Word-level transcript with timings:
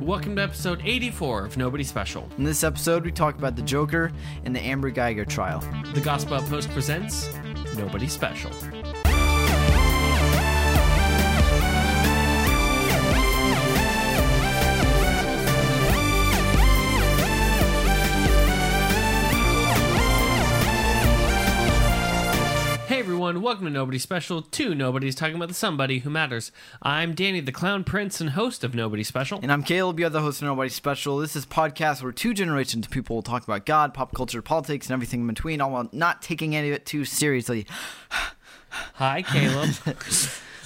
Welcome 0.00 0.36
to 0.36 0.42
episode 0.42 0.80
84 0.82 1.44
of 1.44 1.56
Nobody 1.58 1.84
Special. 1.84 2.26
In 2.38 2.44
this 2.44 2.64
episode, 2.64 3.04
we 3.04 3.12
talk 3.12 3.36
about 3.36 3.54
the 3.54 3.60
Joker 3.60 4.10
and 4.46 4.56
the 4.56 4.60
Amber 4.60 4.88
Geiger 4.88 5.26
trial. 5.26 5.62
The 5.92 6.00
Gospel 6.00 6.36
Outpost 6.36 6.70
presents 6.70 7.28
Nobody 7.76 8.08
Special. 8.08 8.50
Everyone, 23.30 23.44
welcome 23.44 23.64
to 23.66 23.70
Nobody 23.70 23.98
Special. 24.00 24.42
Two 24.42 24.74
Nobody's 24.74 25.14
talking 25.14 25.36
about 25.36 25.46
the 25.46 25.54
somebody 25.54 26.00
who 26.00 26.10
matters. 26.10 26.50
I'm 26.82 27.14
Danny, 27.14 27.38
the 27.38 27.52
Clown 27.52 27.84
Prince 27.84 28.20
and 28.20 28.30
host 28.30 28.64
of 28.64 28.74
Nobody 28.74 29.04
Special. 29.04 29.38
And 29.40 29.52
I'm 29.52 29.62
Caleb, 29.62 30.00
you're 30.00 30.10
the 30.10 30.20
host 30.20 30.42
of 30.42 30.46
Nobody 30.48 30.68
Special. 30.68 31.18
This 31.18 31.36
is 31.36 31.44
a 31.44 31.46
podcast 31.46 32.02
where 32.02 32.10
two 32.10 32.34
generations 32.34 32.86
of 32.86 32.90
people 32.90 33.14
will 33.14 33.22
talk 33.22 33.44
about 33.44 33.66
God, 33.66 33.94
pop 33.94 34.12
culture, 34.16 34.42
politics, 34.42 34.88
and 34.88 34.94
everything 34.94 35.20
in 35.20 35.28
between, 35.28 35.60
all 35.60 35.70
while 35.70 35.88
not 35.92 36.22
taking 36.22 36.56
any 36.56 36.70
of 36.70 36.74
it 36.74 36.84
too 36.84 37.04
seriously. 37.04 37.68
Hi, 38.94 39.22
Caleb. 39.22 39.70
I 39.86 39.94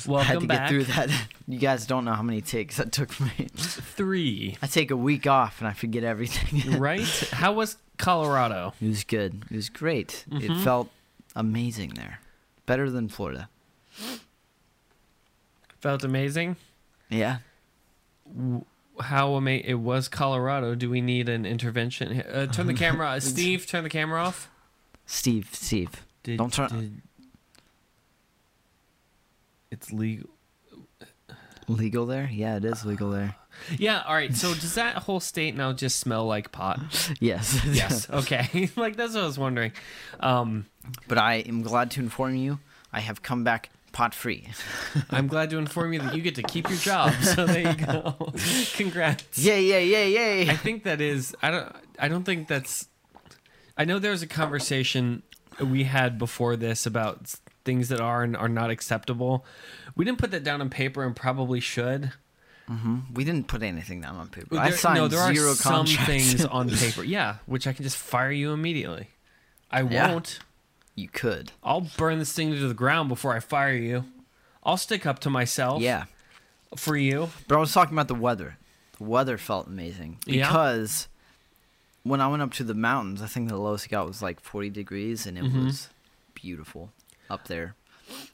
Welcome 0.06 0.27
had 0.27 0.41
to 0.41 0.46
back. 0.46 0.58
get 0.60 0.69
through 0.70 0.84
that. 0.84 1.10
You 1.46 1.58
guys 1.58 1.84
don't 1.84 2.06
know 2.06 2.14
how 2.14 2.22
many 2.22 2.41
takes 2.41 2.78
that 2.78 2.92
took 2.92 3.12
for 3.12 3.24
me. 3.24 3.48
Three. 3.56 4.56
I 4.62 4.69
take 4.69 4.91
a 4.91 4.96
week 4.96 5.27
off 5.27 5.60
and 5.60 5.69
I 5.69 5.74
forget 5.74 6.02
everything. 6.02 6.78
Right? 6.80 7.05
How 7.30 7.52
was 7.52 7.77
Colorado? 7.98 8.72
it 8.80 8.86
was 8.88 9.05
good. 9.05 9.44
It 9.50 9.56
was 9.56 9.69
great. 9.69 10.24
Mm-hmm. 10.30 10.50
It 10.50 10.64
felt 10.64 10.88
amazing 11.36 11.91
there. 11.96 12.20
Better 12.66 12.91
than 12.91 13.09
Florida. 13.09 13.48
Felt 15.80 16.02
amazing. 16.05 16.56
Yeah. 17.10 17.38
How 19.00 19.34
amazing 19.34 19.66
it 19.68 19.74
was 19.74 20.09
Colorado. 20.09 20.74
Do 20.74 20.88
we 20.88 21.00
need 21.00 21.28
an 21.28 21.45
intervention? 21.45 22.22
Uh, 22.22 22.46
turn 22.46 22.66
the 22.66 22.74
camera. 22.74 23.20
Steve, 23.20 23.66
turn 23.66 23.84
the 23.84 23.91
camera 23.91 24.22
off. 24.22 24.48
Steve, 25.06 25.50
Steve. 25.53 25.91
Did, 26.22 26.38
Don't 26.38 26.53
turn- 26.53 26.69
did- 26.70 27.03
it's 29.70 29.92
legal. 29.92 30.31
Legal 31.66 32.06
there? 32.06 32.28
Yeah, 32.33 32.56
it 32.56 32.64
is 32.64 32.84
legal 32.84 33.10
there. 33.10 33.36
Yeah. 33.78 34.03
All 34.08 34.14
right. 34.16 34.34
So 34.34 34.53
does 34.53 34.75
that 34.75 34.97
whole 34.97 35.20
state 35.20 35.55
now 35.56 35.72
just 35.72 36.00
smell 36.00 36.27
like 36.27 36.50
pot? 36.50 36.81
Yes. 37.20 37.64
Yes. 37.64 38.10
Okay. 38.10 38.69
like 38.77 38.97
that's 38.97 39.14
what 39.14 39.22
I 39.22 39.27
was 39.27 39.38
wondering. 39.38 39.70
Um, 40.19 40.66
But 41.06 41.19
I 41.19 41.34
am 41.36 41.62
glad 41.62 41.92
to 41.92 42.00
inform 42.00 42.34
you, 42.34 42.58
I 42.95 43.00
have 43.00 43.23
come 43.23 43.45
back 43.45 43.70
pot 43.92 44.14
free. 44.14 44.48
I'm 45.11 45.27
glad 45.27 45.50
to 45.50 45.59
inform 45.59 45.92
you 45.92 46.00
that 46.00 46.14
you 46.14 46.23
get 46.23 46.34
to 46.37 46.42
keep 46.42 46.69
your 46.69 46.78
job. 46.78 47.12
So 47.23 47.47
there 47.47 47.73
you 47.73 47.75
go. 47.87 48.17
Congrats. 48.75 49.39
yay, 49.39 49.62
yay, 49.64 49.87
yay, 49.87 50.12
yay. 50.12 50.50
I 50.50 50.56
think 50.56 50.84
that 50.84 51.00
is. 51.00 51.34
I 51.42 51.50
don't. 51.50 51.72
I 51.98 52.09
don't 52.09 52.25
think 52.25 52.48
that's. 52.48 52.89
I 53.77 53.84
know 53.84 53.98
there's 53.98 54.22
a 54.22 54.27
conversation 54.27 55.22
we 55.61 55.84
had 55.84 56.19
before 56.19 56.56
this 56.56 56.87
about 56.87 57.34
things 57.65 57.89
that 57.89 58.00
are 58.00 58.22
and 58.22 58.37
are 58.37 58.48
not 58.48 58.70
acceptable. 58.70 59.45
We 59.97 60.05
didn't 60.05 60.19
put 60.19 60.31
that 60.33 60.45
down 60.45 60.61
on 60.61 60.70
paper 60.70 61.03
and 61.05 61.15
probably 61.15 61.61
should. 61.61 62.12
Mm-hmm. 62.70 63.12
we 63.12 63.25
didn't 63.25 63.47
put 63.47 63.62
anything 63.62 64.00
down 64.00 64.17
on 64.17 64.28
paper. 64.28 64.48
There- 64.53 64.61
I 64.61 64.70
signed 64.70 64.97
no, 64.97 65.06
there 65.06 65.34
zero 65.34 65.50
are 65.50 65.55
some 65.55 65.84
contracts. 65.84 66.06
things 66.06 66.45
on 66.47 66.70
paper. 66.70 67.05
Yeah, 67.05 67.37
which 67.45 67.67
I 67.67 67.75
can 67.75 67.83
just 67.83 67.98
fire 67.98 68.31
you 68.33 68.53
immediately. 68.55 69.09
I 69.70 69.83
Yeah. 69.83 70.12
won't. 70.12 70.39
You 70.95 71.09
could. 71.09 71.53
I'll 71.62 71.81
burn 71.97 72.19
this 72.19 72.33
thing 72.33 72.53
to 72.53 72.69
the 72.69 72.75
ground 72.75 73.09
before 73.09 73.34
I 73.34 73.41
fire 73.41 73.75
you. 73.75 74.05
I'll 74.62 74.77
stick 74.77 75.05
up 75.06 75.19
to 75.20 75.31
myself. 75.31 75.83
Yeah. 75.83 76.05
For 76.77 76.97
you. 76.97 77.31
But 77.48 77.56
I 77.56 77.59
was 77.61 77.73
talking 77.73 77.95
about 77.95 78.09
the 78.09 78.14
weather. 78.14 78.56
The 78.98 79.05
weather 79.05 79.37
felt 79.39 79.67
amazing 79.67 80.19
Yeah? 80.27 80.47
because 80.48 81.09
when 82.03 82.20
I 82.20 82.28
went 82.28 82.42
up 82.42 82.53
to 82.55 82.65
the 82.65 82.75
mountains, 82.75 83.22
I 83.22 83.27
think 83.27 83.48
the 83.48 83.56
lowest 83.56 83.87
I 83.89 83.91
got 83.91 84.06
was 84.06 84.22
like 84.22 84.41
40 84.41 84.70
degrees, 84.70 85.27
and 85.27 85.37
it 85.39 85.45
Mm-hmm. 85.45 85.67
was 85.67 85.89
beautiful 86.34 86.91
up 87.31 87.47
there 87.49 87.75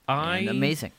I 0.09 0.39
and 0.39 0.49
amazing. 0.49 0.93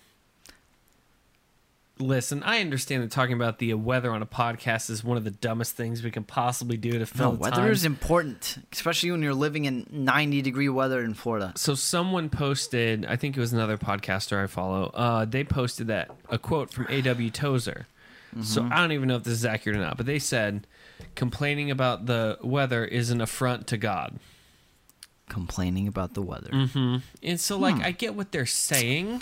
Listen, 2.02 2.42
I 2.44 2.60
understand 2.62 3.04
that 3.04 3.12
talking 3.12 3.34
about 3.36 3.60
the 3.60 3.74
weather 3.76 4.12
on 4.12 4.22
a 4.22 4.26
podcast 4.26 4.90
is 4.90 5.04
one 5.04 5.18
of 5.18 5.24
the 5.24 5.32
dumbest 5.32 5.76
things 5.76 6.04
we 6.04 6.12
can 6.12 6.24
possibly 6.24 6.76
do 6.78 6.92
to 6.94 7.00
No, 7.00 7.06
fill 7.06 7.32
the 7.34 7.38
weather 7.38 7.56
time. 7.58 7.72
is 7.72 7.86
important, 7.86 8.58
especially 8.74 9.12
when 9.12 9.22
you're 9.22 9.34
living 9.34 9.66
in 9.66 9.86
90 9.92 10.42
degree 10.42 10.68
weather 10.70 11.02
in 11.04 11.14
Florida. 11.14 11.54
So 11.56 11.76
someone 11.76 12.30
posted, 12.30 13.06
I 13.06 13.16
think 13.18 13.38
it 13.38 13.40
was 13.40 13.54
another 13.54 13.78
podcaster 13.78 14.44
I 14.44 14.48
follow. 14.48 14.86
Uh, 14.94 15.26
they 15.26 15.44
posted 15.44 15.88
that 15.88 16.10
a 16.30 16.38
quote 16.38 16.74
from 16.74 16.88
A.W. 16.90 17.30
Tozer. 17.30 17.86
So 18.44 18.62
Mm-hmm. 18.62 18.72
I 18.74 18.78
don't 18.78 18.94
even 18.94 19.08
know 19.10 19.18
if 19.18 19.24
this 19.24 19.34
is 19.34 19.46
accurate 19.46 19.78
or 19.78 19.82
not, 19.82 19.98
but 19.98 20.06
they 20.06 20.18
said 20.20 20.66
complaining 21.16 21.70
about 21.70 22.06
the 22.06 22.38
weather 22.42 22.86
is 22.86 23.10
an 23.12 23.20
affront 23.22 23.68
to 23.68 23.78
God. 23.78 24.20
Complaining 25.30 25.88
about 25.88 26.14
the 26.14 26.22
weather. 26.22 26.50
Mm-hmm. 26.50 26.98
And 27.24 27.40
so, 27.40 27.58
like, 27.58 27.76
Hmm. 27.76 27.82
I 27.84 27.92
get 27.92 28.16
what 28.16 28.32
they're 28.32 28.46
saying, 28.46 29.20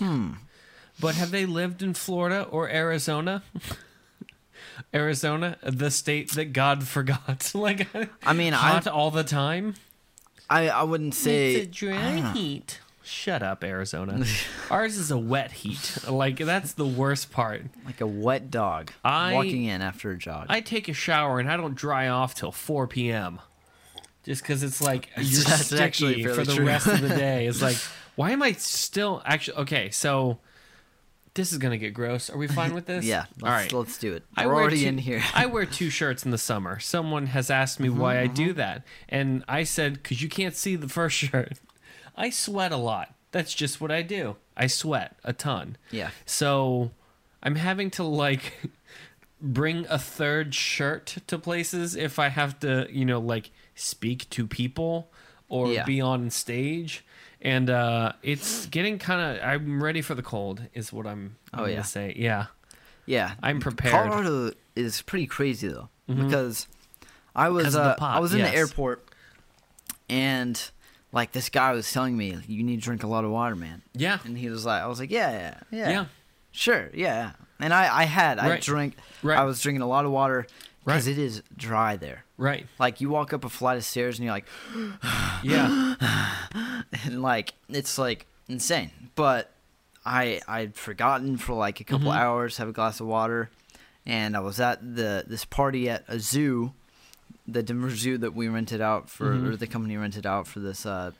but 0.99 1.15
have 1.15 1.31
they 1.31 1.45
lived 1.45 1.81
in 1.81 1.93
Florida 1.93 2.43
or 2.43 2.69
Arizona? 2.69 3.43
Arizona, 4.93 5.57
the 5.61 5.91
state 5.91 6.31
that 6.31 6.53
God 6.53 6.87
forgot. 6.87 7.51
like, 7.55 7.87
I 8.23 8.33
mean, 8.33 8.53
I, 8.53 8.79
all 8.91 9.11
the 9.11 9.23
time. 9.23 9.75
I, 10.49 10.69
I 10.69 10.83
wouldn't 10.83 11.13
say. 11.13 11.55
it's 11.55 11.67
a 11.67 11.71
dry 11.71 12.21
ah. 12.23 12.33
heat. 12.33 12.79
Shut 13.03 13.41
up, 13.41 13.63
Arizona. 13.63 14.23
Ours 14.69 14.97
is 14.97 15.09
a 15.09 15.17
wet 15.17 15.51
heat. 15.51 15.97
Like 16.07 16.37
that's 16.37 16.73
the 16.73 16.85
worst 16.85 17.31
part. 17.31 17.63
like 17.85 18.01
a 18.01 18.07
wet 18.07 18.51
dog 18.51 18.91
I- 19.03 19.33
walking 19.33 19.65
in 19.65 19.81
after 19.81 20.11
a 20.11 20.17
jog. 20.17 20.45
I 20.47 20.61
take 20.61 20.87
a 20.87 20.93
shower 20.93 21.39
and 21.39 21.49
I 21.49 21.57
don't 21.57 21.75
dry 21.75 22.07
off 22.07 22.35
till 22.35 22.51
4 22.51 22.87
p.m. 22.87 23.39
Just 24.25 24.43
because 24.43 24.61
it's 24.61 24.79
like 24.79 25.09
you're 25.17 25.43
That's 25.43 25.65
sticky 25.67 25.83
actually 25.83 26.23
for 26.23 26.43
the 26.43 26.55
true. 26.55 26.65
rest 26.65 26.85
of 26.85 27.01
the 27.01 27.09
day. 27.09 27.47
It's 27.47 27.63
like, 27.63 27.77
why 28.15 28.29
am 28.29 28.43
I 28.43 28.51
still 28.51 29.23
actually 29.25 29.57
okay? 29.57 29.89
So 29.89 30.37
this 31.33 31.51
is 31.51 31.57
gonna 31.57 31.77
get 31.77 31.93
gross. 31.93 32.29
Are 32.29 32.37
we 32.37 32.47
fine 32.59 32.73
with 32.73 32.85
this? 32.85 33.05
yeah, 33.05 33.25
All 33.43 33.49
let's, 33.49 33.73
right. 33.73 33.73
let's 33.73 33.97
do 33.97 34.13
it. 34.13 34.23
I 34.35 34.45
We're 34.45 34.53
wear 34.53 34.61
already 34.63 34.81
two- 34.81 34.87
in 34.87 34.97
here. 34.97 35.23
I 35.33 35.45
wear 35.45 35.65
two 35.67 35.89
shirts 35.89 36.25
in 36.25 36.31
the 36.31 36.37
summer. 36.37 36.79
Someone 36.79 37.27
has 37.27 37.49
asked 37.49 37.79
me 37.79 37.89
mm-hmm, 37.89 37.99
why 37.99 38.19
I 38.19 38.27
do 38.27 38.49
mm-hmm. 38.49 38.57
that, 38.57 38.83
and 39.07 39.43
I 39.47 39.63
said 39.63 39.93
because 39.93 40.21
you 40.21 40.29
can't 40.29 40.55
see 40.55 40.75
the 40.75 40.89
first 40.89 41.17
shirt. 41.17 41.59
I 42.15 42.29
sweat 42.29 42.71
a 42.71 42.77
lot. 42.77 43.13
That's 43.31 43.53
just 43.53 43.79
what 43.79 43.91
I 43.91 44.01
do. 44.01 44.35
I 44.57 44.67
sweat 44.67 45.15
a 45.23 45.33
ton. 45.33 45.77
Yeah. 45.91 46.09
So 46.25 46.91
I'm 47.43 47.55
having 47.55 47.89
to 47.91 48.03
like 48.03 48.59
bring 49.41 49.85
a 49.89 49.97
third 49.97 50.53
shirt 50.53 51.17
to 51.27 51.37
places 51.37 51.95
if 51.95 52.19
I 52.19 52.29
have 52.29 52.59
to, 52.59 52.87
you 52.91 53.05
know, 53.05 53.19
like 53.19 53.51
speak 53.75 54.29
to 54.31 54.45
people 54.47 55.11
or 55.47 55.71
Yeah. 55.71 55.85
be 55.85 56.01
on 56.01 56.29
stage. 56.29 57.05
And 57.41 57.69
uh, 57.69 58.13
it's 58.21 58.65
getting 58.65 58.99
kind 58.99 59.37
of. 59.37 59.43
I'm 59.43 59.81
ready 59.81 60.01
for 60.01 60.13
the 60.15 60.21
cold. 60.23 60.61
Is 60.73 60.91
what 60.91 61.07
I'm. 61.07 61.35
I'm 61.53 61.59
Oh, 61.61 61.65
yeah. 61.65 61.83
Say 61.83 62.13
yeah. 62.17 62.47
Yeah, 63.05 63.33
I'm 63.41 63.59
prepared. 63.59 63.93
Mm-hmm. 63.95 64.11
Colorado 64.11 64.51
is 64.75 65.01
pretty 65.01 65.25
crazy 65.25 65.67
though 65.67 65.89
because 66.07 66.67
I 67.35 67.49
was 67.49 67.75
uh, 67.75 67.95
I 67.99 68.19
was 68.19 68.33
in 68.33 68.39
yes. 68.39 68.51
the 68.51 68.57
airport 68.57 69.03
and 70.09 70.69
like 71.11 71.31
this 71.31 71.49
guy 71.49 71.71
was 71.71 71.91
telling 71.91 72.15
me 72.17 72.37
you 72.47 72.63
need 72.63 72.77
to 72.77 72.81
drink 72.81 73.03
a 73.03 73.07
lot 73.07 73.23
of 73.25 73.31
water, 73.31 73.55
man. 73.55 73.81
Yeah. 73.93 74.19
And 74.25 74.37
he 74.37 74.49
was 74.49 74.65
like, 74.65 74.81
I 74.81 74.87
was 74.87 74.99
like, 74.99 75.11
yeah, 75.11 75.31
yeah, 75.31 75.59
yeah, 75.71 75.89
Yeah. 75.89 76.05
sure, 76.51 76.89
yeah. 76.93 77.31
And 77.59 77.73
I 77.73 78.01
I 78.01 78.03
had 78.03 78.39
I 78.39 78.49
Right. 78.49 78.61
drank 78.61 78.95
Right. 79.23 79.37
I 79.39 79.43
was 79.43 79.61
drinking 79.61 79.81
a 79.81 79.87
lot 79.87 80.05
of 80.05 80.11
water 80.11 80.47
because 80.89 81.07
Right. 81.07 81.17
it 81.17 81.21
is 81.21 81.43
dry 81.55 81.95
there. 81.97 82.25
Right. 82.37 82.65
Like 82.79 83.01
you 83.01 83.09
walk 83.09 83.33
up 83.33 83.43
a 83.45 83.49
flight 83.49 83.77
of 83.77 83.83
stairs 83.85 84.17
and 84.19 84.25
you're 84.25 84.33
like, 84.33 84.45
Yeah. 85.43 85.95
and 87.05 87.21
like 87.21 87.53
it's 87.69 87.97
like 87.97 88.25
insane. 88.47 88.91
But 89.15 89.51
I 90.05 90.41
I'd 90.47 90.75
forgotten 90.75 91.37
for 91.37 91.53
like 91.53 91.79
a 91.79 91.83
couple 91.83 92.09
Mm-hmm. 92.11 92.19
hours, 92.19 92.57
have 92.57 92.69
a 92.69 92.73
glass 92.73 92.99
of 92.99 93.07
water, 93.07 93.49
and 94.05 94.35
I 94.35 94.39
was 94.39 94.59
at 94.59 94.95
the 94.95 95.23
this 95.27 95.45
party 95.45 95.89
at 95.89 96.03
a 96.07 96.19
zoo, 96.19 96.73
the 97.47 97.61
Denver 97.63 97.89
Zoo 97.95 98.17
that 98.19 98.33
we 98.33 98.47
rented 98.47 98.81
out 98.81 99.09
for, 99.09 99.33
Mhm. 99.33 99.49
or 99.51 99.55
the 99.55 99.67
company 99.67 99.97
rented 99.97 100.25
out 100.25 100.47
for 100.47 100.59
this 100.59 100.85
uh 100.85 101.11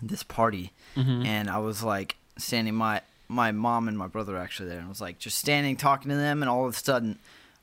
this 0.00 0.22
party, 0.22 0.72
Mhm. 0.96 1.26
and 1.26 1.50
I 1.50 1.58
was 1.58 1.82
like 1.82 2.16
standing 2.38 2.74
my 2.74 3.02
my 3.28 3.50
mom 3.50 3.88
and 3.88 3.96
my 3.96 4.06
brother 4.06 4.36
actually 4.36 4.68
there, 4.68 4.78
and 4.78 4.86
I 4.86 4.88
was 4.88 5.00
like 5.00 5.18
just 5.18 5.38
standing 5.38 5.76
talking 5.76 6.10
to 6.10 6.16
them, 6.16 6.42
and 6.42 6.48
all 6.50 6.66
of 6.66 6.74
a 6.74 6.78
sudden. 6.78 7.18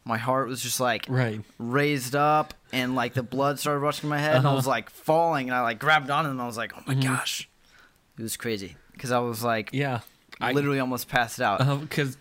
My 0.06 0.18
heart 0.18 0.48
was 0.48 0.62
just 0.62 0.80
like 0.80 1.06
Right. 1.08 1.42
raised 1.60 2.16
up, 2.16 2.54
and 2.72 2.96
like 2.96 3.14
the 3.14 3.24
blood 3.24 3.60
started 3.60 3.80
rushing 3.80 4.10
my 4.10 4.18
head, 4.20 4.38
and 4.38 4.46
I 4.46 4.50
Uh-huh. 4.50 4.56
was 4.56 4.66
like 4.68 4.90
falling, 4.90 5.50
and 5.50 5.56
I 5.56 5.62
like 5.62 5.80
grabbed 5.80 6.10
on. 6.10 6.26
And 6.26 6.42
I 6.42 6.46
was 6.48 6.58
like, 6.58 6.74
"Oh 6.76 6.82
my 6.88 6.96
Mhm. 6.96 7.04
gosh!" 7.04 7.48
It 8.18 8.24
was 8.24 8.36
crazy 8.38 8.76
because 8.94 9.12
I 9.12 9.20
was 9.20 9.44
like 9.44 9.70
Yeah. 9.74 10.00
I 10.42 10.52
literally 10.54 10.80
almost 10.80 11.08
passed 11.10 11.40
out. 11.42 11.60
because 11.82 12.16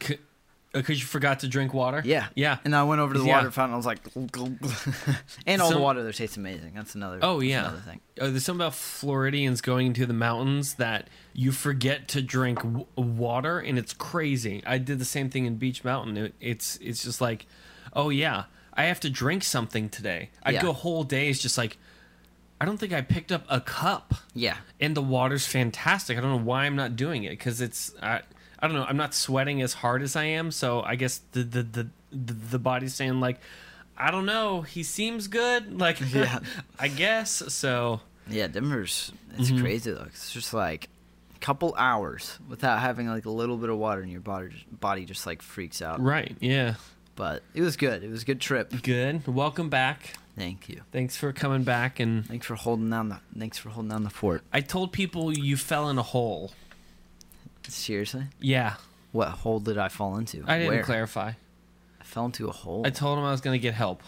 because 0.74 1.00
you 1.00 1.06
forgot 1.06 1.40
to 1.40 1.48
drink 1.48 1.72
water. 1.72 2.02
Yeah, 2.04 2.26
Yeah. 2.34 2.58
And 2.64 2.76
I 2.76 2.82
went 2.82 3.00
over 3.00 3.14
to 3.14 3.18
the 3.20 3.24
Yeah. 3.26 3.36
water 3.38 3.50
fountain. 3.50 3.72
I 3.72 3.76
was 3.78 3.86
like, 3.86 4.00
and 5.46 5.62
all 5.62 5.68
Some- 5.70 5.78
the 5.78 5.82
water 5.82 6.02
there 6.02 6.12
tastes 6.12 6.36
amazing. 6.36 6.72
That's 6.74 6.94
another. 6.94 7.18
Oh 7.22 7.40
yeah. 7.40 7.60
another 7.60 7.78
thing. 7.80 8.00
Oh, 8.20 8.30
there's 8.30 8.44
something 8.44 8.60
about 8.60 8.74
Floridians 8.74 9.60
going 9.60 9.86
into 9.88 10.04
the 10.06 10.12
mountains 10.12 10.74
that 10.74 11.08
you 11.32 11.52
forget 11.52 12.06
to 12.08 12.22
drink 12.22 12.58
w- 12.62 12.86
water, 12.96 13.58
and 13.60 13.78
it's 13.78 13.94
crazy. 13.94 14.62
I 14.66 14.78
did 14.78 14.98
the 14.98 15.04
same 15.04 15.30
thing 15.30 15.46
in 15.46 15.56
Beach 15.56 15.84
Mountain. 15.84 16.16
It, 16.16 16.34
it's 16.40 16.76
it's 16.82 17.02
just 17.02 17.20
like, 17.20 17.46
oh 17.92 18.10
yeah, 18.10 18.44
I 18.74 18.84
have 18.84 19.00
to 19.00 19.10
drink 19.10 19.44
something 19.44 19.88
today. 19.88 20.30
I'd 20.42 20.54
Yeah. 20.54 20.62
go 20.62 20.72
whole 20.72 21.04
days 21.04 21.40
just 21.40 21.58
like, 21.58 21.76
I 22.60 22.64
don't 22.64 22.76
think 22.78 22.92
I 22.92 23.00
picked 23.02 23.30
up 23.32 23.44
a 23.48 23.60
cup. 23.60 24.14
Yeah. 24.34 24.56
and 24.80 24.96
the 24.96 25.02
water's 25.02 25.46
fantastic. 25.46 26.16
I 26.18 26.20
don't 26.20 26.30
know 26.30 26.44
why 26.44 26.64
I'm 26.64 26.76
not 26.76 26.96
doing 26.96 27.24
it 27.24 27.30
because 27.30 27.60
it's 27.60 27.92
I, 28.02 28.20
I 28.60 28.66
don't 28.66 28.74
know. 28.76 28.84
I'm 28.88 28.96
not 28.96 29.14
sweating 29.14 29.62
as 29.62 29.72
hard 29.74 30.02
as 30.02 30.16
I 30.16 30.24
am, 30.24 30.50
so 30.50 30.82
I 30.82 30.96
guess 30.96 31.20
the 31.32 31.42
the 31.44 31.62
the 31.62 31.86
the, 32.10 32.32
the 32.32 32.58
body's 32.58 32.94
saying 32.94 33.20
like, 33.20 33.38
I 33.96 34.10
don't 34.10 34.26
know. 34.26 34.62
He 34.62 34.82
seems 34.82 35.28
good. 35.28 35.78
Like, 35.78 36.00
Yeah. 36.12 36.38
I 36.78 36.88
guess 36.88 37.30
so. 37.48 38.00
Yeah, 38.30 38.46
Denver's 38.48 39.12
it's 39.38 39.50
Mm-hmm. 39.50 39.60
crazy 39.62 39.90
though. 39.92 40.04
It's 40.06 40.32
just 40.32 40.52
like 40.54 40.88
a 41.36 41.38
couple 41.38 41.74
hours 41.78 42.38
without 42.48 42.80
having 42.80 43.06
like 43.08 43.24
a 43.26 43.30
little 43.30 43.56
bit 43.56 43.70
of 43.70 43.78
water 43.78 44.02
in 44.02 44.08
your 44.08 44.20
body. 44.20 44.66
Body 44.70 45.04
just 45.04 45.26
like 45.26 45.40
freaks 45.42 45.80
out. 45.80 46.00
Right? 46.00 46.36
Yeah. 46.40 46.74
But 47.18 47.42
it 47.52 47.62
was 47.62 47.76
good. 47.76 48.04
It 48.04 48.10
was 48.10 48.22
a 48.22 48.24
good 48.24 48.40
trip. 48.40 48.72
Good. 48.80 49.26
Welcome 49.26 49.68
back. 49.68 50.14
Thank 50.36 50.68
you. 50.68 50.82
Thanks 50.92 51.16
for 51.16 51.32
coming 51.32 51.64
back. 51.64 51.98
And 51.98 52.24
Thanks 52.24 52.46
for 52.46 52.54
holding 52.54 52.88
down 52.90 53.08
the. 53.08 53.18
Thanks 53.36 53.58
for 53.58 53.70
holding 53.70 53.90
down 53.90 54.04
the 54.04 54.10
fort. 54.10 54.42
I 54.52 54.60
told 54.60 54.92
people 54.92 55.36
you 55.36 55.56
fell 55.56 55.90
in 55.90 55.98
a 55.98 56.02
hole. 56.04 56.52
Seriously, 57.66 58.26
Yeah, 58.40 58.74
what 59.10 59.28
hole 59.30 59.58
did 59.58 59.78
I 59.78 59.88
fall 59.88 60.16
into? 60.16 60.44
I 60.46 60.58
didn't 60.58 60.74
Where? 60.74 60.82
clarify. 60.84 61.32
I 62.00 62.04
fell 62.04 62.26
into 62.26 62.48
a 62.48 62.52
hole. 62.52 62.86
I 62.86 62.90
told 62.90 63.18
him 63.18 63.24
I 63.24 63.32
was 63.32 63.40
going 63.40 63.58
to 63.58 63.62
get 63.62 63.74
help, 63.74 64.02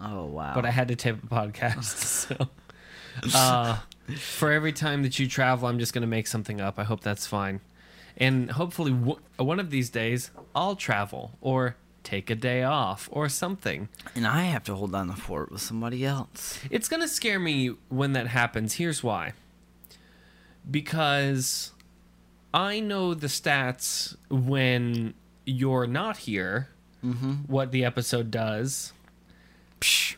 oh 0.00 0.24
wow. 0.24 0.52
but 0.54 0.64
I 0.64 0.70
had 0.70 0.88
to 0.88 0.96
tape 0.96 1.22
a 1.22 1.26
podcast. 1.26 1.84
so, 1.84 2.48
uh, 3.34 3.78
for 4.16 4.50
every 4.50 4.72
time 4.72 5.02
that 5.04 5.18
you 5.20 5.28
travel, 5.28 5.68
I'm 5.68 5.78
just 5.78 5.92
going 5.92 6.00
to 6.02 6.08
make 6.08 6.26
something 6.26 6.60
up. 6.62 6.78
I 6.78 6.84
hope 6.84 7.02
that's 7.02 7.26
fine. 7.26 7.60
And 8.16 8.50
hopefully, 8.50 8.90
w- 8.92 9.20
one 9.36 9.60
of 9.60 9.70
these 9.70 9.90
days, 9.90 10.30
I'll 10.56 10.74
travel 10.74 11.38
or 11.40 11.76
take 12.02 12.30
a 12.30 12.34
day 12.34 12.62
off 12.62 13.08
or 13.12 13.28
something. 13.28 13.88
and 14.14 14.26
I 14.26 14.42
have 14.44 14.64
to 14.64 14.74
hold 14.74 14.92
down 14.92 15.06
the 15.08 15.14
fort 15.16 15.50
with 15.52 15.60
somebody 15.60 16.04
else. 16.04 16.58
It's 16.70 16.88
going 16.88 17.02
to 17.02 17.08
scare 17.08 17.38
me 17.38 17.68
when 17.88 18.12
that 18.14 18.26
happens. 18.28 18.74
Here's 18.74 19.02
why. 19.02 19.32
Because 20.70 21.72
I 22.54 22.80
know 22.80 23.14
the 23.14 23.26
stats 23.26 24.16
when 24.30 25.14
you're 25.44 25.86
not 25.86 26.18
here, 26.18 26.68
Mm-hmm. 27.04 27.32
what 27.52 27.72
the 27.72 27.84
episode 27.84 28.30
does, 28.30 28.92
Psh, 29.80 30.14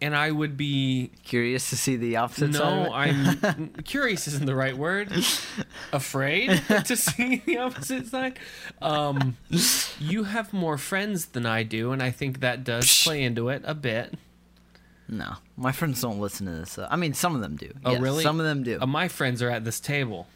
and 0.00 0.14
I 0.14 0.30
would 0.30 0.56
be 0.56 1.10
curious 1.24 1.70
to 1.70 1.76
see 1.76 1.96
the 1.96 2.16
opposite 2.16 2.54
side. 2.54 2.86
no? 2.86 2.92
I'm 2.92 3.68
curious 3.84 4.28
isn't 4.28 4.44
the 4.46 4.54
right 4.54 4.76
word. 4.76 5.10
Afraid 5.92 6.50
to 6.84 6.96
see 6.96 7.42
the 7.46 7.58
opposite 7.58 8.06
side. 8.08 8.38
Um, 8.82 9.36
you 9.98 10.24
have 10.24 10.52
more 10.52 10.76
friends 10.78 11.26
than 11.26 11.46
I 11.46 11.62
do, 11.62 11.92
and 11.92 12.02
I 12.02 12.10
think 12.10 12.40
that 12.40 12.62
does 12.64 13.02
play 13.04 13.22
into 13.22 13.48
it 13.48 13.62
a 13.64 13.74
bit. 13.74 14.14
no, 15.08 15.34
my 15.56 15.72
friends 15.72 16.00
don't 16.02 16.20
listen 16.20 16.46
to 16.46 16.52
this. 16.52 16.78
I 16.78 16.96
mean, 16.96 17.14
some 17.14 17.34
of 17.34 17.40
them 17.40 17.56
do. 17.56 17.72
Oh, 17.84 17.92
Yes, 17.92 18.00
really? 18.00 18.22
Some 18.22 18.38
of 18.40 18.46
them 18.46 18.62
do. 18.62 18.78
Uh, 18.80 18.86
my 18.86 19.08
friends 19.08 19.40
are 19.42 19.50
at 19.50 19.64
this 19.64 19.80
table. 19.80 20.26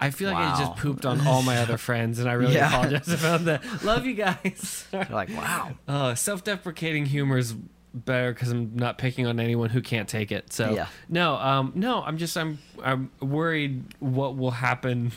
I 0.00 0.10
feel 0.10 0.30
like 0.32 0.38
I 0.38 0.58
just 0.58 0.76
pooped 0.76 1.06
on 1.06 1.24
all 1.26 1.42
my 1.42 1.58
other 1.58 1.76
friends, 1.88 2.18
and 2.18 2.28
I 2.28 2.32
really 2.32 2.54
Yeah. 2.54 2.68
apologize 2.68 3.08
about 3.08 3.44
that. 3.44 3.84
Love 3.84 4.04
you 4.06 4.14
guys. 4.14 4.86
Like, 4.92 5.28
wow. 5.30 5.70
uh, 5.86 6.14
self-deprecating 6.16 7.06
humor 7.06 7.38
is 7.38 7.54
better 7.94 8.32
because 8.32 8.50
I'm 8.50 8.74
not 8.76 8.98
picking 8.98 9.26
on 9.26 9.38
anyone 9.40 9.70
who 9.70 9.80
can't 9.80 10.08
take 10.08 10.32
it. 10.32 10.52
So 10.52 10.74
Yeah. 10.74 10.86
no, 11.08 11.36
um, 11.36 11.72
no, 11.74 12.02
I'm 12.02 12.18
just 12.18 12.36
I'm 12.36 12.58
I'm 12.82 13.10
worried 13.20 13.84
what 14.00 14.36
will 14.36 14.50
happen 14.52 15.12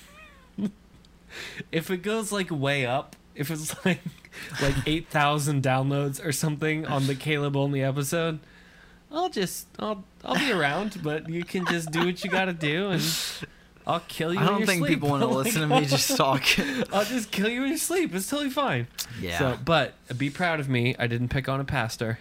if 1.72 1.90
it 1.92 1.98
goes 2.04 2.32
like 2.32 2.50
way 2.52 2.86
up. 2.86 3.16
If 3.36 3.52
it's 3.52 3.74
like 3.86 4.00
like 4.62 4.76
eight 4.86 5.08
thousand 5.10 5.64
downloads 5.64 6.24
or 6.24 6.32
something 6.32 6.86
on 6.86 7.08
the 7.08 7.16
Caleb 7.16 7.56
only 7.56 7.84
episode. 7.84 8.40
I'll 9.12 9.30
just 9.30 9.68
I'll 9.80 10.04
I'll 10.26 10.36
be 10.36 10.52
around, 10.52 11.02
but 11.04 11.30
you 11.30 11.44
can 11.44 11.66
just 11.68 11.92
do 11.92 12.06
what 12.06 12.24
you 12.24 12.30
got 12.30 12.46
to 12.46 12.54
do, 12.54 12.90
and 12.90 13.02
I'll 13.86 14.02
kill 14.02 14.34
you. 14.34 14.40
I 14.40 14.46
don't 14.46 14.66
think 14.66 14.80
sleep. 14.80 14.96
people 14.96 15.10
want 15.10 15.22
to 15.22 15.28
Like, 15.30 15.46
listen 15.46 15.62
to 15.62 15.68
me 15.80 15.86
just 15.86 16.18
talk. 16.18 16.44
I'll 16.92 17.06
just 17.06 17.32
kill 17.32 17.48
you 17.48 17.64
in 17.64 17.70
your 17.70 17.78
sleep. 17.78 18.14
It's 18.14 18.30
totally 18.30 18.50
fine. 18.50 18.88
yeah. 19.22 19.40
So, 19.40 19.60
but 19.64 19.94
be 20.18 20.30
proud 20.30 20.60
of 20.60 20.68
me. 20.68 20.94
I 21.00 21.08
didn't 21.08 21.30
pick 21.30 21.48
on 21.48 21.62
a 21.62 21.64
pastor. 21.64 22.20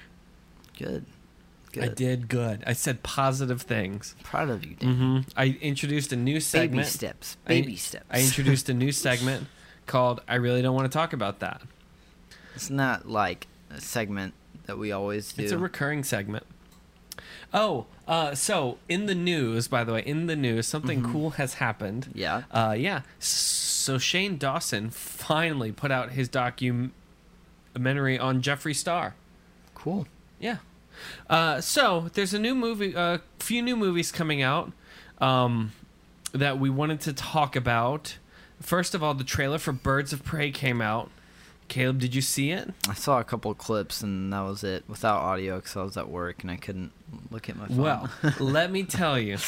Good. 0.76 1.04
Good. 1.72 1.84
I 1.84 1.88
did 1.88 2.28
good. 2.28 2.62
I 2.66 2.72
said 2.72 3.02
positive 3.02 3.60
things. 3.62 4.14
I'm 4.18 4.24
Proud 4.24 4.48
of 4.50 4.64
you, 4.64 4.76
Dave. 4.76 4.96
hmm 4.96 5.18
I 5.36 5.58
introduced 5.60 6.10
a 6.12 6.16
new 6.16 6.40
segment. 6.40 6.72
Baby 6.86 6.88
steps. 6.88 7.36
I- 7.44 7.48
Baby 7.48 7.76
steps. 7.76 8.06
I 8.10 8.20
introduced 8.20 8.68
a 8.70 8.74
new 8.74 8.92
segment 9.06 9.46
called 9.86 10.20
"I 10.26 10.36
really 10.36 10.62
don't 10.62 10.74
want 10.74 10.90
to 10.90 10.96
talk 10.96 11.12
about 11.12 11.40
that." 11.40 11.60
It's 12.54 12.70
not 12.70 13.06
like 13.08 13.46
a 13.70 13.80
segment 13.80 14.32
that 14.64 14.78
we 14.78 14.90
always 14.90 15.32
do. 15.32 15.42
It's 15.42 15.52
a 15.52 15.58
recurring 15.58 16.02
segment. 16.02 16.44
Oh, 17.52 17.86
uh, 18.08 18.34
so 18.34 18.78
in 18.88 19.06
the 19.06 19.14
news, 19.14 19.68
by 19.68 19.84
the 19.84 19.92
way, 19.92 20.00
in 20.02 20.26
the 20.26 20.36
news, 20.36 20.66
something 20.66 21.02
Mm-hmm. 21.02 21.12
cool 21.12 21.30
has 21.30 21.54
happened. 21.54 22.08
yeah. 22.14 22.42
Uh, 22.50 22.74
yeah. 22.78 23.02
So 23.18 23.98
Shane 23.98 24.36
Dawson 24.38 24.90
finally 24.90 25.72
put 25.72 25.90
out 25.90 26.12
his 26.12 26.28
documentary 26.28 28.18
on 28.18 28.42
Jeffree 28.42 28.74
Star. 28.74 29.14
Cool. 29.74 30.06
Yeah. 30.38 30.58
Uh, 31.28 31.60
so 31.60 32.08
there's 32.14 32.32
a 32.34 32.38
new 32.38 32.54
movie, 32.54 32.94
a 32.94 32.98
uh, 32.98 33.18
few 33.38 33.62
new 33.62 33.76
movies 33.76 34.10
coming 34.12 34.42
out 34.42 34.72
um, 35.18 35.72
that 36.32 36.58
we 36.58 36.70
wanted 36.70 37.00
to 37.02 37.12
talk 37.12 37.54
about. 37.56 38.16
First 38.60 38.94
of 38.94 39.02
all, 39.02 39.14
the 39.14 39.24
trailer 39.24 39.58
for 39.58 39.72
Birds 39.72 40.12
of 40.12 40.24
Prey 40.24 40.50
came 40.50 40.80
out. 40.80 41.10
Caleb, 41.68 41.98
did 41.98 42.14
you 42.14 42.22
see 42.22 42.52
it? 42.52 42.72
I 42.88 42.94
saw 42.94 43.18
a 43.18 43.24
couple 43.24 43.50
of 43.50 43.58
clips 43.58 44.00
and 44.02 44.32
that 44.32 44.40
was 44.40 44.62
it 44.62 44.84
without 44.88 45.18
audio 45.18 45.56
because 45.56 45.76
I 45.76 45.82
was 45.82 45.96
at 45.96 46.08
work 46.08 46.42
and 46.42 46.50
I 46.50 46.56
couldn't 46.56 46.92
look 47.30 47.48
at 47.48 47.56
my 47.56 47.66
phone. 47.66 47.76
Well, 47.78 48.10
let 48.40 48.70
me 48.70 48.84
tell 48.84 49.18
you, 49.18 49.38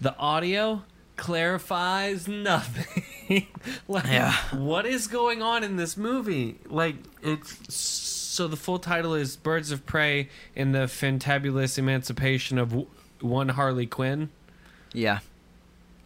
the 0.00 0.16
audio 0.16 0.82
clarifies 1.16 2.26
nothing. 2.26 3.46
like, 3.88 4.06
Yeah. 4.06 4.32
what 4.52 4.86
is 4.86 5.06
going 5.08 5.42
on 5.42 5.62
in 5.62 5.76
this 5.76 5.96
movie? 5.96 6.56
Like, 6.66 6.96
it's 7.22 7.74
so 7.74 8.17
the 8.46 8.56
full 8.56 8.78
title 8.78 9.14
is 9.14 9.36
Birds 9.36 9.72
of 9.72 9.84
Prey 9.86 10.28
and 10.54 10.74
the 10.74 10.80
Fantabulous 10.86 11.78
Emancipation 11.78 12.58
of 12.58 12.68
W- 12.70 12.86
One 13.20 13.48
Harley 13.50 13.86
Quinn. 13.86 14.28
yeah, 14.92 15.20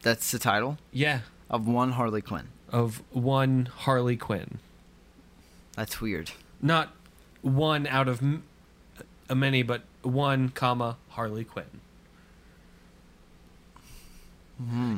that's 0.03 0.31
the 0.31 0.39
title 0.39 0.79
Yeah, 0.93 1.21
of 1.51 1.67
one 1.69 1.93
Harley 1.93 2.23
Quinn. 2.23 2.49
of 2.71 3.03
one 3.11 3.67
Harley 3.67 4.17
Quinn, 4.17 4.59
That's 5.77 6.01
weird. 6.01 6.31
not 6.63 6.93
one 7.43 7.87
out 7.87 8.09
of 8.09 8.23
m- 8.23 8.45
a 9.29 9.35
many, 9.35 9.63
but 9.63 9.83
one 10.03 10.49
comma 10.51 10.97
Harley 11.11 11.45
Quinn. 11.45 11.81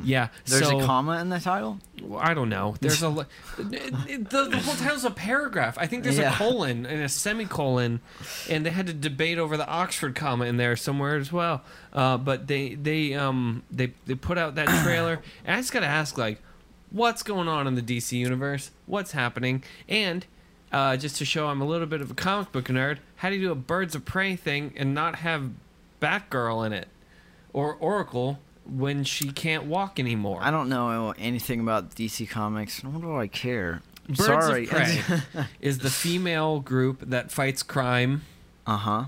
Yeah, 0.03 0.27
There's 0.45 0.67
so, 0.67 0.79
a 0.79 0.85
comma 0.85 1.19
in 1.21 1.29
the 1.29 1.39
title. 1.39 1.79
I 2.19 2.35
don't 2.35 2.49
know. 2.49 2.75
There's 2.81 3.01
a 3.01 3.09
the, 3.57 4.47
the 4.49 4.59
whole 4.63 4.75
title's 4.75 5.05
a 5.05 5.09
paragraph. 5.11 5.75
I 5.79 5.87
think 5.87 6.03
there's 6.03 6.19
Yeah. 6.19 6.31
a 6.33 6.35
colon 6.35 6.85
and 6.85 7.01
a 7.01 7.09
semicolon, 7.09 7.99
and 8.47 8.63
they 8.65 8.69
had 8.69 8.85
to 8.87 8.93
debate 8.93 9.39
over 9.39 9.57
the 9.57 9.67
Oxford 9.67 10.13
comma 10.13 10.45
in 10.45 10.57
there 10.57 10.75
somewhere 10.75 11.15
as 11.17 11.31
well. 11.33 11.63
Uh, 11.93 12.17
but 12.17 12.45
they 12.47 12.75
they 12.75 13.15
um 13.15 13.63
they 13.71 13.93
they 14.05 14.13
put 14.13 14.37
out 14.37 14.53
that 14.55 14.67
trailer, 14.83 15.19
and 15.45 15.55
I 15.55 15.59
just 15.59 15.71
gotta 15.71 15.87
ask 15.87 16.15
like, 16.15 16.41
what's 16.91 17.23
going 17.23 17.47
on 17.47 17.65
in 17.65 17.73
the 17.73 17.81
DC 17.81 18.11
universe? 18.11 18.69
What's 18.85 19.13
happening? 19.13 19.63
And 19.89 20.27
uh, 20.71 20.95
just 20.97 21.15
to 21.17 21.25
show 21.25 21.47
I'm 21.47 21.61
a 21.61 21.65
little 21.65 21.87
bit 21.87 22.01
of 22.01 22.11
a 22.11 22.15
comic 22.15 22.51
book 22.51 22.65
nerd, 22.65 22.99
how 23.17 23.29
do 23.31 23.35
you 23.35 23.47
do 23.47 23.51
a 23.51 23.55
Birds 23.55 23.95
of 23.95 24.05
Prey 24.05 24.35
thing 24.35 24.73
and 24.75 24.93
not 24.93 25.15
have 25.19 25.49
Batgirl 26.01 26.65
in 26.67 26.73
it 26.73 26.87
or 27.51 27.73
Oracle? 27.75 28.39
When 28.67 29.03
she 29.03 29.31
can't 29.31 29.65
walk 29.65 29.99
anymore. 29.99 30.39
I 30.41 30.49
don't 30.51 30.69
know 30.69 31.13
anything 31.17 31.59
about 31.59 31.91
DC 31.95 32.27
Comics. 32.29 32.83
Nor 32.83 32.99
do 33.01 33.17
I 33.17 33.27
care. 33.27 33.81
Birds 34.07 34.25
Sorry. 34.25 34.63
of 34.63 34.69
Prey 34.69 35.01
is 35.61 35.79
the 35.79 35.89
female 35.89 36.59
group 36.59 37.01
that 37.01 37.31
fights 37.31 37.63
crime. 37.63 38.23
uh 38.67 38.77
huh. 38.77 39.05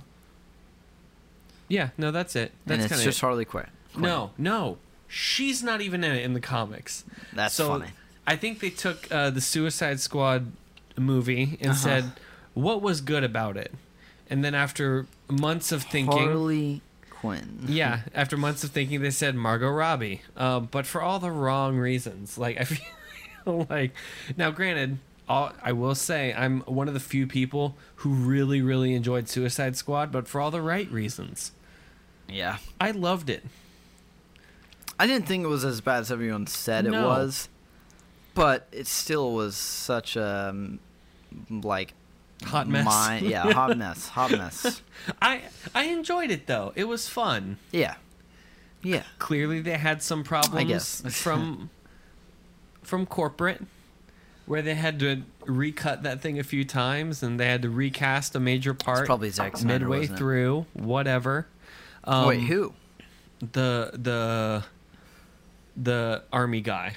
Yeah, 1.68 1.90
no, 1.98 2.12
that's 2.12 2.36
it. 2.36 2.52
That's 2.66 2.84
And 2.84 2.92
it's 2.92 3.04
just 3.04 3.18
of 3.18 3.22
Harley 3.22 3.46
Quinn. 3.46 3.68
Quinn. 3.94 4.04
no, 4.04 4.32
no. 4.38 4.78
She's 5.08 5.64
not 5.64 5.82
even 5.82 6.04
in 6.04 6.12
it 6.14 6.24
in 6.24 6.34
the 6.34 6.40
comics. 6.40 7.04
That's 7.34 7.54
so 7.54 7.70
funny. 7.70 7.88
I 8.26 8.36
think 8.36 8.60
they 8.60 8.70
took 8.70 9.10
uh, 9.12 9.30
the 9.30 9.42
Suicide 9.42 10.00
Squad 10.00 10.52
movie 10.98 11.58
and 11.62 11.72
Uh-huh. 11.72 11.74
said, 11.80 12.12
"What 12.54 12.82
was 12.82 13.00
good 13.02 13.24
about 13.24 13.56
it?" 13.58 13.74
And 14.30 14.44
then 14.44 14.54
after 14.54 15.08
months 15.30 15.72
of 15.72 15.84
thinking, 15.84 16.18
Harley 16.28 16.82
Quinn. 17.28 17.66
yeah, 17.68 18.02
after 18.14 18.38
months 18.38 18.64
of 18.64 18.72
thinking, 18.72 19.02
they 19.02 19.12
said 19.12 19.36
Margot 19.36 19.70
Robbie, 19.70 20.22
uh, 20.36 20.60
but 20.60 20.86
for 20.86 21.02
all 21.02 21.20
the 21.20 21.32
wrong 21.32 21.78
reasons. 21.78 22.38
Like 22.38 22.60
I 22.60 22.64
feel 23.44 23.68
like 23.70 23.94
now, 24.36 24.52
granted, 24.52 25.00
all, 25.30 25.52
I 25.62 25.72
will 25.74 25.96
say 25.96 26.34
I'm 26.34 26.62
one 26.62 26.88
of 26.88 26.94
the 26.94 27.00
few 27.00 27.28
people 27.28 27.76
who 27.98 28.10
really, 28.10 28.62
really 28.62 28.94
enjoyed 28.94 29.28
Suicide 29.30 29.76
Squad, 29.76 30.12
but 30.12 30.28
for 30.28 30.42
all 30.42 30.52
the 30.52 30.62
right 30.62 30.90
reasons. 30.92 31.52
Yeah. 32.30 32.58
I 32.80 32.92
loved 32.92 33.30
it. 33.30 33.44
I 35.00 35.06
didn't 35.06 35.28
think 35.28 35.44
it 35.44 35.48
was 35.48 35.64
as 35.64 35.82
bad 35.82 36.00
as 36.00 36.12
everyone 36.12 36.48
said 36.48 36.86
it 36.86 36.92
was, 36.92 37.50
but 38.34 38.68
it 38.72 38.88
still 38.88 39.34
was 39.34 39.56
such 39.56 40.16
a 40.16 40.50
um, 40.50 40.80
like 41.50 41.94
Hot 42.46 42.68
mess. 42.68 42.86
My, 42.86 43.20
yeah, 43.20 43.52
hot 43.52 43.78
mess, 43.78 44.10
hot 44.10 44.32
mess. 44.32 44.82
I 45.22 45.42
I 45.74 45.86
enjoyed 45.86 46.32
it 46.32 46.48
though. 46.48 46.72
It 46.76 46.86
was 46.86 47.08
fun. 47.10 47.58
Yeah, 47.72 47.96
yeah. 48.84 49.04
Clearly, 49.20 49.62
they 49.62 49.78
had 49.78 50.02
some 50.02 50.24
problems 50.24 51.02
from 51.22 51.70
from 52.84 53.06
corporate, 53.06 53.64
where 54.46 54.62
they 54.62 54.76
had 54.76 55.00
to 55.00 55.24
recut 55.46 56.04
that 56.04 56.22
thing 56.22 56.38
a 56.40 56.44
few 56.44 56.64
times, 56.64 57.24
and 57.24 57.40
they 57.40 57.48
had 57.48 57.64
to 57.64 57.70
recast 57.70 58.36
a 58.36 58.40
major 58.40 58.74
part 58.74 59.06
probably 59.08 59.30
Zack 59.30 59.58
Snyder, 59.58 59.88
midway 59.88 60.06
through. 60.08 60.66
Whatever. 60.74 61.48
Um, 62.04 62.28
Wait, 62.28 62.42
who? 62.42 62.74
the 63.40 63.92
the 63.94 64.64
the 65.76 66.24
army 66.32 66.62
guy. 66.62 66.94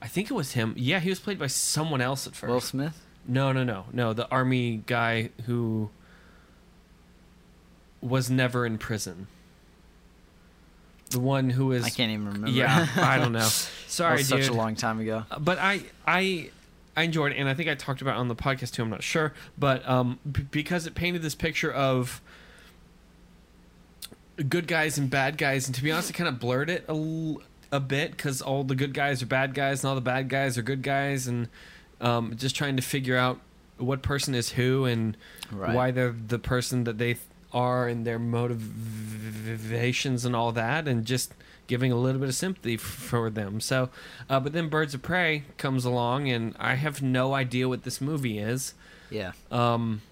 I 0.00 0.08
think 0.08 0.30
it 0.30 0.34
was 0.34 0.52
him. 0.52 0.74
Yeah, 0.76 0.98
he 0.98 1.10
was 1.10 1.20
played 1.20 1.38
by 1.38 1.46
someone 1.46 2.00
else 2.00 2.26
at 2.26 2.34
first. 2.34 2.50
Will 2.50 2.60
Smith? 2.60 3.00
No, 3.26 3.52
no, 3.52 3.62
no, 3.64 3.84
no. 3.92 4.12
The 4.12 4.28
army 4.30 4.82
guy 4.86 5.30
who 5.46 5.90
was 8.00 8.28
never 8.30 8.66
in 8.66 8.78
prison. 8.78 9.28
The 11.10 11.20
one 11.20 11.50
who 11.50 11.66
was. 11.66 11.84
I 11.84 11.90
can't 11.90 12.10
even 12.10 12.26
remember. 12.26 12.50
Yeah, 12.50 12.86
I 12.96 13.18
don't 13.18 13.32
know. 13.32 13.48
Sorry, 13.86 14.18
was 14.18 14.28
dude. 14.28 14.44
such 14.44 14.52
a 14.52 14.56
long 14.56 14.74
time 14.74 14.98
ago. 14.98 15.24
but 15.38 15.58
I, 15.58 15.82
I, 16.06 16.50
I 16.96 17.02
enjoyed 17.02 17.32
it, 17.32 17.36
and 17.38 17.48
I 17.48 17.54
think 17.54 17.68
I 17.68 17.74
talked 17.74 18.00
about 18.02 18.16
it 18.16 18.20
on 18.20 18.28
the 18.28 18.34
podcast 18.34 18.72
too. 18.72 18.82
I'm 18.82 18.90
not 18.90 19.02
sure, 19.02 19.34
but 19.58 19.86
um, 19.88 20.18
b- 20.30 20.46
because 20.50 20.86
it 20.86 20.94
painted 20.94 21.22
this 21.22 21.34
picture 21.34 21.70
of 21.70 22.20
good 24.48 24.66
guys 24.66 24.98
and 24.98 25.10
bad 25.10 25.36
guys, 25.38 25.66
and 25.66 25.74
to 25.74 25.82
be 25.82 25.92
honest, 25.92 26.10
it 26.10 26.14
kind 26.14 26.28
of 26.28 26.40
blurred 26.40 26.70
it 26.70 26.84
a, 26.88 26.92
l- 26.92 27.42
a 27.70 27.78
bit 27.80 28.12
because 28.12 28.40
all 28.42 28.64
the 28.64 28.74
good 28.74 28.94
guys 28.94 29.22
are 29.22 29.26
bad 29.26 29.54
guys, 29.54 29.82
and 29.84 29.88
all 29.90 29.94
the 29.94 30.00
bad 30.00 30.28
guys 30.28 30.56
are 30.56 30.62
good 30.62 30.82
guys, 30.82 31.26
and 31.26 31.48
um, 32.02 32.36
just 32.36 32.54
trying 32.54 32.76
to 32.76 32.82
figure 32.82 33.16
out 33.16 33.40
what 33.78 34.02
person 34.02 34.34
is 34.34 34.50
who 34.50 34.84
and 34.84 35.16
Right. 35.50 35.74
why 35.74 35.90
they're 35.90 36.14
the 36.28 36.38
person 36.38 36.84
that 36.84 36.98
they 36.98 37.16
are 37.52 37.88
and 37.88 38.06
their 38.06 38.18
motivations 38.18 40.24
and 40.24 40.34
all 40.34 40.52
that 40.52 40.88
and 40.88 41.04
just 41.04 41.34
giving 41.66 41.92
a 41.92 41.96
little 41.96 42.20
bit 42.20 42.28
of 42.28 42.34
sympathy 42.34 42.76
for 42.76 43.30
them. 43.30 43.60
So 43.60 43.90
uh, 44.28 44.40
but 44.40 44.52
then 44.52 44.68
birds 44.68 44.94
of 44.94 45.02
prey 45.02 45.44
comes 45.58 45.84
along 45.84 46.28
and 46.28 46.54
i 46.58 46.74
have 46.74 47.02
no 47.02 47.34
idea 47.34 47.68
what 47.68 47.84
this 47.84 48.00
movie 48.00 48.38
is. 48.38 48.74
Yeah. 49.10 49.32
um 49.50 50.02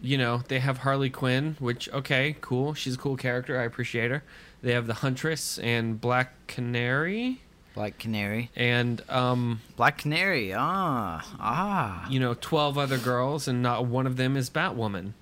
you 0.00 0.16
know 0.18 0.42
they 0.48 0.60
have 0.60 0.78
harley 0.78 1.10
quinn 1.10 1.56
which 1.58 1.88
okay 1.92 2.36
cool. 2.40 2.74
She's 2.74 2.94
a 2.94 2.98
cool 2.98 3.16
character. 3.16 3.60
I 3.60 3.64
appreciate 3.64 4.10
her. 4.10 4.22
They 4.62 4.72
have 4.72 4.86
the 4.86 4.94
huntress 4.94 5.58
and 5.58 6.00
black 6.00 6.34
canary 6.46 7.40
Black 7.78 7.96
Canary. 7.98 8.50
and 8.56 9.00
um 9.08 9.60
Black 9.76 9.98
Canary. 9.98 10.52
Ah. 10.52 11.24
Ah. 11.38 12.06
you 12.10 12.18
know 12.18 12.34
12 12.34 12.76
other 12.76 12.98
girls 12.98 13.46
and 13.46 13.62
not 13.62 13.86
one 13.86 14.04
of 14.06 14.16
them 14.16 14.36
is 14.36 14.50
batwoman 14.50 15.12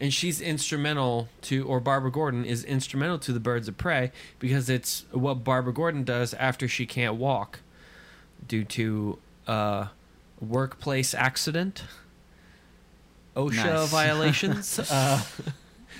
and 0.00 0.14
she's 0.14 0.40
instrumental 0.40 1.28
to 1.42 1.66
or 1.66 1.78
barbara 1.78 2.10
gordon 2.10 2.46
is 2.46 2.64
instrumental 2.64 3.18
to 3.18 3.32
the 3.34 3.40
birds 3.40 3.68
of 3.68 3.76
prey 3.76 4.10
because 4.38 4.70
it's 4.70 5.04
what 5.12 5.44
barbara 5.44 5.74
gordon 5.74 6.02
does 6.02 6.32
after 6.34 6.66
she 6.66 6.86
can't 6.86 7.16
walk 7.16 7.60
due 8.48 8.64
to 8.64 9.18
uh 9.46 9.88
workplace 10.40 11.12
accident 11.12 11.82
osha 13.36 13.64
Nice. 13.66 13.90
violations 14.00 14.78
uh 14.90 15.22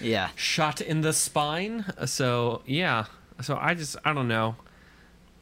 Yeah. 0.01 0.31
shot 0.37 0.81
in 0.81 1.03
the 1.03 1.13
spine. 1.13 1.85
So 2.07 2.63
yeah. 2.65 3.05
So 3.43 3.59
I 3.61 3.75
just 3.75 3.97
I 4.05 4.15
don't 4.15 4.29
know. 4.29 4.57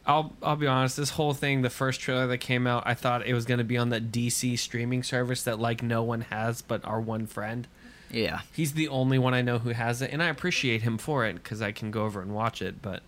I'll 0.09 0.33
I'll 0.43 0.57
be 0.57 0.67
honest. 0.67 0.97
This 0.97 1.11
whole 1.11 1.35
thing, 1.35 1.63
the 1.63 1.71
first 1.71 2.01
trailer 2.01 2.27
that 2.27 2.39
came 2.39 2.67
out, 2.67 2.83
I 2.87 2.95
thought 2.95 3.27
it 3.27 3.35
was 3.35 3.45
going 3.45 3.59
to 3.59 3.65
be 3.65 3.77
on 3.77 3.91
that 3.91 4.11
DC 4.11 4.59
streaming 4.59 5.03
service 5.03 5.43
that 5.45 5.61
like 5.61 5.83
no 5.83 6.03
one 6.03 6.23
has 6.23 6.63
but 6.63 6.85
our 6.85 7.01
one 7.01 7.27
friend. 7.27 7.69
Yeah. 8.11 8.41
He's 8.55 8.73
the 8.73 8.89
only 8.89 9.19
one 9.19 9.35
I 9.35 9.43
know 9.43 9.59
who 9.59 9.71
has 9.71 10.01
it, 10.01 10.11
and 10.11 10.23
I 10.23 10.29
appreciate 10.29 10.81
him 10.83 10.97
for 10.97 11.27
it 11.27 11.35
because 11.35 11.61
I 11.61 11.73
can 11.73 11.91
go 11.91 12.05
over 12.07 12.23
and 12.23 12.35
watch 12.35 12.63
it. 12.63 12.81
But 12.81 13.03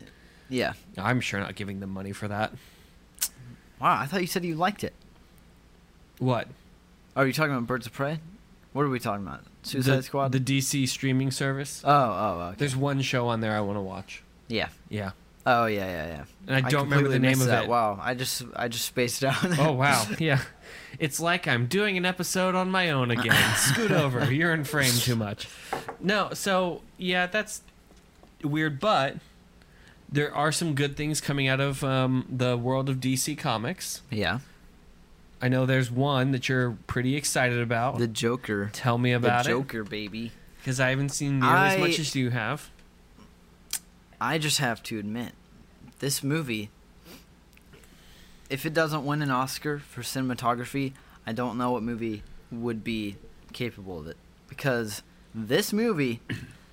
Yeah. 0.51 0.75
I'm 0.99 1.21
sure 1.23 1.41
not 1.41 1.55
giving 1.55 1.81
them 1.81 1.91
money 1.91 2.13
for 2.13 2.29
that. 2.29 2.53
Wow. 3.81 3.99
I 3.99 4.07
thought 4.07 4.21
you 4.21 4.27
said 4.27 4.45
you 4.45 4.55
liked 4.55 4.85
it. 4.85 4.93
What? 6.19 6.49
Oh, 7.17 7.23
are 7.23 7.27
you 7.27 7.33
talking 7.33 7.53
about 7.55 7.67
Birds 7.67 7.87
of 7.87 7.95
Prey? 7.95 8.21
What 8.75 8.83
are 8.83 8.91
we 8.91 9.01
talking 9.01 9.27
about? 9.27 9.41
Suicide 9.63 9.97
the, 9.97 10.03
Squad. 10.03 10.33
The 10.33 10.39
DC 10.41 10.87
streaming 10.89 11.31
service. 11.31 11.83
oh. 11.85 11.91
Oh. 11.91 12.41
Okay. 12.49 12.57
There's 12.59 12.77
one 12.77 13.01
show 13.01 13.27
on 13.29 13.41
there 13.41 13.57
I 13.57 13.61
want 13.61 13.77
to 13.79 13.83
watch. 13.83 14.23
yeah. 14.49 14.69
Yeah, 14.91 15.13
Oh 15.53 15.67
yeah. 15.67 15.87
Yeah. 15.87 16.07
Yeah. 16.07 16.25
and 16.57 16.67
I 16.67 16.69
don't 16.71 16.85
remember 16.85 17.09
the 17.09 17.19
name 17.19 17.41
of 17.41 17.47
that. 17.49 17.65
it. 17.65 17.69
Wow. 17.69 17.99
I 18.01 18.15
just 18.15 18.43
I 18.57 18.69
just 18.69 18.85
spaced 18.87 19.25
out. 19.25 19.37
Oh 19.59 19.73
wow, 19.73 20.07
yeah. 20.19 20.41
It's 20.99 21.19
like 21.21 21.49
I'm 21.49 21.67
doing 21.67 21.97
an 21.97 22.05
episode 22.05 22.55
on 22.55 22.71
my 22.71 22.91
own 22.91 23.11
again. 23.11 23.55
Scoot 23.57 23.91
over. 23.91 24.31
You're 24.33 24.53
in 24.53 24.65
frame 24.65 24.93
too 24.93 25.17
much. 25.17 25.49
No, 26.01 26.31
so 26.35 26.83
yeah, 26.99 27.27
that's 27.27 27.63
weird, 28.43 28.79
but 28.81 29.17
there 30.13 30.35
are 30.35 30.53
some 30.53 30.75
good 30.75 30.97
things 30.97 31.21
coming 31.21 31.47
out 31.49 31.61
of 31.61 31.83
um, 31.85 32.27
the 32.29 32.57
world 32.57 32.89
of 32.89 32.97
DC 32.97 33.37
Comics. 33.39 34.03
yeah. 34.11 34.41
I 35.43 35.49
know 35.49 35.65
there's 35.65 35.91
one 35.91 36.33
that 36.33 36.51
you're 36.51 36.77
pretty 36.87 37.17
excited 37.17 37.61
about. 37.61 37.97
The 37.97 38.07
Joker. 38.07 38.69
Tell 38.75 38.99
me 38.99 39.13
The 39.13 39.17
about 39.17 39.47
it, 39.47 39.49
The 39.49 39.59
Joker, 39.61 39.85
baby. 39.85 40.33
because 40.59 40.79
I 40.81 40.91
haven't 40.91 41.09
seen 41.11 41.41
nearly 41.41 41.57
as 41.57 41.79
much 41.81 41.99
as 41.99 42.15
you 42.15 42.29
have. 42.29 42.69
I 44.21 44.37
just 44.37 44.59
have 44.59 44.83
to 44.83 44.99
admit, 44.99 45.33
this 46.01 46.23
movie, 46.23 46.71
if 48.51 48.67
it 48.67 48.75
doesn't 48.75 49.05
win 49.05 49.23
an 49.23 49.31
Oscar 49.31 49.79
for 49.79 50.03
cinematography, 50.03 50.93
I 51.27 51.33
don't 51.33 51.57
know 51.57 51.71
what 51.71 51.83
movie 51.83 52.23
would 52.51 52.83
be 52.83 53.17
capable 53.53 53.99
of 54.01 54.07
it. 54.09 54.17
Because 54.49 55.03
this 55.35 55.73
movie 55.73 56.21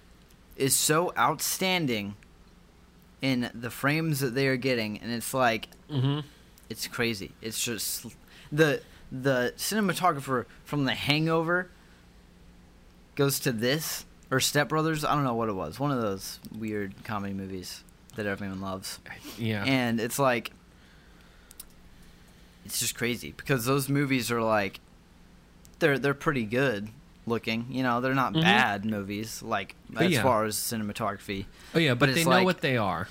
is 0.57 0.75
so 0.75 1.13
outstanding 1.17 2.15
in 3.21 3.49
the 3.53 3.69
frames 3.69 4.19
that 4.21 4.33
they 4.35 4.47
are 4.47 4.57
getting, 4.57 4.97
and 4.99 5.11
it's 5.11 5.33
like, 5.33 5.67
Mm-hmm. 5.91 6.19
it's 6.69 6.87
crazy. 6.87 7.31
It's 7.41 7.63
just 7.63 8.05
the 8.51 8.81
the 9.09 9.53
cinematographer 9.55 10.45
from 10.65 10.83
The 10.83 10.93
Hangover 10.93 11.69
goes 13.15 13.39
to 13.41 13.53
this 13.53 14.03
or 14.29 14.41
Step 14.41 14.67
Brothers. 14.67 15.05
I 15.05 15.15
don't 15.15 15.23
know 15.23 15.33
what 15.33 15.47
it 15.47 15.53
was. 15.53 15.79
One 15.79 15.91
of 15.91 16.01
those 16.01 16.39
weird 16.57 16.93
comedy 17.05 17.33
movies 17.33 17.83
that 18.17 18.25
everyone 18.25 18.59
loves, 18.61 18.99
Yeah. 19.37 19.63
and 19.63 19.99
it's 19.99 20.19
like 20.19 20.51
it's 22.65 22.79
just 22.79 22.95
crazy 22.95 23.33
because 23.35 23.65
those 23.65 23.87
movies 23.89 24.29
are 24.31 24.41
like 24.41 24.79
they're 25.79 25.97
they're 25.97 26.13
pretty 26.13 26.43
good 26.43 26.89
looking. 27.25 27.65
You 27.69 27.83
know, 27.83 28.01
they're 28.01 28.13
not 28.15 28.33
Mhm. 28.33 28.41
bad 28.41 28.85
movies 28.85 29.41
like 29.41 29.75
as 29.95 30.11
yeah. 30.11 30.23
far 30.23 30.45
as 30.45 30.55
cinematography. 30.55 31.45
oh 31.75 31.79
yeah, 31.79 31.93
but, 31.93 32.07
but 32.09 32.15
they 32.15 32.23
know 32.23 32.29
like- 32.31 32.45
what 32.45 32.61
they 32.61 32.77
are. 32.77 33.07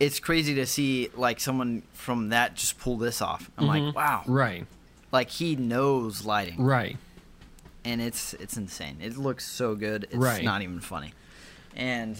It's 0.00 0.18
crazy 0.20 0.54
to 0.56 0.66
see 0.66 1.08
like 1.14 1.40
someone 1.40 1.82
from 1.92 2.28
that 2.30 2.56
just 2.56 2.78
pull 2.78 2.96
this 2.98 3.22
off. 3.22 3.50
I'm 3.56 3.64
Mhm. 3.64 3.86
like, 3.86 3.94
wow, 3.96 4.22
Right. 4.26 4.66
like 5.12 5.30
he 5.30 5.54
knows 5.56 6.24
lighting 6.24 6.62
Right. 6.62 6.96
and 7.84 8.00
it's 8.00 8.34
it's 8.34 8.56
insane 8.56 8.98
it 9.00 9.16
looks 9.16 9.44
so 9.46 9.74
good 9.76 10.04
it's 10.04 10.16
Right. 10.16 10.42
not 10.44 10.62
even 10.62 10.80
funny 10.80 11.12
and 11.76 12.16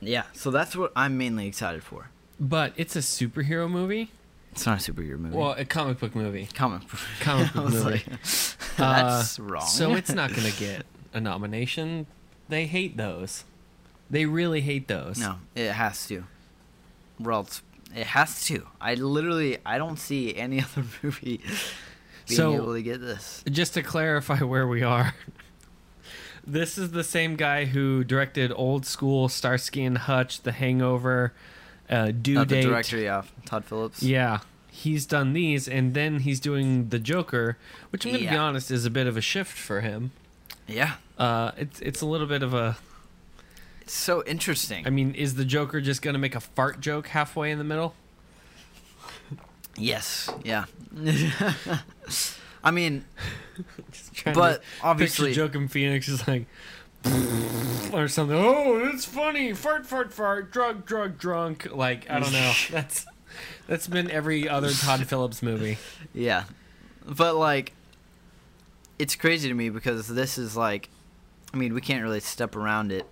yeah 0.00 0.24
so 0.32 0.50
that's 0.50 0.74
what 0.76 0.92
i'm 0.96 1.16
mainly 1.18 1.46
excited 1.46 1.82
for 1.82 2.10
But 2.40 2.72
it's 2.76 2.94
a 2.96 3.00
superhero 3.00 3.68
movie. 3.70 4.10
it's 4.52 4.64
not 4.66 4.78
a 4.86 4.92
superhero 4.92 5.18
movie 5.18 5.36
Well, 5.36 5.52
a 5.52 5.64
comic 5.64 5.98
book 5.98 6.14
movie. 6.14 6.48
comic 6.54 6.82
Comic 7.20 7.52
book 7.52 7.70
movie. 7.72 7.84
like, 7.90 8.06
Uh, 8.78 9.16
that's 9.16 9.38
wrong 9.40 9.66
So 9.66 9.94
it's 9.94 10.12
not 10.12 10.30
going 10.32 10.48
to 10.52 10.56
get 10.56 10.86
a 11.12 11.20
nomination. 11.20 12.06
They 12.48 12.66
hate 12.66 12.96
those. 12.96 13.42
They 14.08 14.24
really 14.24 14.60
hate 14.60 14.86
those. 14.88 15.18
no 15.18 15.36
it 15.56 15.72
has 15.72 16.06
to 16.06 16.24
else 17.26 17.62
it 17.96 18.06
has 18.06 18.44
to 18.46 18.66
i 18.80 18.94
literally 18.94 19.58
i 19.66 19.78
don't 19.78 19.98
see 19.98 20.36
any 20.36 20.60
other 20.62 20.84
movie 21.02 21.38
being 22.28 22.36
So- 22.38 22.54
able 22.54 22.74
to 22.74 22.82
get 22.82 23.00
this 23.00 23.42
Just 23.50 23.74
to 23.74 23.82
clarify 23.82 24.38
where 24.38 24.68
we 24.68 24.82
are, 24.84 25.14
this 26.48 26.78
is 26.78 26.90
the 26.92 27.04
same 27.04 27.36
guy 27.36 27.66
who 27.66 28.02
directed 28.04 28.52
Old 28.54 28.86
School, 28.86 29.28
Starsky 29.28 29.84
and 29.84 29.98
Hutch, 29.98 30.42
The 30.42 30.52
Hangover, 30.52 31.32
uh, 31.90 32.10
Due 32.10 32.34
not 32.34 32.48
Date. 32.48 32.62
the 32.62 32.68
director 32.68 32.98
yeah 32.98 33.22
todd 33.44 33.64
phillips 33.64 34.02
Yeah, 34.02 34.40
he's 34.70 35.06
done 35.06 35.32
these, 35.32 35.68
and 35.68 35.94
then 35.94 36.20
he's 36.20 36.40
doing 36.40 36.88
The 36.88 36.98
Joker, 36.98 37.56
which 37.90 38.04
I'm 38.06 38.12
going 38.12 38.24
to 38.24 38.30
be 38.30 38.36
honest 38.36 38.70
is 38.70 38.84
a 38.84 38.90
bit 38.90 39.06
of 39.06 39.16
a 39.16 39.20
shift 39.20 39.56
for 39.58 39.80
him. 39.80 40.10
yeah 40.66 40.94
Uh, 41.18 41.52
it's 41.56 41.80
it's 41.80 42.00
a 42.00 42.06
little 42.06 42.26
bit 42.26 42.42
of 42.42 42.54
a. 42.54 42.76
it's 43.82 43.94
so 43.94 44.22
interesting 44.24 44.86
I 44.86 44.90
mean, 44.90 45.14
is 45.14 45.34
the 45.34 45.44
Joker 45.44 45.80
just 45.80 46.02
going 46.02 46.14
to 46.14 46.18
make 46.20 46.34
a 46.34 46.40
fart 46.40 46.80
joke 46.80 47.08
halfway 47.08 47.50
in 47.50 47.58
the 47.58 47.64
middle? 47.64 47.94
yes 49.76 50.28
yeah 50.44 50.64
i 52.64 52.70
mean 52.70 53.04
Just 53.90 54.24
but 54.34 54.62
obviously 54.82 55.36
Joaquin 55.36 55.68
Phoenix 55.68 56.08
is 56.08 56.26
like 56.28 56.46
or 57.92 58.08
something. 58.08 58.36
Oh, 58.36 58.78
it's 58.92 59.04
funny. 59.04 59.52
Fart, 59.52 59.86
fart, 59.86 60.12
fart. 60.12 60.50
Drug, 60.52 60.84
drug, 60.84 61.16
drunk. 61.18 61.68
Like 61.72 62.08
I 62.10 62.18
don't 62.20 62.32
know. 62.32 62.52
That's 62.70 63.06
that's 63.68 63.86
been 63.86 64.10
every 64.10 64.48
other 64.48 64.70
Todd 64.70 65.06
Phillips 65.06 65.42
movie. 65.42 65.78
Yeah. 66.12 66.44
But 67.06 67.36
like 67.36 67.72
it's 68.98 69.14
crazy 69.14 69.48
to 69.48 69.54
me 69.54 69.70
because 69.70 70.08
this 70.08 70.38
is 70.38 70.56
like, 70.56 70.88
I 71.54 71.56
mean, 71.56 71.72
we 71.74 71.80
can't 71.80 72.02
really 72.02 72.20
step 72.20 72.56
around 72.56 72.90
it, 72.90 73.06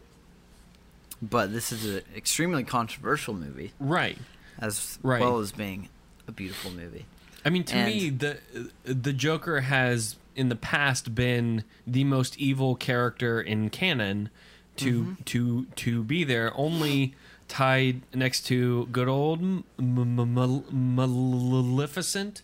but 1.23 1.53
this 1.53 1.71
is 1.73 1.87
an 1.97 2.03
extremely 2.17 2.65
controversial 2.65 3.35
movie 3.35 3.73
Right. 3.79 4.19
as 4.59 4.99
Right. 5.03 5.21
well 5.21 5.39
as 5.39 5.53
being 5.53 5.89
a 6.27 6.33
beautiful 6.33 6.71
movie. 6.73 7.07
I 7.47 7.51
mean, 7.51 7.65
to 7.65 7.77
And- 7.77 7.87
me, 7.95 8.11
the 8.11 8.39
the 8.85 9.13
Joker 9.15 9.61
has 9.63 10.17
in 10.35 10.49
the 10.51 10.57
past 10.57 11.15
been 11.15 11.65
the 11.87 12.05
most 12.05 12.37
evil 12.39 12.75
character 12.75 13.41
in 13.41 13.71
canon 13.71 14.29
to 14.77 15.03
Mm-hmm. 15.03 15.23
to 15.25 15.65
to 15.77 16.03
be 16.03 16.25
there, 16.25 16.53
only 16.55 17.15
tied 17.49 18.03
next 18.13 18.43
to 18.49 18.87
good 18.87 19.09
old 19.09 19.41
M- 19.41 19.65
M- 19.79 20.19
M- 20.19 20.65
Maleficent 20.71 22.43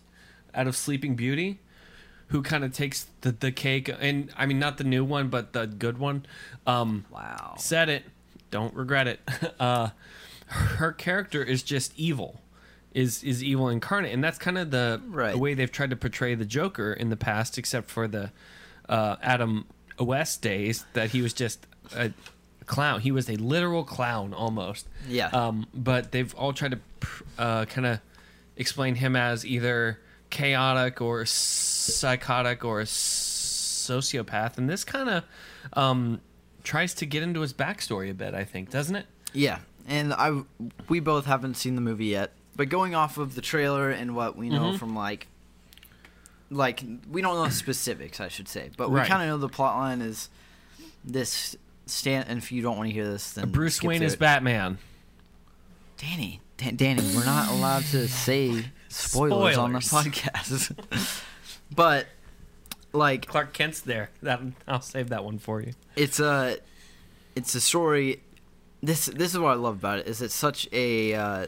out 0.55 0.65
of 0.67 0.75
Sleeping 0.75 1.15
Beauty, 1.15 1.59
who 2.27 2.41
kind 2.41 2.63
of 2.63 2.73
takes 2.73 3.07
the 3.21 3.31
the 3.33 3.51
cake. 3.51 3.89
And 3.99 4.31
I 4.37 4.45
mean, 4.45 4.57
not 4.59 4.77
the 4.77 4.83
new 4.83 5.03
one, 5.03 5.27
but 5.29 5.53
the 5.53 5.67
good 5.67 5.97
one. 5.97 6.25
Um, 6.65 7.05
Wow. 7.11 7.55
said 7.57 7.89
it 7.89 8.03
don't 8.51 8.73
regret 8.75 9.07
it 9.07 9.19
uh 9.59 9.89
her 10.47 10.91
character 10.91 11.43
is 11.43 11.63
just 11.63 11.91
evil 11.97 12.39
is 12.93 13.23
is 13.23 13.43
evil 13.43 13.69
incarnate. 13.69 14.13
And 14.13 14.23
that's 14.23 14.37
kind 14.37 14.57
of 14.57 14.71
the, 14.71 15.01
Right. 15.07 15.31
the 15.33 15.37
way 15.39 15.53
they've 15.53 15.71
tried 15.71 15.89
to 15.89 15.95
portray 15.95 16.35
the 16.35 16.45
joker 16.45 16.93
in 16.93 17.09
the 17.09 17.17
past 17.17 17.57
except 17.57 17.89
for 17.89 18.07
the 18.07 18.31
uh 18.89 19.15
adam 19.21 19.65
west 19.99 20.41
days 20.41 20.85
that 20.93 21.11
he 21.11 21.21
was 21.21 21.33
just 21.33 21.65
a 21.95 22.11
clown. 22.65 23.01
He 23.01 23.11
was 23.11 23.29
a 23.29 23.35
literal 23.35 23.83
clown 23.83 24.33
almost. 24.33 24.87
Yeah. 25.07 25.27
um 25.29 25.67
but 25.73 26.11
they've 26.11 26.33
all 26.35 26.53
tried 26.53 26.71
to 26.71 26.79
pr- 26.99 27.23
uh 27.37 27.65
kind 27.65 27.87
of 27.87 27.99
explain 28.57 28.95
him 28.95 29.15
as 29.15 29.45
either 29.45 29.99
chaotic 30.29 31.01
or 31.01 31.25
psychotic 31.25 32.63
or 32.65 32.81
a 32.81 32.85
sociopath. 32.85 34.57
And 34.57 34.69
this 34.69 34.83
kind 34.83 35.09
of 35.09 35.23
um 35.73 36.21
tries 36.63 36.93
to 36.95 37.05
get 37.05 37.23
into 37.23 37.41
his 37.41 37.53
backstory 37.53 38.09
a 38.09 38.13
bit 38.13 38.33
i 38.33 38.43
think 38.45 38.69
doesn't 38.69 38.95
it? 38.95 39.05
Yeah, 39.33 39.59
and 39.87 40.13
I 40.13 40.41
we 40.87 40.99
both 40.99 41.25
haven't 41.25 41.55
seen 41.55 41.75
the 41.75 41.81
movie 41.81 42.05
yet, 42.05 42.31
but 42.55 42.69
going 42.69 42.95
off 42.95 43.17
of 43.17 43.35
the 43.35 43.41
trailer 43.41 43.89
and 43.89 44.15
what 44.15 44.35
we 44.37 44.49
know 44.49 44.71
Mhm. 44.73 44.79
from 44.79 44.95
like 44.95 45.27
like 46.51 46.83
we 47.09 47.21
don't 47.21 47.35
know 47.43 47.49
specifics, 47.49 48.19
I 48.19 48.27
should 48.27 48.47
say, 48.47 48.69
but 48.77 48.89
we 48.91 48.99
Right. 48.99 49.07
kind 49.07 49.23
of 49.23 49.27
know 49.29 49.37
the 49.37 49.49
plot 49.49 49.75
line 49.77 50.01
is 50.01 50.29
this 51.03 51.55
stand. 51.87 52.25
And 52.29 52.37
if 52.37 52.51
you 52.51 52.61
don't 52.61 52.77
want 52.77 52.89
to 52.89 52.93
hear 52.93 53.07
this, 53.09 53.31
then 53.33 53.49
bruce 53.49 53.81
wayne 53.81 54.03
is 54.03 54.13
it. 54.13 54.19
batman 54.19 54.77
Danny, 55.97 56.41
Dan- 56.57 56.75
Danny, 56.75 57.01
we're 57.15 57.25
not 57.25 57.49
allowed 57.49 57.83
to 57.85 58.07
say 58.07 58.65
spoilers, 58.89 59.57
on 59.57 59.73
the 59.73 59.79
podcast. 59.79 60.75
but 61.75 62.07
like 62.91 63.25
clark 63.25 63.53
kent's 63.53 63.79
there 63.79 64.11
that 64.21 64.39
i'll 64.67 64.79
save 64.81 65.09
that 65.09 65.23
one 65.25 65.39
for 65.39 65.59
you 65.61 65.73
it's 65.95 66.19
a 66.19 66.55
it's 67.35 67.55
a 67.55 67.61
story 67.61 68.21
this 68.83 69.07
this 69.07 69.33
is 69.33 69.39
what 69.39 69.49
i 69.49 69.55
love 69.55 69.73
about 69.77 69.97
it 69.97 70.05
is 70.07 70.21
it's 70.21 70.35
such 70.35 70.67
a 70.71 71.15
uh 71.15 71.47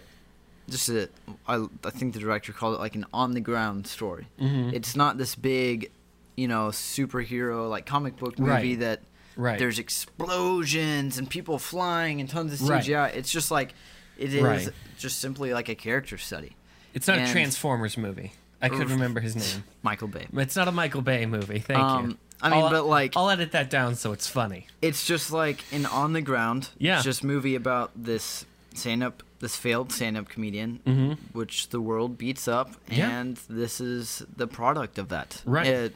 just 0.69 0.89
a 0.89 1.09
I, 1.47 1.65
I 1.83 1.89
think 1.91 2.13
the 2.13 2.19
director 2.19 2.51
called 2.53 2.75
it 2.75 2.79
like 2.79 2.95
an 2.95 3.05
on 3.13 3.33
the 3.33 3.39
ground 3.41 3.87
story. 3.87 4.27
Mhm. 4.41 4.73
it's 4.73 4.95
not 4.95 5.17
this 5.17 5.35
big 5.35 5.91
you 6.35 6.47
know 6.47 6.67
superhero 6.67 7.69
like 7.69 7.85
comic 7.85 8.17
book 8.17 8.37
movie 8.39 8.51
Right. 8.51 8.79
that 8.79 9.01
right. 9.37 9.57
there's 9.59 9.79
explosions 9.79 11.17
and 11.17 11.29
people 11.29 11.59
flying 11.59 12.19
and 12.19 12.29
tons 12.29 12.53
of 12.61 12.67
Right. 12.67 12.83
cgi 12.83 13.15
it's 13.15 13.31
just 13.31 13.51
like 13.51 13.73
it 14.17 14.33
is 14.33 14.43
Right. 14.43 14.69
just 14.97 15.19
simply 15.19 15.53
like 15.53 15.67
a 15.69 15.75
character 15.75 16.17
study. 16.17 16.55
It's 16.93 17.07
not 17.07 17.19
a 17.19 17.27
transformers 17.29 17.97
movie. 17.97 18.31
I 18.61 18.69
couldn't 18.69 18.87
remember 18.87 19.19
his 19.19 19.35
name. 19.35 19.65
Michael 19.83 20.07
bay. 20.07 20.27
It's 20.33 20.55
not 20.55 20.69
a 20.69 20.71
michael 20.71 21.01
bay 21.01 21.25
movie. 21.25 21.59
Thank 21.59 21.77
you. 21.79 21.83
Um, 21.85 22.17
I 22.41 22.49
mean, 22.49 22.63
I'll- 22.63 22.69
but, 22.69 22.85
like- 22.85 23.13
i'll 23.17 23.29
edit 23.29 23.51
that 23.51 23.69
down 23.69 23.95
so 23.95 24.11
it's 24.13 24.27
funny. 24.27 24.67
it's 24.81 25.05
just 25.05 25.31
like 25.31 25.63
an 25.73 25.85
on 25.85 26.13
the 26.13 26.21
ground 26.21 26.69
Yeah. 26.77 27.01
just 27.01 27.23
movie 27.23 27.55
about 27.55 27.91
this 27.95 28.45
stand 28.73 29.03
up 29.03 29.23
this 29.39 29.55
failed 29.55 29.91
stand 29.91 30.17
up 30.17 30.29
comedian 30.29 30.79
Mhm. 30.85 31.17
which 31.33 31.69
the 31.69 31.81
world 31.81 32.17
beats 32.17 32.47
up 32.47 32.73
Yeah. 32.89 33.09
and 33.09 33.37
this 33.49 33.79
is 33.81 34.23
the 34.35 34.47
product 34.47 34.97
of 34.97 35.09
that 35.09 35.41
Right. 35.45 35.67
It- 35.67 35.95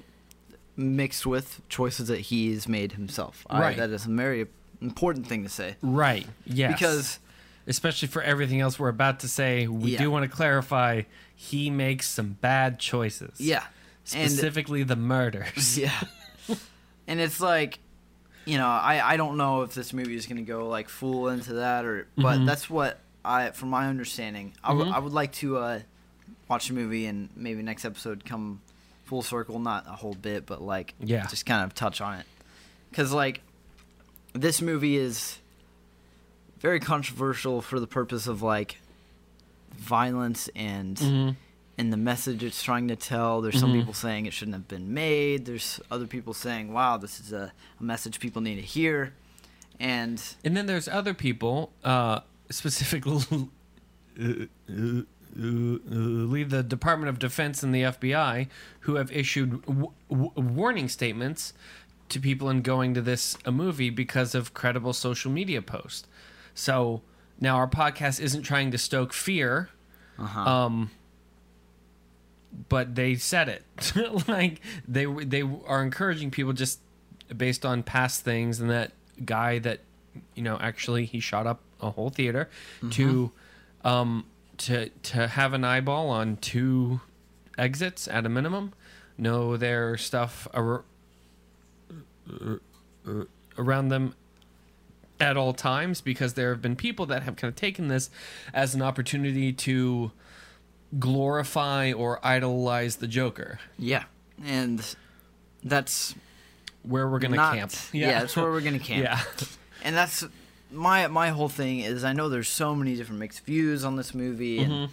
mixed 0.75 1.25
with 1.25 1.61
choices 1.67 2.07
that 2.07 2.19
he's 2.21 2.67
made 2.67 2.93
himself 2.93 3.45
I- 3.49 3.59
Right. 3.61 3.77
that 3.77 3.89
is 3.89 4.05
a 4.05 4.09
very 4.09 4.47
important 4.81 5.27
thing 5.27 5.43
to 5.43 5.49
say 5.49 5.75
right 5.81 6.25
yes 6.45 6.71
because 6.71 7.19
especially 7.67 8.07
for 8.07 8.21
everything 8.21 8.61
else 8.61 8.79
we're 8.79 8.87
about 8.87 9.19
to 9.21 9.27
say 9.27 9.67
we 9.67 9.91
Yeah. 9.91 9.97
do 9.99 10.09
want 10.11 10.23
to 10.23 10.29
clarify 10.33 11.01
he 11.35 11.69
makes 11.69 12.07
some 12.09 12.37
bad 12.39 12.79
choices 12.79 13.41
yeah 13.41 13.63
and 14.13 14.31
specifically 14.31 14.83
the 14.83 14.95
murders 14.95 15.77
yeah 15.85 15.99
and 17.07 17.19
it's 17.19 17.41
like 17.41 17.79
you 18.45 18.57
know 18.57 18.67
i 18.67 19.13
i 19.13 19.17
don't 19.17 19.35
know 19.35 19.63
if 19.63 19.73
this 19.73 19.91
movie 19.91 20.15
is 20.15 20.25
going 20.27 20.37
to 20.37 20.43
go 20.49 20.67
like 20.69 20.87
full 20.87 21.27
into 21.27 21.53
that 21.53 21.83
or 21.83 22.07
but 22.15 22.39
Mhm. 22.39 22.45
that's 22.45 22.69
what 22.69 22.99
i 23.25 23.49
from 23.51 23.69
my 23.69 23.87
understanding 23.87 24.53
I 24.63 24.73
would- 24.73 24.87
Mhm. 24.87 24.93
I 24.93 24.99
would 24.99 25.13
like 25.13 25.31
to 25.33 25.57
uh 25.57 25.79
watch 26.47 26.67
the 26.69 26.73
movie 26.73 27.05
and 27.05 27.29
maybe 27.35 27.61
next 27.61 27.85
episode 27.85 28.25
come 28.25 28.61
full 29.05 29.21
circle 29.21 29.59
not 29.59 29.85
a 29.87 29.91
whole 29.93 30.13
bit 30.15 30.45
but 30.45 30.61
like 30.61 30.93
Yeah. 30.99 31.25
just 31.27 31.45
kind 31.45 31.63
of 31.63 31.73
touch 31.73 31.99
on 32.01 32.19
it 32.19 32.25
because 32.89 33.11
like 33.11 33.41
this 34.33 34.61
movie 34.61 34.97
is 34.97 35.39
very 36.59 36.79
controversial 36.79 37.61
for 37.61 37.79
the 37.79 37.87
purpose 37.87 38.27
of 38.27 38.41
like 38.41 38.77
violence 39.71 40.49
and 40.55 40.97
Mhm. 40.97 41.35
and 41.77 41.93
the 41.93 41.97
message 41.97 42.43
it's 42.43 42.61
trying 42.61 42.89
to 42.89 42.95
tell. 42.97 43.39
There's 43.41 43.57
some 43.59 43.71
Mhm. 43.71 43.79
people 43.79 43.93
saying 43.93 44.25
it 44.25 44.33
shouldn't 44.33 44.55
have 44.55 44.67
been 44.67 44.93
made. 44.93 45.45
There's 45.45 45.79
other 45.89 46.05
people 46.07 46.33
saying, 46.33 46.73
"Wow, 46.73 46.97
this 46.97 47.21
is 47.21 47.31
a, 47.31 47.53
a 47.79 47.83
message 47.83 48.19
people 48.19 48.41
need 48.41 48.55
to 48.55 48.61
hear." 48.61 49.13
And 49.79 50.21
and 50.43 50.57
then 50.57 50.65
there's 50.65 50.89
other 50.89 51.13
people 51.13 51.71
uh 51.83 52.19
specifically 52.49 53.49
uh, 54.19 54.45
leave 55.35 56.49
the 56.49 56.63
Department 56.63 57.09
of 57.09 57.19
Defense 57.19 57.63
and 57.63 57.73
the 57.73 57.83
FBI 57.83 58.47
who 58.81 58.95
have 58.95 59.11
issued 59.11 59.61
w- 59.65 59.91
w- 60.09 60.31
warning 60.35 60.89
statements 60.89 61.53
to 62.09 62.19
people 62.19 62.49
in 62.49 62.61
going 62.61 62.93
to 62.95 63.01
this 63.01 63.37
a 63.45 63.51
movie 63.51 63.89
because 63.89 64.33
of 64.33 64.53
credible 64.53 64.93
social 64.93 65.31
media 65.31 65.61
posts. 65.61 66.07
So 66.53 67.01
now 67.39 67.55
our 67.55 67.67
podcast 67.67 68.19
isn't 68.19 68.43
trying 68.43 68.71
to 68.71 68.77
stoke 68.77 69.13
fear, 69.13 69.69
uh-huh. 70.17 70.39
um, 70.41 70.91
but 72.67 72.95
they 72.95 73.15
said 73.15 73.47
it 73.47 73.63
like 74.27 74.59
they 74.87 75.05
they 75.05 75.43
are 75.65 75.83
encouraging 75.83 76.31
people 76.31 76.53
just 76.53 76.79
based 77.35 77.65
on 77.65 77.83
past 77.83 78.21
things 78.23 78.59
and 78.59 78.69
that 78.71 78.91
guy 79.23 79.59
that 79.59 79.81
you 80.35 80.43
know 80.43 80.57
actually 80.59 81.05
he 81.05 81.19
shot 81.19 81.45
up 81.47 81.59
a 81.81 81.89
whole 81.91 82.09
theater 82.09 82.49
to 82.91 83.31
um 83.83 84.25
to 84.57 84.89
to 85.03 85.27
have 85.27 85.53
an 85.53 85.63
eyeball 85.63 86.09
on 86.09 86.35
two 86.37 86.99
exits 87.57 88.07
at 88.07 88.25
a 88.25 88.29
minimum 88.29 88.73
know 89.17 89.55
their 89.57 89.97
stuff 89.97 90.47
ar- 90.53 90.83
uh, 92.29 92.55
around 93.57 93.89
them 93.89 94.15
at 95.19 95.35
all 95.35 95.53
times 95.53 95.99
because 96.01 96.33
there 96.35 96.49
have 96.51 96.61
been 96.61 96.75
people 96.75 97.05
that 97.05 97.23
have 97.23 97.35
kind 97.35 97.49
of 97.51 97.55
taken 97.55 97.87
this 97.89 98.09
as 98.53 98.73
an 98.75 98.81
opportunity 98.81 99.51
to 99.51 100.11
glorify 100.97 101.91
or 101.91 102.25
idolize 102.25 102.97
the 102.97 103.07
Joker. 103.07 103.59
yeah, 103.77 104.05
and 104.45 104.95
that's 105.63 106.15
Where 106.83 107.07
we're 107.09 107.19
gonna 107.19 107.35
not, 107.35 107.55
camp. 107.55 107.73
Yeah. 107.91 108.19
that's 108.21 108.35
where 108.35 108.49
we're 108.49 108.61
gonna 108.61 108.79
camp. 108.91 109.03
Yeah. 109.03 109.21
And 109.83 109.95
that's 109.95 110.25
my 110.71 111.07
my 111.07 111.29
whole 111.29 111.49
thing 111.49 111.79
is 111.79 112.03
I 112.03 112.13
know 112.13 112.29
there's 112.29 112.49
so 112.49 112.75
many 112.75 112.95
different 112.95 113.19
mixed 113.19 113.43
views 113.45 113.83
on 113.83 113.95
this 113.95 114.13
movie, 114.13 114.59
and, 114.59 114.71
Mhm. 114.71 114.89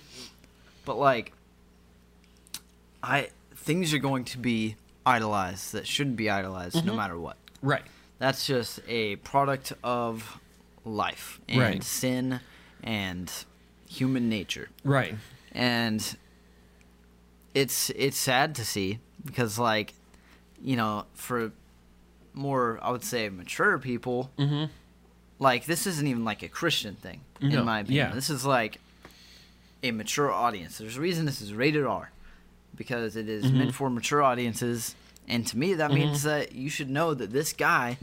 but 0.84 0.96
like, 0.96 1.32
I 3.02 3.30
things 3.54 3.92
are 3.94 3.98
going 3.98 4.24
to 4.26 4.38
be 4.38 4.76
idolized 5.04 5.72
that 5.72 5.86
shouldn't 5.86 6.16
be 6.16 6.30
idolized 6.30 6.84
no 6.84 6.92
Mhm. 6.92 6.96
matter 6.96 7.18
what. 7.18 7.36
Right. 7.62 7.84
That's 8.18 8.46
just 8.46 8.80
a 8.88 9.16
product 9.16 9.72
of 9.82 10.38
life 10.84 11.40
and 11.48 11.60
Right. 11.60 11.84
sin 11.84 12.40
and 12.82 13.30
human 13.88 14.28
nature. 14.28 14.68
Right. 14.84 15.16
And 15.52 16.16
it's 17.54 17.90
it's 17.90 18.16
sad 18.16 18.54
to 18.56 18.64
see 18.64 18.98
because 19.24 19.58
like 19.58 19.94
you 20.62 20.74
know, 20.76 21.04
for 21.14 21.52
more 22.36 22.78
I 22.82 22.90
would 22.90 23.04
say 23.04 23.28
mature 23.28 23.78
people, 23.78 24.30
Mm-hmm. 24.38 24.64
like 25.38 25.64
this 25.66 25.86
isn't 25.86 26.06
even 26.06 26.24
like 26.24 26.42
a 26.42 26.48
Christian 26.48 26.94
thing 26.96 27.20
No, 27.40 27.60
in 27.60 27.64
my 27.64 27.80
opinion. 27.80 28.08
yeah. 28.08 28.14
This 28.14 28.30
is 28.30 28.44
like 28.46 28.78
a 29.82 29.90
mature 29.90 30.30
audience. 30.32 30.78
There's 30.78 30.96
a 30.96 31.00
reason 31.00 31.24
this 31.26 31.40
is 31.42 31.52
rated 31.54 31.84
R 31.84 32.10
because 32.74 33.16
it 33.16 33.28
is 33.28 33.46
Mhm. 33.46 33.54
meant 33.54 33.74
for 33.74 33.88
mature 33.90 34.22
audiences 34.22 34.94
and 35.28 35.46
to 35.48 35.56
me 35.58 35.74
that 35.74 35.90
means 35.92 36.18
Mm-hmm. 36.20 36.28
that 36.28 36.52
you 36.52 36.70
should 36.70 36.90
know 36.90 37.14
that 37.14 37.32
this 37.32 37.52
guy 37.52 37.98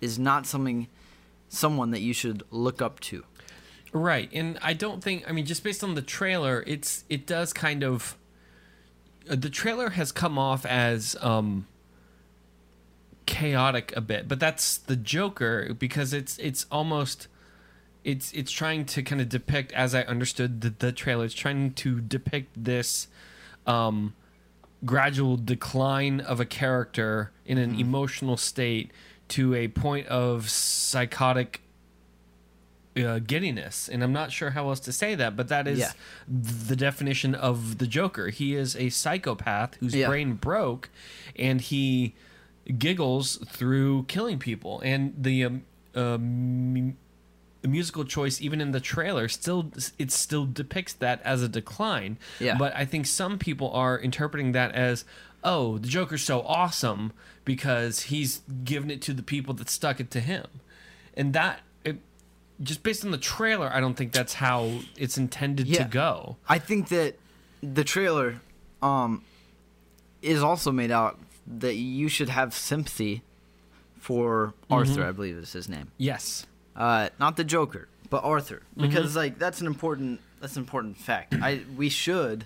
is 0.00 0.18
not 0.18 0.46
something 0.46 0.88
someone 1.48 1.90
that 1.92 2.00
you 2.00 2.12
should 2.12 2.42
look 2.50 2.82
up 2.82 2.98
to. 3.00 3.24
Right. 3.92 4.28
And 4.32 4.58
I 4.62 4.72
don't 4.74 5.02
think 5.02 5.24
I 5.28 5.32
mean 5.32 5.46
just 5.46 5.62
based 5.64 5.82
on 5.84 5.94
the 5.94 6.02
trailer, 6.02 6.62
it's 6.66 7.04
it 7.08 7.26
does 7.26 7.52
kind 7.52 7.82
of 7.84 8.16
uh, 9.30 9.36
the 9.36 9.48
trailer 9.50 9.90
has 9.90 10.12
come 10.12 10.38
off 10.38 10.66
as 10.66 11.16
um 11.22 11.66
chaotic 13.26 13.92
a 13.96 14.00
bit, 14.00 14.28
but 14.28 14.40
that's 14.40 14.78
the 14.78 14.96
Joker 14.96 15.74
because 15.78 16.12
it's 16.12 16.38
it's 16.38 16.64
almost 16.70 17.28
it's 18.04 18.32
it's 18.32 18.52
trying 18.52 18.84
to 18.86 19.02
kind 19.02 19.20
of 19.20 19.28
depict 19.28 19.72
as 19.72 19.94
I 19.94 20.02
understood 20.02 20.60
the, 20.60 20.70
the 20.70 20.92
trailer, 20.92 21.24
it's 21.24 21.34
trying 21.34 21.72
to 21.74 22.00
depict 22.00 22.50
this 22.56 23.08
um 23.66 24.14
gradual 24.84 25.36
decline 25.36 26.20
of 26.20 26.38
a 26.38 26.44
character 26.44 27.32
in 27.44 27.58
an 27.58 27.74
emotional 27.80 28.36
state 28.36 28.92
to 29.28 29.54
a 29.54 29.66
point 29.68 30.06
of 30.06 30.48
psychotic 30.48 31.62
uh, 32.96 33.18
giddiness 33.18 33.88
and 33.88 34.02
i'm 34.04 34.12
not 34.12 34.30
sure 34.32 34.50
how 34.50 34.68
else 34.68 34.80
to 34.80 34.92
say 34.92 35.14
that 35.14 35.34
but 35.36 35.48
that 35.48 35.66
is 35.66 35.78
Yeah. 35.78 35.92
the 36.28 36.76
definition 36.76 37.34
of 37.34 37.78
the 37.78 37.86
joker 37.86 38.28
he 38.28 38.54
is 38.54 38.76
a 38.76 38.88
psychopath 38.90 39.74
whose 39.76 39.94
Yeah. 39.94 40.06
brain 40.08 40.34
broke 40.34 40.88
and 41.36 41.60
he 41.60 42.14
giggles 42.78 43.36
through 43.46 44.04
killing 44.04 44.38
people. 44.38 44.80
And 44.80 45.14
the 45.16 45.44
um, 45.44 45.62
um, 45.94 46.96
musical 47.66 48.04
choice 48.04 48.40
even 48.40 48.60
in 48.60 48.70
the 48.72 48.80
trailer 48.80 49.28
still 49.28 49.72
it 49.98 50.12
still 50.12 50.46
depicts 50.46 50.92
that 50.94 51.20
as 51.22 51.42
a 51.42 51.48
decline. 51.48 52.18
Yeah. 52.38 52.56
but 52.56 52.74
i 52.76 52.84
think 52.84 53.06
some 53.06 53.38
people 53.38 53.70
are 53.72 53.98
interpreting 53.98 54.52
that 54.52 54.72
as 54.72 55.04
oh 55.42 55.78
the 55.78 55.88
joker's 55.88 56.22
so 56.22 56.42
awesome 56.42 57.12
because 57.44 58.02
he's 58.02 58.42
given 58.64 58.90
it 58.90 59.02
to 59.02 59.12
the 59.12 59.22
people 59.22 59.54
that 59.54 59.68
stuck 59.68 60.00
it 60.00 60.10
to 60.12 60.20
him. 60.20 60.46
And 61.14 61.32
that 61.32 61.60
it, 61.84 61.98
just 62.60 62.82
based 62.82 63.04
on 63.04 63.10
the 63.10 63.18
trailer 63.18 63.70
i 63.72 63.80
don't 63.80 63.94
think 63.94 64.12
that's 64.12 64.34
how 64.34 64.80
it's 64.96 65.18
intended 65.18 65.66
to 65.74 65.84
go. 65.84 66.36
I 66.48 66.58
think 66.58 66.88
that 66.88 67.16
the 67.62 67.84
trailer 67.84 68.40
um 68.82 69.22
is 70.22 70.42
also 70.42 70.70
made 70.72 70.90
out 70.90 71.18
that 71.46 71.74
you 71.74 72.08
should 72.08 72.28
have 72.28 72.54
sympathy 72.54 73.22
for 73.98 74.48
mm-hmm. 74.64 74.72
Arthur, 74.72 75.04
I 75.06 75.12
believe 75.12 75.36
is 75.36 75.52
his 75.52 75.68
name. 75.68 75.90
yes 75.98 76.46
Uh 76.74 77.08
not 77.18 77.36
the 77.36 77.44
Joker, 77.44 77.88
but 78.10 78.22
Arthur. 78.24 78.56
Mm-hmm. 78.56 78.82
Because 78.82 79.16
like 79.16 79.38
that's 79.38 79.60
an 79.60 79.66
important 79.66 80.20
that's 80.40 80.56
an 80.56 80.62
important 80.62 80.96
fact. 80.98 81.34
I 81.34 81.62
we 81.76 81.88
should 81.88 82.44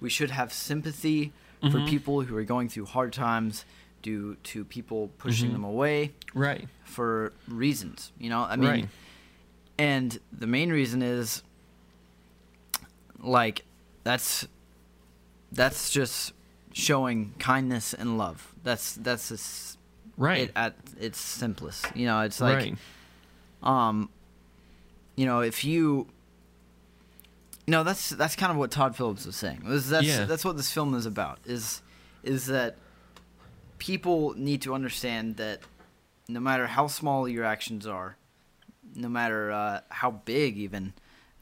we 0.00 0.10
should 0.10 0.30
have 0.30 0.52
sympathy 0.52 1.32
for 1.60 1.68
mm-hmm. 1.68 1.86
people 1.86 2.22
who 2.22 2.36
are 2.36 2.42
going 2.44 2.68
through 2.68 2.86
hard 2.86 3.12
times 3.12 3.64
due 4.02 4.34
to 4.42 4.64
people 4.64 5.10
pushing 5.18 5.52
them 5.52 5.62
away 5.64 6.10
right 6.34 6.68
for 6.84 7.32
reasons. 7.48 8.12
You 8.18 8.30
know, 8.30 8.40
I 8.40 8.56
mean, 8.56 8.68
Right. 8.68 8.88
and 9.78 10.18
the 10.32 10.48
main 10.48 10.70
reason 10.70 11.02
is 11.02 11.42
like 13.20 13.64
that's 14.02 14.46
that's 15.52 15.90
just 15.90 16.32
showing 16.72 17.34
kindness 17.38 17.94
and 17.94 18.18
love. 18.18 18.52
That's 18.62 18.94
that's 18.94 19.28
just 19.28 19.78
right 20.16 20.48
it 20.48 20.52
at 20.56 20.74
its 21.00 21.18
simplest. 21.18 21.86
You 21.96 22.06
know, 22.06 22.20
it's 22.20 22.40
like 22.40 22.56
right 22.56 22.76
um 23.62 24.08
you 25.16 25.26
know, 25.26 25.40
if 25.40 25.64
you 25.64 26.06
no, 27.68 27.84
that's 27.84 28.10
that's 28.10 28.34
kind 28.34 28.50
of 28.50 28.58
what 28.58 28.70
Todd 28.70 28.96
Phillips 28.96 29.24
was 29.26 29.36
saying. 29.36 29.62
Was 29.64 29.88
that's 29.88 30.06
Yeah. 30.06 30.24
that's 30.24 30.44
what 30.44 30.56
this 30.56 30.72
film 30.72 30.94
is 30.94 31.06
about. 31.06 31.38
Is 31.44 31.82
is 32.22 32.46
that 32.46 32.76
people 33.78 34.34
need 34.36 34.62
to 34.62 34.74
understand 34.74 35.36
that 35.36 35.60
no 36.28 36.40
matter 36.40 36.66
how 36.66 36.86
small 36.86 37.28
your 37.28 37.44
actions 37.44 37.86
are, 37.86 38.16
no 38.94 39.08
matter 39.08 39.50
uh, 39.52 39.80
how 39.90 40.10
big 40.10 40.56
even, 40.56 40.92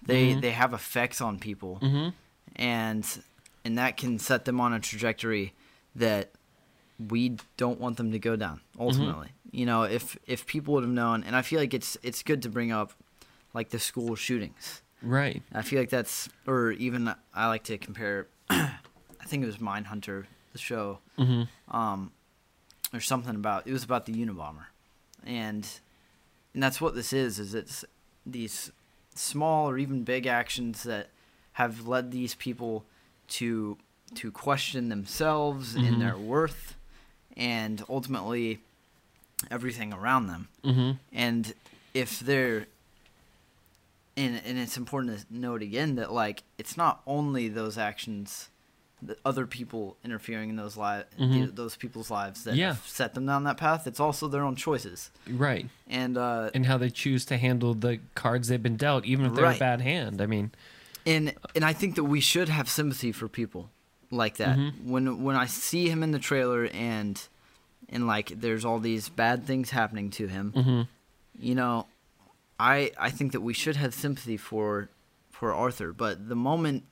they 0.04 0.34
Mhm. 0.34 0.40
they 0.42 0.50
have 0.52 0.72
effects 0.74 1.20
on 1.20 1.38
people, 1.38 1.78
mm-hmm. 1.82 2.08
and 2.56 3.22
and 3.64 3.78
that 3.78 3.96
can 3.96 4.18
set 4.18 4.44
them 4.44 4.60
on 4.60 4.72
a 4.72 4.80
trajectory 4.80 5.52
that 5.94 6.30
we 7.08 7.36
don't 7.56 7.80
want 7.80 7.96
them 7.96 8.12
to 8.12 8.18
go 8.18 8.36
down 8.36 8.60
ultimately. 8.78 9.28
You 9.50 9.66
know 9.66 9.82
if 9.82 10.18
if 10.26 10.46
people 10.46 10.74
would 10.74 10.84
have 10.84 10.92
known 10.92 11.24
and 11.24 11.34
i 11.34 11.42
feel 11.42 11.58
like 11.58 11.74
it's 11.74 11.96
it's 12.02 12.22
good 12.22 12.42
to 12.42 12.48
bring 12.48 12.72
up 12.72 12.92
like 13.54 13.70
the 13.70 13.78
school 13.78 14.14
shootings. 14.14 14.82
Right. 15.02 15.42
I 15.52 15.62
feel 15.62 15.80
like 15.80 15.90
that's 15.90 16.28
or 16.46 16.72
even 16.72 17.12
i 17.34 17.46
like 17.48 17.64
to 17.64 17.78
compare 17.78 18.26
i 18.50 18.78
think 19.24 19.42
it 19.42 19.46
was 19.46 19.58
mindhunter 19.58 20.26
the 20.52 20.58
show 20.58 20.98
mm-hmm. 21.18 21.76
um 21.76 22.12
or 22.92 23.00
something 23.00 23.34
about 23.34 23.66
it 23.66 23.72
was 23.72 23.84
about 23.84 24.06
the 24.06 24.12
unabomber. 24.12 24.66
And 25.24 25.66
and 26.54 26.62
that's 26.62 26.80
what 26.80 26.94
this 26.94 27.12
is 27.12 27.38
is 27.38 27.54
it's 27.54 27.84
these 28.26 28.72
small 29.14 29.68
or 29.68 29.78
even 29.78 30.04
big 30.04 30.26
actions 30.26 30.82
that 30.84 31.08
have 31.52 31.86
led 31.86 32.10
these 32.10 32.34
people 32.34 32.84
to 33.30 33.78
to 34.14 34.30
question 34.32 34.88
themselves 34.88 35.74
Mhm. 35.74 35.88
and 35.88 36.02
their 36.02 36.16
worth 36.18 36.74
and 37.36 37.82
ultimately 37.88 38.58
everything 39.50 39.92
around 39.92 40.26
them 40.26 40.48
Mm-hmm. 40.64 40.90
and 41.12 41.54
if 41.94 42.20
they're 42.20 42.66
and 44.16 44.40
and 44.44 44.58
it's 44.58 44.76
important 44.76 45.18
to 45.18 45.24
note 45.30 45.62
again 45.62 45.94
that 45.96 46.12
like 46.12 46.42
it's 46.58 46.76
not 46.76 47.00
only 47.06 47.48
those 47.48 47.78
actions 47.78 48.48
that 49.02 49.18
other 49.24 49.46
people 49.46 49.96
interfering 50.04 50.50
in 50.50 50.56
those 50.56 50.76
li- 50.76 51.04
Mhm. 51.18 51.54
those 51.54 51.74
people's 51.76 52.10
lives 52.10 52.44
that 52.44 52.54
Yeah. 52.54 52.74
have 52.74 52.86
set 52.86 53.14
them 53.14 53.24
down 53.24 53.44
that 53.44 53.56
path 53.56 53.86
it's 53.86 54.00
also 54.00 54.28
their 54.28 54.42
own 54.42 54.56
choices 54.56 55.10
right 55.26 55.68
and 55.88 56.18
uh 56.18 56.50
and 56.54 56.66
how 56.66 56.76
they 56.76 56.90
choose 56.90 57.24
to 57.26 57.38
handle 57.38 57.72
the 57.74 58.00
cards 58.14 58.48
they've 58.48 58.62
been 58.62 58.76
dealt 58.76 59.04
even 59.06 59.24
if 59.26 59.34
they're 59.34 59.52
a 59.52 59.58
bad 59.58 59.80
hand 59.80 60.20
i 60.20 60.26
mean 60.26 60.50
and 61.06 61.34
and 61.54 61.64
I 61.64 61.72
think 61.72 61.94
that 61.96 62.04
we 62.04 62.20
should 62.20 62.48
have 62.48 62.68
sympathy 62.68 63.12
for 63.12 63.28
people 63.28 63.70
like 64.10 64.36
that. 64.38 64.56
Mhm. 64.58 64.84
When 64.84 65.22
when 65.22 65.36
I 65.36 65.46
see 65.46 65.88
him 65.88 66.02
in 66.02 66.10
the 66.12 66.18
trailer 66.18 66.66
and 66.66 67.20
and 67.88 68.06
like 68.06 68.28
there's 68.40 68.64
all 68.64 68.78
these 68.78 69.08
bad 69.08 69.46
things 69.46 69.70
happening 69.70 70.10
to 70.10 70.26
him, 70.28 70.52
mm-hmm. 70.56 70.82
you 71.38 71.54
know, 71.54 71.86
I 72.58 72.92
I 72.98 73.10
think 73.10 73.32
that 73.32 73.40
we 73.40 73.52
should 73.54 73.76
have 73.76 73.94
sympathy 73.94 74.36
for 74.36 74.88
for 75.30 75.54
Arthur, 75.54 75.92
but 75.92 76.28
the 76.28 76.36
moment 76.36 76.84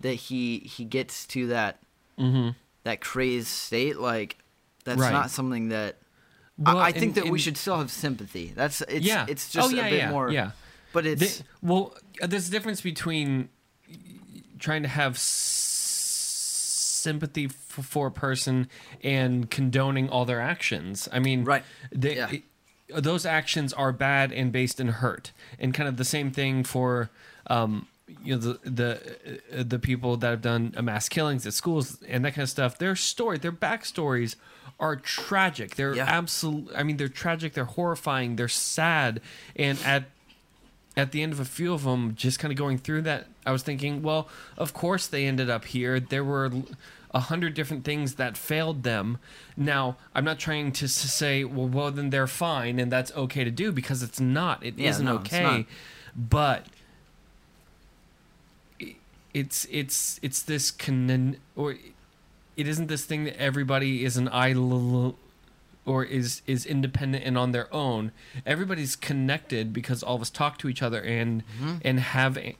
that 0.00 0.14
he 0.14 0.58
he 0.60 0.84
gets 0.84 1.26
to 1.26 1.46
that 1.48 1.78
Mm-hmm. 2.18 2.50
that 2.84 3.02
crazed 3.02 3.48
state, 3.48 3.98
like 3.98 4.38
that's 4.84 4.98
Right. 5.00 5.12
not 5.12 5.30
something 5.30 5.68
that 5.68 5.96
Well, 6.56 6.78
I, 6.78 6.86
I 6.86 6.92
think 6.92 7.14
and- 7.16 7.26
that 7.26 7.30
we 7.30 7.38
should 7.38 7.58
still 7.58 7.76
have 7.76 7.90
sympathy. 7.90 8.52
That's 8.56 8.80
it's 8.82 9.04
yeah 9.04 9.26
it's 9.28 9.50
just 9.50 9.70
oh, 9.72 9.76
yeah, 9.76 9.86
a 9.86 9.90
bit 9.90 9.98
yeah, 9.98 10.10
more 10.10 10.30
yeah 10.30 10.52
but 10.96 11.04
it's 11.06 11.38
They- 11.38 11.44
well, 11.62 11.94
uh, 12.22 12.26
there's 12.26 12.48
a 12.48 12.50
difference 12.50 12.80
between 12.80 13.48
trying 14.58 14.82
to 14.82 14.88
have 14.88 15.18
sympathy 17.02 17.48
for 17.48 18.06
a 18.08 18.10
person 18.10 18.68
and 19.04 19.50
condoning 19.50 20.08
all 20.08 20.24
their 20.24 20.40
actions. 20.40 21.08
I 21.12 21.18
mean, 21.18 21.44
Right. 21.44 21.64
They, 21.92 22.16
Yeah. 22.16 22.30
it- 22.30 22.42
those 23.02 23.26
actions 23.26 23.72
are 23.72 23.92
bad 23.92 24.32
and 24.32 24.50
based 24.52 24.80
in 24.80 24.88
hurt, 24.88 25.32
and 25.58 25.74
kind 25.74 25.88
of 25.88 25.96
the 25.96 26.04
same 26.04 26.30
thing 26.30 26.64
for. 26.64 27.10
Um, 27.48 27.86
you 28.22 28.36
know 28.36 28.40
the 28.40 28.70
the 28.70 28.90
uh, 29.52 29.64
the 29.66 29.80
people 29.80 30.16
that 30.16 30.30
have 30.30 30.40
done 30.40 30.72
mass 30.80 31.08
killings 31.08 31.44
at 31.44 31.52
schools 31.54 32.00
and 32.08 32.24
that 32.24 32.34
kind 32.34 32.44
of 32.44 32.48
stuff. 32.48 32.78
Their 32.78 32.94
story, 32.94 33.36
their 33.36 33.50
backstories 33.50 34.36
are 34.78 34.94
tragic. 34.94 35.74
They're 35.74 35.96
Yeah. 35.96 36.04
absolute. 36.06 36.70
I 36.76 36.84
mean, 36.84 36.98
they're 36.98 37.08
tragic. 37.08 37.54
They're 37.54 37.64
horrifying. 37.80 38.36
They're 38.36 38.46
sad. 38.46 39.20
And 39.56 39.76
at 39.84 40.04
at 40.96 41.12
the 41.12 41.22
end 41.22 41.32
of 41.32 41.40
a 41.40 41.44
few 41.44 41.74
of 41.74 41.84
them, 41.84 42.14
just 42.14 42.38
kind 42.38 42.50
of 42.50 42.58
going 42.58 42.78
through 42.78 43.02
that, 43.02 43.26
I 43.44 43.52
was 43.52 43.62
thinking, 43.62 44.02
well, 44.02 44.28
of 44.56 44.72
course 44.72 45.06
they 45.06 45.26
ended 45.26 45.50
up 45.50 45.66
here. 45.66 46.00
There 46.00 46.24
were 46.24 46.50
a 47.12 47.20
hundred 47.20 47.54
different 47.54 47.84
things 47.84 48.14
that 48.14 48.36
failed 48.36 48.82
them. 48.82 49.18
Now, 49.56 49.96
I'm 50.14 50.24
not 50.24 50.38
trying 50.38 50.72
to 50.72 50.88
say, 50.88 51.44
well, 51.44 51.68
well, 51.68 51.90
then 51.90 52.10
they're 52.10 52.26
fine 52.26 52.78
and 52.78 52.90
that's 52.90 53.12
okay 53.12 53.44
to 53.44 53.50
do 53.50 53.72
because 53.72 54.02
it's 54.02 54.20
not. 54.20 54.64
It 54.64 54.78
Yeah, 54.78 54.92
not 54.92 55.00
no, 55.02 55.14
okay. 55.16 55.42
not. 55.42 55.64
But 56.16 56.66
it's 59.34 59.66
it's 59.70 60.18
it's 60.22 60.40
this 60.40 60.70
con 60.70 61.36
or 61.54 61.76
it 62.56 62.66
isn't 62.66 62.86
this 62.86 63.04
thing 63.04 63.24
that 63.24 63.38
everybody 63.38 64.02
is 64.02 64.16
an 64.16 64.28
idol 64.28 65.18
or 65.86 66.04
is 66.04 66.42
is 66.46 66.66
independent 66.66 67.24
and 67.24 67.38
on 67.38 67.52
their 67.52 67.72
own. 67.74 68.12
Everybody's 68.44 68.96
connected 68.96 69.72
because 69.72 70.02
all 70.02 70.16
of 70.16 70.20
us 70.22 70.30
talk 70.30 70.58
to 70.58 70.68
each 70.68 70.82
other 70.82 71.00
and 71.00 71.42
and 71.82 72.00
have 72.00 72.36
a, 72.36 72.56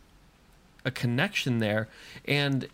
a 0.84 0.90
connection 0.90 1.58
there. 1.58 1.88
And 2.26 2.68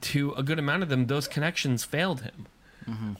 to 0.00 0.32
a 0.32 0.42
good 0.42 0.58
amount 0.58 0.82
of 0.82 0.88
them, 0.88 1.06
those 1.06 1.28
connections 1.28 1.84
failed 1.84 2.22
him. 2.22 2.46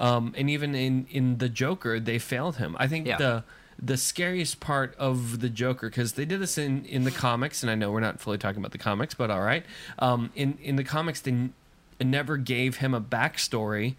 Um, 0.01 0.35
and 0.37 0.51
even 0.51 0.75
in 0.75 1.07
in 1.11 1.39
the 1.39 1.49
Joker, 1.49 1.99
they 2.01 2.19
failed 2.19 2.57
him. 2.57 2.77
I 2.79 2.87
think 2.87 3.07
Yeah. 3.07 3.17
the 3.19 3.45
the 3.83 3.97
scariest 3.97 4.61
part 4.61 4.95
of 4.99 5.41
the 5.41 5.49
Joker 5.49 5.89
because 5.89 6.13
they 6.13 6.25
did 6.27 6.41
this 6.41 6.59
in 6.59 6.85
in 6.85 7.05
the 7.05 7.11
comics, 7.11 7.63
and 7.63 7.71
I 7.71 7.75
know 7.75 7.91
we're 7.91 8.01
not 8.01 8.21
fully 8.21 8.37
talking 8.39 8.59
about 8.59 8.73
the 8.73 8.79
comics, 8.79 9.15
but 9.15 9.31
all 9.31 9.41
right. 9.41 9.65
Um, 9.99 10.31
in 10.35 10.59
in 10.63 10.77
the 10.77 10.85
comics, 10.85 11.21
they 11.21 11.31
n- 11.31 11.55
never 12.01 12.37
gave 12.37 12.77
him 12.77 12.93
a 12.95 13.01
backstory. 13.01 13.95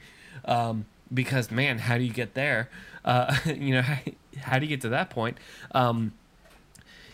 Um, 0.46 0.86
because 1.14 1.52
man, 1.52 1.80
how 1.80 1.98
do 1.98 2.04
you 2.04 2.14
get 2.14 2.34
there? 2.34 2.70
Uh, 3.04 3.36
you 3.46 3.74
know, 3.74 3.82
how, 3.82 3.98
how 4.42 4.60
do 4.60 4.66
you 4.66 4.70
get 4.70 4.82
to 4.82 4.90
that 4.90 5.10
point? 5.10 5.38
Um, 5.72 6.14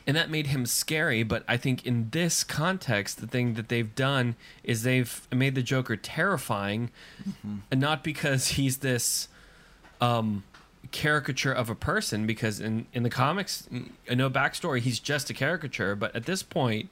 and 0.07 0.17
that 0.17 0.29
made 0.29 0.47
him 0.47 0.65
scary. 0.65 1.23
But 1.23 1.43
I 1.47 1.57
think 1.57 1.85
in 1.85 2.09
this 2.09 2.43
context, 2.43 3.21
the 3.21 3.27
thing 3.27 3.53
that 3.53 3.69
they've 3.69 3.93
done 3.93 4.35
is 4.63 4.83
they've 4.83 5.27
made 5.31 5.55
the 5.55 5.61
Joker 5.61 5.95
terrifying, 5.95 6.89
and 7.69 7.79
not 7.79 8.03
because 8.03 8.49
he's 8.49 8.77
this 8.77 9.27
um, 9.99 10.43
caricature 10.91 11.53
of 11.53 11.69
a 11.69 11.75
person 11.75 12.25
because 12.25 12.59
in 12.59 12.87
in 12.93 13.03
the 13.03 13.09
comics, 13.09 13.69
I 14.09 14.15
know 14.15 14.29
backstory, 14.29 14.79
he's 14.79 14.99
just 14.99 15.29
a 15.29 15.33
caricature. 15.33 15.95
But 15.95 16.15
at 16.15 16.25
this 16.25 16.43
point, 16.43 16.91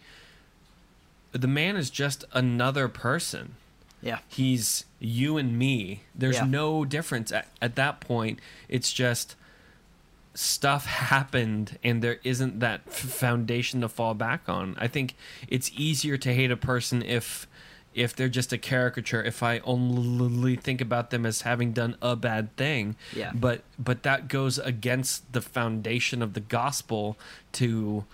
the 1.31 1.47
man 1.47 1.75
is 1.75 1.89
just 1.89 2.25
another 2.31 2.88
person. 2.88 3.55
Yeah. 4.01 4.19
He's 4.27 4.85
you 4.99 5.38
and 5.38 5.57
me. 5.57 6.03
There's 6.15 6.35
Yeah. 6.38 6.45
no 6.45 6.85
difference 6.85 7.31
at, 7.31 7.47
at 7.62 7.75
that 7.75 7.99
point. 7.99 8.39
It's 8.67 8.91
just 8.93 9.35
stuff 10.33 10.85
happened 10.85 11.77
and 11.83 12.01
there 12.01 12.19
isn't 12.23 12.59
that 12.59 12.81
f- 12.88 12.93
foundation 12.93 13.81
to 13.81 13.89
fall 13.89 14.13
back 14.13 14.47
on. 14.47 14.75
I 14.79 14.88
think 14.88 15.15
it's 15.47 15.71
easier 15.75 16.17
to 16.17 16.33
hate 16.33 16.51
a 16.51 16.57
person 16.57 17.01
if 17.01 17.47
if 17.95 18.15
they're 18.15 18.29
just 18.29 18.53
a 18.53 18.57
caricature 18.57 19.21
if 19.23 19.41
I 19.41 19.59
only 19.59 20.55
think 20.55 20.79
about 20.79 21.09
them 21.09 21.25
as 21.25 21.41
having 21.41 21.73
done 21.73 21.95
a 22.01 22.15
bad 22.15 22.55
thing. 22.55 22.95
Yeah. 23.15 23.31
But 23.33 23.63
but 23.77 24.03
that 24.03 24.27
goes 24.27 24.59
against 24.59 25.33
the 25.33 25.41
foundation 25.41 26.21
of 26.21 26.33
the 26.35 26.39
gospel 26.39 27.17
to 27.53 28.05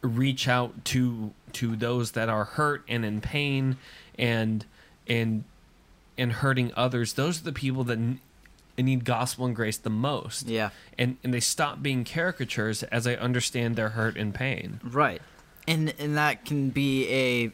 reach 0.00 0.46
out 0.48 0.84
to 0.86 1.34
to 1.54 1.74
those 1.76 2.12
that 2.12 2.28
are 2.28 2.44
hurt 2.44 2.84
and 2.88 3.04
in 3.04 3.20
pain 3.20 3.76
and 4.16 4.64
and 5.08 5.44
and 6.16 6.32
hurting 6.32 6.72
others 6.76 7.14
those 7.14 7.40
are 7.40 7.44
the 7.44 7.52
people 7.52 7.84
that 7.84 7.98
n- 7.98 8.20
need 8.76 9.04
gospel 9.04 9.46
and 9.46 9.56
grace 9.56 9.76
the 9.76 9.90
most 9.90 10.46
Yeah. 10.46 10.70
and 10.98 11.16
and 11.24 11.32
they 11.34 11.40
stop 11.40 11.82
being 11.82 12.04
caricatures 12.04 12.82
as 12.84 13.06
i 13.06 13.14
understand 13.14 13.76
their 13.76 13.90
hurt 13.90 14.16
and 14.16 14.34
pain 14.34 14.80
Right. 14.84 15.22
And 15.66 15.92
and 15.98 16.16
that 16.16 16.44
can 16.46 16.70
be 16.70 17.06
a 17.12 17.52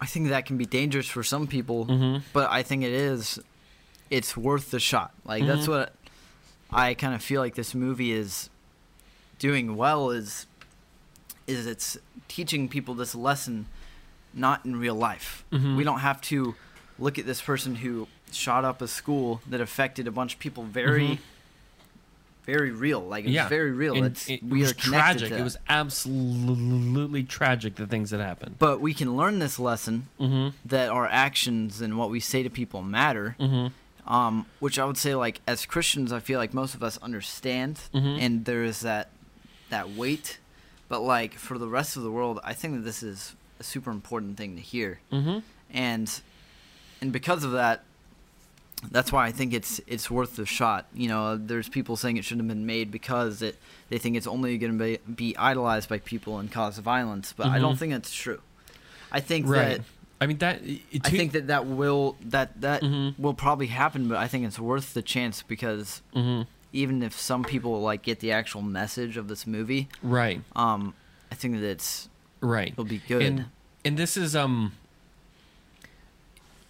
I 0.00 0.06
think 0.06 0.28
that 0.28 0.46
can 0.46 0.56
be 0.56 0.64
dangerous 0.64 1.06
for 1.08 1.22
some 1.24 1.46
people, 1.48 1.84
Mhm. 1.86 2.22
but 2.32 2.48
I 2.50 2.62
think 2.62 2.82
it 2.84 2.92
is 2.92 3.38
it's 4.10 4.36
worth 4.36 4.70
the 4.70 4.80
shot. 4.80 5.12
Like 5.24 5.44
that's 5.44 5.66
Mhm. 5.66 5.68
what 5.70 5.94
I 6.70 6.94
kind 6.94 7.14
of 7.14 7.22
feel 7.22 7.40
like 7.42 7.56
this 7.56 7.74
movie 7.74 8.12
is 8.12 8.48
doing 9.38 9.76
well 9.76 10.10
is 10.10 10.46
is 11.46 11.66
it's 11.66 11.98
teaching 12.28 12.68
people 12.68 12.94
this 12.94 13.14
lesson 13.14 13.66
not 14.34 14.64
in 14.64 14.76
real 14.76 14.94
life. 14.94 15.44
Mhm. 15.52 15.76
We 15.76 15.84
don't 15.84 16.00
have 16.00 16.20
to 16.22 16.54
look 16.98 17.18
at 17.18 17.26
this 17.26 17.40
person 17.40 17.76
who 17.76 18.08
shot 18.32 18.64
up 18.64 18.82
a 18.82 18.88
school 18.88 19.40
that 19.48 19.60
affected 19.60 20.06
a 20.06 20.10
bunch 20.10 20.34
of 20.34 20.38
people 20.40 20.64
very 20.64 21.08
Mhm. 21.08 21.18
very 22.44 22.70
real. 22.70 23.00
Like 23.06 23.24
it's 23.24 23.32
yeah 23.32 23.48
very 23.48 23.72
real. 23.72 24.02
It's 24.04 24.28
it 24.28 24.42
we 24.42 24.60
was 24.60 24.70
are 24.70 24.74
tragic 24.74 25.30
it 25.32 25.42
was 25.42 25.56
absolutely 25.68 27.22
tragic 27.22 27.76
the 27.76 27.86
things 27.86 28.10
that 28.10 28.20
happened 28.20 28.56
But 28.58 28.80
we 28.80 28.94
can 28.94 29.16
learn 29.16 29.38
this 29.38 29.58
lesson 29.58 30.08
mm-hmm 30.18 30.48
that 30.64 30.88
our 30.90 31.06
actions 31.06 31.80
and 31.80 31.98
what 31.98 32.10
we 32.10 32.20
say 32.20 32.42
to 32.42 32.50
people 32.50 32.82
matter. 32.82 33.36
mm-hmm 33.38 33.68
Um, 34.10 34.46
which 34.58 34.78
I 34.78 34.86
would 34.86 34.96
say, 34.96 35.14
like 35.14 35.42
as 35.46 35.66
Christians, 35.66 36.12
I 36.14 36.20
feel 36.20 36.38
like 36.38 36.54
most 36.54 36.74
of 36.74 36.82
us 36.82 36.96
understand, 37.02 37.78
Mhm. 37.92 38.18
and 38.18 38.44
there 38.46 38.64
is 38.64 38.80
that 38.80 39.10
that 39.68 39.90
weight. 39.90 40.38
But 40.88 41.00
like 41.02 41.34
for 41.34 41.58
the 41.58 41.68
rest 41.68 41.94
of 41.98 42.02
the 42.02 42.10
world, 42.10 42.40
I 42.42 42.54
think 42.54 42.72
that 42.76 42.84
this 42.84 43.02
is 43.02 43.36
a 43.60 43.64
super 43.64 43.90
important 43.90 44.36
thing 44.36 44.56
to 44.56 44.62
hear, 44.62 45.00
mm-hmm 45.12 45.38
and 45.72 46.20
and 47.00 47.12
because 47.12 47.44
of 47.44 47.52
that, 47.52 47.84
that's 48.90 49.12
why 49.12 49.26
I 49.26 49.32
think 49.32 49.52
it's 49.52 49.80
it's 49.86 50.10
worth 50.10 50.36
the 50.36 50.46
shot. 50.46 50.86
You 50.94 51.08
know, 51.08 51.36
there's 51.36 51.68
people 51.68 51.96
saying 51.96 52.16
it 52.16 52.24
shouldn't 52.24 52.48
have 52.48 52.56
been 52.56 52.66
made 52.66 52.90
because 52.90 53.42
it 53.42 53.56
they 53.90 53.98
think 53.98 54.16
it's 54.16 54.26
only 54.26 54.56
going 54.58 54.78
to 54.78 54.84
be, 54.84 54.98
be 55.14 55.36
idolized 55.36 55.88
by 55.88 55.98
people 55.98 56.38
and 56.38 56.50
cause 56.50 56.78
violence, 56.78 57.32
but 57.36 57.48
I 57.48 57.58
don't 57.58 57.74
Mhm. 57.74 57.78
think 57.78 57.92
that's 57.92 58.14
true. 58.14 58.40
I 59.10 59.20
think 59.20 59.46
right 59.48 59.78
that 59.78 59.80
i 60.20 60.26
mean 60.26 60.36
that 60.38 60.60
it, 60.64 60.80
I 61.04 61.10
think 61.10 61.32
that 61.32 61.46
that 61.46 61.64
will 61.66 62.16
that 62.22 62.60
that 62.60 62.82
Mhm. 62.82 63.18
will 63.18 63.34
probably 63.34 63.68
happen, 63.68 64.08
but 64.08 64.16
I 64.18 64.26
think 64.28 64.44
it's 64.46 64.58
worth 64.58 64.94
the 64.94 65.02
chance 65.02 65.42
because 65.42 66.02
mm-hmm 66.14 66.42
even 66.70 67.02
if 67.02 67.18
some 67.18 67.44
people 67.44 67.80
like 67.80 68.02
get 68.02 68.20
the 68.20 68.30
actual 68.30 68.60
message 68.60 69.16
of 69.16 69.26
this 69.28 69.46
movie, 69.46 69.88
right 70.02 70.42
um, 70.54 70.92
I 71.32 71.34
think 71.34 71.54
that 71.54 71.62
it's 71.64 72.10
right 72.40 72.72
it'll 72.72 72.84
be 72.84 73.02
good. 73.08 73.22
And 73.22 73.44
and 73.84 73.96
this 73.96 74.16
is 74.16 74.34
um 74.36 74.72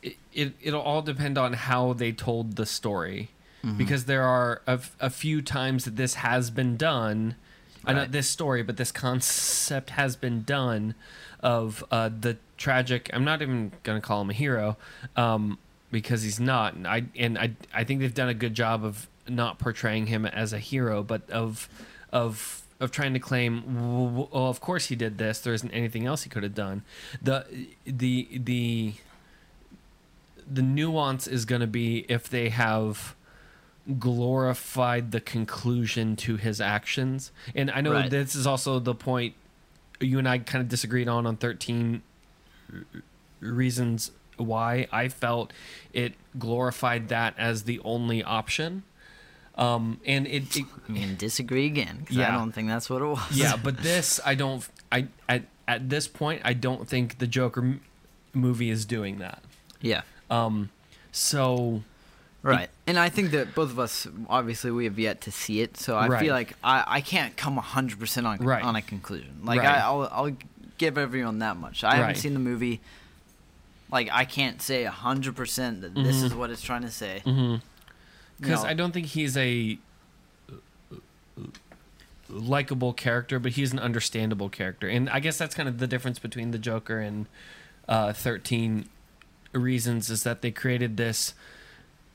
it, 0.03 0.17
it 0.33 0.53
it'll 0.61 0.81
all 0.81 1.03
depend 1.03 1.37
on 1.39 1.53
how 1.55 1.93
they 1.93 2.13
told 2.13 2.57
the 2.57 2.67
story 2.67 3.31
Mm-hmm. 3.65 3.77
because 3.77 4.05
there 4.05 4.23
are 4.23 4.63
a, 4.69 4.79
a 5.01 5.11
few 5.11 5.43
times 5.43 5.85
that 5.85 5.97
this 5.97 6.15
has 6.15 6.49
been 6.49 6.77
done 6.77 7.35
uh, 7.85 7.93
not 7.93 8.13
this 8.13 8.29
story 8.29 8.63
but 8.63 8.77
this 8.77 8.93
concept 8.93 9.91
has 9.91 10.15
been 10.15 10.45
done 10.45 10.95
of 11.41 11.83
uh, 11.91 12.09
the 12.09 12.37
tragic 12.57 13.11
I'm 13.13 13.25
not 13.25 13.43
even 13.43 13.73
gonna 13.83 14.01
call 14.01 14.21
him 14.21 14.31
a 14.31 14.33
hero 14.33 14.77
um, 15.17 15.59
because 15.91 16.23
he's 16.23 16.39
not 16.39 16.75
and 16.75 16.87
I 16.87 17.07
and 17.17 17.37
I 17.37 17.51
I 17.75 17.83
think 17.83 17.99
they've 17.99 18.15
done 18.15 18.29
a 18.29 18.35
good 18.35 18.55
job 18.55 18.85
of 18.85 19.09
not 19.29 19.59
portraying 19.59 20.07
him 20.07 20.25
as 20.25 20.53
a 20.53 20.61
hero 20.61 21.03
but 21.03 21.29
of 21.29 21.69
of 22.13 22.63
of 22.81 22.91
trying 22.91 23.13
to 23.15 23.19
claim 23.19 23.75
well 24.15 24.29
oh, 24.33 24.47
of 24.49 24.61
course 24.61 24.87
he 24.87 24.97
did 24.97 25.19
this. 25.19 25.41
There 25.41 25.53
isn't 25.55 25.71
anything 25.73 26.07
else 26.07 26.23
he 26.23 26.31
could 26.31 26.43
have 26.43 26.55
done. 26.55 26.83
The 27.23 27.47
the 27.85 28.29
the 28.33 28.95
the 30.51 30.63
nuance 30.63 31.27
is 31.27 31.45
going 31.45 31.61
to 31.61 31.67
be 31.67 32.07
if 32.09 32.29
they 32.29 32.49
have 32.49 33.15
glorified 33.99 35.13
the 35.13 35.21
conclusion 35.21 36.15
to 36.17 36.37
his 36.37 36.61
actions. 36.61 37.33
And 37.55 37.71
i 37.71 37.81
know 37.81 37.93
Right. 37.93 38.11
this 38.11 38.35
is 38.35 38.47
also 38.47 38.79
the 38.79 38.95
point 38.95 39.35
you 40.01 40.19
and 40.19 40.29
i 40.29 40.39
kind 40.39 40.63
of 40.63 40.69
disagreed 40.69 41.09
on 41.09 41.27
on 41.27 41.37
13 41.37 42.03
reasons 43.41 44.11
why. 44.37 44.87
I 44.93 45.09
felt 45.09 45.53
it 45.93 46.15
glorified 46.39 47.09
that 47.09 47.35
as 47.39 47.65
the 47.65 47.81
only 47.85 48.23
option 48.23 48.85
um 49.59 50.01
and 50.07 50.27
it, 50.27 50.57
it 50.57 50.65
I 50.89 50.93
mean, 50.93 51.17
disagree 51.17 51.67
again 51.67 51.99
because 52.01 52.17
I 52.17 52.21
Yeah. 52.23 52.33
don't 52.39 52.53
think 52.53 52.69
that's 52.69 52.89
what 52.89 53.03
it 53.03 53.07
was. 53.07 53.31
yeah, 53.33 53.57
but 53.63 53.77
this 53.83 54.21
I 54.25 54.35
don't. 54.35 54.67
I 54.93 55.09
at 55.29 55.43
at 55.67 55.91
this 55.91 56.07
point 56.09 56.41
I 56.45 56.55
don't 56.55 56.89
think 56.89 57.19
the 57.19 57.27
Joker 57.27 57.61
m- 57.61 57.81
movie 58.33 58.71
is 58.71 58.85
doing 58.87 59.19
that. 59.19 59.43
yeah, 59.83 60.03
Um, 60.31 60.71
so 61.13 61.83
right. 62.43 62.71
And 62.87 62.99
I 62.99 63.09
think 63.11 63.33
that 63.33 63.55
both 63.55 63.71
of 63.71 63.79
us, 63.79 64.07
obviously, 64.31 64.71
we 64.71 64.85
have 64.85 64.99
yet 64.99 65.21
to 65.23 65.31
see 65.33 65.61
it, 65.61 65.77
so 65.77 65.97
I 65.97 66.07
Right. 66.09 66.21
feel 66.23 66.33
like 66.33 66.55
I, 66.65 66.85
I 66.87 67.01
can't 67.03 67.37
come 67.37 67.57
hundred 67.59 67.99
percent 67.99 68.27
on 68.27 68.39
Right. 68.39 68.63
on 68.63 68.77
a 68.77 68.83
conclusion. 68.83 69.41
Like 69.45 69.61
Right. 69.61 69.69
I, 69.69 69.81
I'll 69.81 70.09
I'll 70.13 70.37
give 70.79 70.97
everyone 70.97 71.41
that 71.41 71.57
much. 71.57 71.83
I 71.85 71.97
haven't 71.97 72.17
seen 72.17 72.33
the 72.35 72.41
movie. 72.41 72.81
Like 73.91 74.09
I 74.13 74.25
can't 74.25 74.63
say 74.63 74.85
hundred 74.85 75.35
percent 75.37 75.81
that 75.83 75.95
this 75.95 76.17
Mhm. 76.21 76.25
is 76.27 76.35
what 76.35 76.51
it's 76.51 76.63
trying 76.63 76.83
to 76.83 76.91
say. 76.91 77.23
Because 78.41 78.63
No. 78.63 78.69
I 78.69 78.75
don't 78.75 78.93
think 78.93 79.07
he's 79.07 79.37
a 79.37 79.79
likable 82.29 82.93
character, 82.93 83.39
but 83.39 83.53
he's 83.53 83.73
an 83.73 83.79
understandable 83.79 84.49
character, 84.49 84.89
and 84.89 85.09
I 85.11 85.21
guess 85.21 85.39
that's 85.39 85.55
kind 85.55 85.69
of 85.69 85.79
the 85.79 85.87
difference 85.87 86.19
between 86.19 86.51
the 86.51 86.59
Joker 86.59 86.99
and 87.01 87.27
uh, 87.89 88.13
Thirteen 88.13 88.89
Reasons 89.53 90.11
is 90.11 90.25
that 90.25 90.43
they 90.43 90.51
created 90.51 90.97
this 90.97 91.33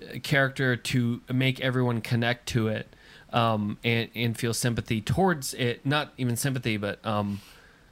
uh, 0.01 0.19
character 0.21 0.75
to 0.75 1.21
make 1.31 1.59
everyone 1.61 1.99
connect 2.01 2.47
to 2.49 2.67
it 2.67 2.87
um, 3.31 3.77
and 3.83 4.09
and 4.13 4.37
feel 4.37 4.53
sympathy 4.53 5.01
towards 5.01 5.53
it. 5.55 5.85
Not 5.85 6.13
even 6.17 6.35
sympathy, 6.35 6.77
but 6.77 7.03
um, 7.05 7.41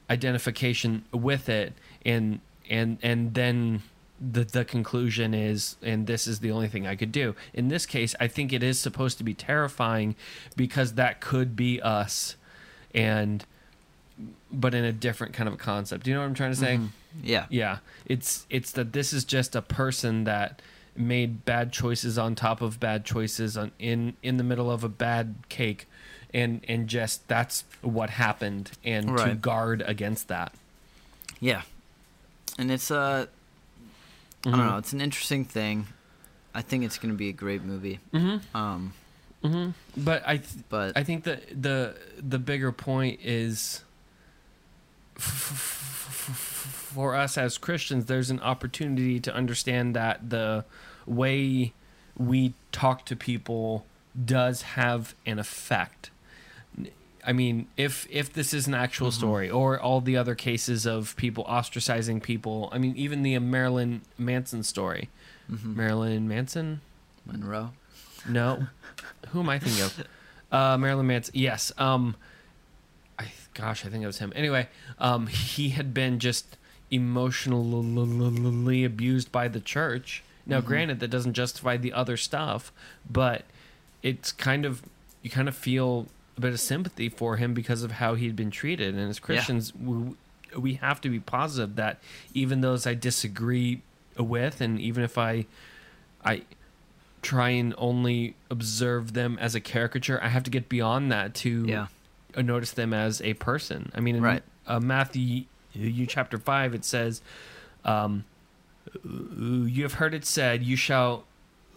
identification 0.09 1.05
with 1.11 1.49
it, 1.49 1.73
and 2.05 2.39
and 2.69 2.99
and 3.01 3.33
then 3.33 3.81
the 4.21 4.43
the 4.43 4.63
conclusion 4.63 5.34
is, 5.34 5.77
and 5.81 6.05
this 6.05 6.27
is 6.27 6.39
the 6.39 6.51
only 6.51 6.67
thing 6.67 6.86
I 6.86 6.95
could 6.95 7.12
do. 7.12 7.36
In 7.53 7.69
this 7.69 7.86
case, 7.86 8.13
I 8.19 8.27
think 8.27 8.53
it 8.53 8.62
is 8.62 8.79
supposed 8.79 9.17
to 9.17 9.23
be 9.23 9.34
terrifying 9.34 10.15
because 10.55 10.93
that 10.93 11.21
could 11.21 11.55
be 11.55 11.81
us, 11.81 12.36
and 12.93 13.43
but 14.51 14.75
in 14.75 14.84
a 14.84 14.91
different 14.91 15.34
kind 15.34 15.47
of 15.47 15.55
a 15.55 15.57
concept. 15.57 16.03
Do 16.03 16.12
you 16.12 16.15
know 16.15 16.21
what 16.21 16.27
I'm 16.27 16.36
trying 16.36 16.51
to 16.51 16.57
say? 16.57 16.79
Yeah. 17.23 17.45
Yeah, 17.49 17.77
it's 18.05 18.45
it's 18.49 18.71
that 18.73 18.93
this 18.93 19.12
is 19.12 19.25
just 19.25 19.55
a 19.55 19.62
person 19.62 20.25
that 20.25 20.62
made 20.95 21.45
bad 21.45 21.71
choices 21.71 22.17
on 22.17 22.36
top 22.36 22.62
of 22.62 22.79
bad 22.79 23.05
choices 23.05 23.57
on 23.57 23.71
in 23.79 24.15
in 24.21 24.38
the 24.38 24.43
middle 24.43 24.69
of 24.69 24.84
a 24.84 24.89
bad 24.89 25.36
cake, 25.49 25.88
and 26.34 26.62
and 26.67 26.88
just 26.88 27.27
that's 27.27 27.63
what 27.81 28.12
happened, 28.12 28.71
and 28.84 29.17
to 29.17 29.34
guard 29.34 29.81
against 29.86 30.27
that. 30.27 30.53
Yeah. 31.39 31.63
And 32.60 32.69
it's 32.69 32.91
uh 32.91 33.25
I 34.43 34.49
Mm-hmm. 34.49 34.58
don't 34.58 34.67
know, 34.67 34.77
it's 34.77 34.93
an 34.93 35.01
interesting 35.01 35.45
thing. 35.45 35.88
I 36.54 36.62
think 36.62 36.84
it's 36.84 36.97
going 36.97 37.12
to 37.13 37.17
be 37.17 37.30
a 37.30 37.34
great 37.34 37.63
movie. 37.63 37.99
Mm-hmm. 38.13 38.58
Um 38.58 38.93
Mm-hmm. 39.43 39.71
But 40.04 40.21
I 40.27 40.38
th- 40.38 40.63
but 40.69 40.95
I 40.95 41.04
think 41.04 41.23
that 41.23 41.41
the 41.62 41.95
the 42.19 42.38
bigger 42.38 42.71
point 42.71 43.19
is 43.23 43.84
for 45.15 47.15
us 47.15 47.38
as 47.38 47.58
Christians, 47.58 48.06
there's 48.06 48.30
an 48.30 48.39
opportunity 48.41 49.19
to 49.19 49.34
understand 49.34 49.95
that 49.95 50.30
the 50.30 50.65
way 51.06 51.73
we 52.17 52.54
talk 52.71 53.06
to 53.08 53.15
people 53.15 53.86
does 54.25 54.62
have 54.63 55.15
an 55.25 55.39
effect. 55.39 56.12
I 57.25 57.34
mean, 57.34 57.67
if 57.77 58.07
if 58.10 58.34
this 58.34 58.53
is 58.53 58.67
an 58.67 58.73
actual 58.73 59.12
story, 59.12 59.49
or 59.49 59.79
all 59.79 60.01
the 60.01 60.17
other 60.17 60.36
cases 60.36 60.86
of 60.86 61.15
people 61.17 61.43
ostracizing 61.45 62.21
people, 62.21 62.69
I 62.71 62.77
mean, 62.77 62.95
even 62.95 63.21
the 63.23 63.38
Marilyn 63.39 64.01
Manson 64.17 64.63
story, 64.63 65.10
mhm. 65.51 65.75
Marilyn 65.75 66.27
Manson, 66.27 66.81
Monroe. 67.25 67.71
no, 68.27 68.67
who 69.29 69.41
am 69.41 69.49
I 69.49 69.60
thinking 69.60 69.84
of? 69.84 70.07
Uh, 70.51 70.77
Marilyn 70.77 71.07
Manson. 71.07 71.34
Yes. 71.38 71.71
Um, 71.77 72.15
I 73.19 73.31
gosh, 73.53 73.86
I 73.86 73.89
think 73.89 74.03
it 74.03 74.07
was 74.07 74.17
him. 74.19 74.34
Anyway, 74.36 74.67
um, 74.99 75.27
he 75.27 75.69
had 75.69 75.93
been 75.93 76.19
just 76.19 76.57
emotionally 76.89 78.84
abused 78.84 79.31
by 79.31 79.47
the 79.47 79.60
church. 79.60 80.23
Now, 80.45 80.60
granted, 80.60 80.99
that 80.99 81.10
doesn't 81.10 81.34
justify 81.34 81.77
the 81.77 81.93
other 81.93 82.17
stuff, 82.17 82.73
but 83.10 83.43
it's 84.03 84.31
kind 84.31 84.65
of 84.65 84.81
you 85.21 85.29
kind 85.29 85.47
of 85.47 85.55
feel 85.55 86.07
bit 86.41 86.54
of 86.54 86.60
sympathy 86.60 87.08
for 87.10 87.38
him 87.38 87.54
because 87.54 87.84
of 87.84 87.93
how 87.93 88.15
he'd 88.15 88.36
been 88.36 88.51
treated. 88.51 88.95
And 88.95 89.10
as 89.10 89.19
Christians, 89.19 89.73
we, 89.75 90.15
we 90.58 90.73
have 90.75 90.99
to 91.01 91.10
be 91.10 91.19
positive 91.19 91.75
that 91.77 91.99
even 92.34 92.62
those 92.62 92.86
I 92.86 92.93
disagree 92.93 93.82
with, 94.17 94.60
and 94.62 94.80
even 94.80 95.04
if 95.04 95.17
I, 95.17 95.45
I 96.25 96.43
try 97.21 97.49
and 97.49 97.73
only 97.77 98.36
observe 98.49 99.13
them 99.13 99.38
as 99.39 99.56
a 99.56 99.60
caricature, 99.62 100.19
I 100.21 100.27
have 100.30 100.43
to 100.43 100.51
get 100.51 100.67
beyond 100.67 101.12
that 101.12 101.34
to 101.36 101.65
Yeah. 101.67 101.88
uh, 102.36 102.41
notice 102.41 102.71
them 102.71 102.93
as 102.93 103.21
a 103.21 103.34
person. 103.36 103.91
I 103.95 103.99
mean, 104.01 104.15
in 104.15 104.23
Right. 104.23 104.43
uh, 104.67 104.80
Matthew 104.80 105.45
you 105.73 106.06
chapter 106.06 106.38
five, 106.38 106.73
it 106.75 106.84
says, 106.84 107.21
um, 107.86 108.25
"You 109.06 109.84
have 109.84 109.93
heard 109.93 110.13
it 110.13 110.25
said, 110.25 110.63
you 110.63 110.75
shall." 110.75 111.23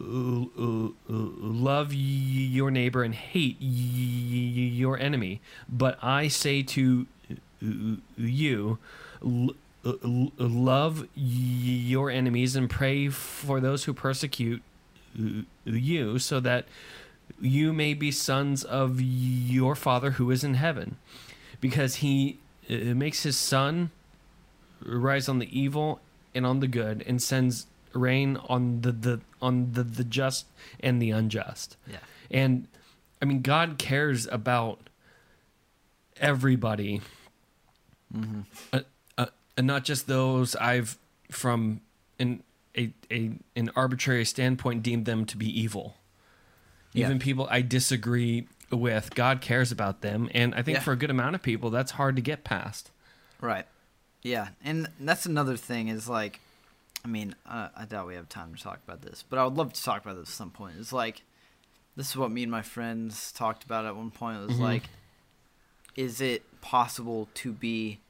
Love 0.01 1.93
your 1.95 2.71
neighbor 2.71 3.03
and 3.03 3.15
hate 3.15 3.57
your 3.61 4.99
enemy. 4.99 5.41
But 5.69 5.99
I 6.03 6.29
say 6.29 6.63
to 6.63 7.07
uh, 7.31 7.97
you, 8.17 8.79
uh, 9.23 9.93
love 10.03 11.07
your 11.15 12.11
enemies 12.11 12.57
and 12.57 12.69
pray 12.69 13.09
for 13.09 13.61
those 13.61 13.85
who 13.85 13.93
persecute 13.93 14.63
uh, 15.19 15.43
you, 15.65 16.19
so 16.19 16.41
that 16.41 16.67
you 17.41 17.73
may 17.73 17.95
be 17.95 18.11
sons 18.11 18.65
of 18.65 19.01
your 19.01 19.75
Father 19.75 20.13
who 20.13 20.31
is 20.31 20.45
in 20.45 20.55
heaven. 20.55 20.97
Because 21.61 21.97
he 21.97 22.39
makes 22.69 23.23
his 23.23 23.37
sun 23.37 23.91
rise 24.85 25.29
on 25.29 25.39
the 25.39 25.59
evil 25.59 26.01
and 26.35 26.45
on 26.45 26.61
the 26.61 26.67
good, 26.67 27.05
and 27.07 27.23
sends 27.23 27.67
rain 27.95 28.37
on 28.49 28.81
the, 28.83 28.93
the 28.93 29.21
on 29.41 29.73
the, 29.73 29.83
the 29.83 30.05
just 30.05 30.47
and 30.81 31.01
the 31.01 31.11
unjust. 31.11 31.77
Yeah. 31.91 31.99
And 32.31 32.69
I 33.23 33.25
mean, 33.25 33.41
God 33.43 33.79
cares 33.79 34.27
about 34.27 34.89
everybody, 36.21 37.01
uh, 38.73 38.81
uh, 39.19 39.27
and 39.57 39.67
not 39.67 39.85
just 39.85 40.07
those 40.07 40.55
I've, 40.57 40.99
from 41.31 41.81
an 42.19 42.43
a, 42.77 42.93
a 43.11 43.33
an 43.57 43.71
arbitrary 43.77 44.25
standpoint, 44.25 44.83
deemed 44.83 45.07
them 45.07 45.25
to 45.27 45.37
be 45.37 45.47
evil. 45.61 45.97
Yeah. 46.93 47.07
Even 47.07 47.19
people 47.19 47.49
I 47.51 47.63
disagree 47.63 48.47
with, 48.71 49.15
God 49.15 49.41
cares 49.41 49.73
about 49.73 50.01
them, 50.01 50.29
and 50.33 50.55
I 50.55 50.63
think 50.63 50.79
Yeah. 50.79 50.83
for 50.83 50.93
a 50.93 50.97
good 50.97 51.11
amount 51.11 51.35
of 51.35 51.43
people, 51.43 51.71
that's 51.71 51.93
hard 51.93 52.17
to 52.17 52.23
get 52.23 52.45
past. 52.45 52.91
Right. 53.41 53.67
Yeah, 54.23 54.49
and 54.65 54.89
that's 55.01 55.27
another 55.27 55.57
thing 55.57 55.89
is 55.89 56.09
like, 56.09 56.41
I 57.05 57.09
mean, 57.09 57.35
uh, 57.47 57.69
I 57.77 57.85
doubt 57.85 58.07
we 58.07 58.15
have 58.15 58.29
time 58.29 58.55
to 58.55 58.63
talk 58.63 58.81
about 58.87 59.03
this, 59.03 59.25
but 59.29 59.39
I 59.39 59.45
would 59.45 59.55
love 59.55 59.73
to 59.75 59.83
talk 59.83 60.03
about 60.03 60.17
this 60.17 60.29
at 60.31 60.35
some 60.35 60.51
point. 60.51 60.77
It's 60.79 60.93
like, 60.93 61.23
this 61.97 62.09
is 62.11 62.17
what 62.17 62.31
me 62.31 62.43
and 62.43 62.51
my 62.51 62.63
friends 62.63 63.31
talked 63.33 63.63
about 63.65 63.85
at 63.85 63.95
one 63.95 64.11
point. 64.11 64.39
It 64.39 64.47
was 64.47 64.57
Mhm. 64.57 64.61
like, 64.61 64.89
is 65.97 66.21
it 66.21 66.61
possible 66.61 67.29
to 67.35 67.53
be 67.53 68.01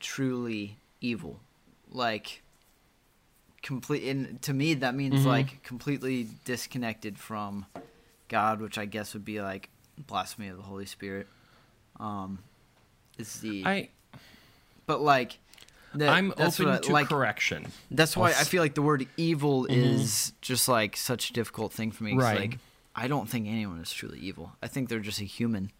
truly 0.00 0.78
evil? 1.00 1.40
Like, 1.90 2.42
complete. 3.62 4.08
And 4.08 4.40
to 4.42 4.52
me, 4.54 4.74
that 4.74 4.94
means 4.94 5.22
Mhm. 5.22 5.26
like 5.26 5.62
completely 5.62 6.28
disconnected 6.44 7.18
from 7.18 7.66
God, 8.28 8.60
which 8.60 8.78
I 8.78 8.86
guess 8.86 9.12
would 9.14 9.24
be 9.24 9.40
like 9.42 9.68
blasphemy 9.98 10.48
of 10.48 10.56
the 10.56 10.62
Holy 10.62 10.86
Spirit. 10.86 11.28
Um, 12.00 12.42
is 13.18 13.40
the 13.40 13.64
I 13.64 13.90
but 14.86 15.00
like 15.00 15.38
the, 15.94 16.08
I'm 16.08 16.32
open 16.36 16.68
I- 16.68 16.78
to 16.78 16.92
like 16.92 17.08
correction. 17.08 17.66
that's 17.90 18.16
why 18.16 18.30
I'll 18.30 18.40
I 18.40 18.44
feel 18.44 18.62
like 18.62 18.74
the 18.74 18.82
word 18.82 19.06
evil 19.16 19.64
Mhm. 19.66 19.70
is 20.00 20.32
just 20.40 20.68
like 20.68 20.96
such 20.96 21.30
a 21.30 21.32
difficult 21.32 21.72
thing 21.72 21.90
for 21.92 22.04
me. 22.04 22.14
Right. 22.14 22.38
Like 22.40 22.58
I 22.96 23.08
don't 23.08 23.28
think 23.28 23.46
anyone 23.48 23.80
is 23.80 23.92
truly 23.92 24.18
evil. 24.20 24.52
I 24.62 24.68
think 24.68 24.88
they're 24.88 25.00
just 25.00 25.20
a 25.20 25.24
human, 25.24 25.70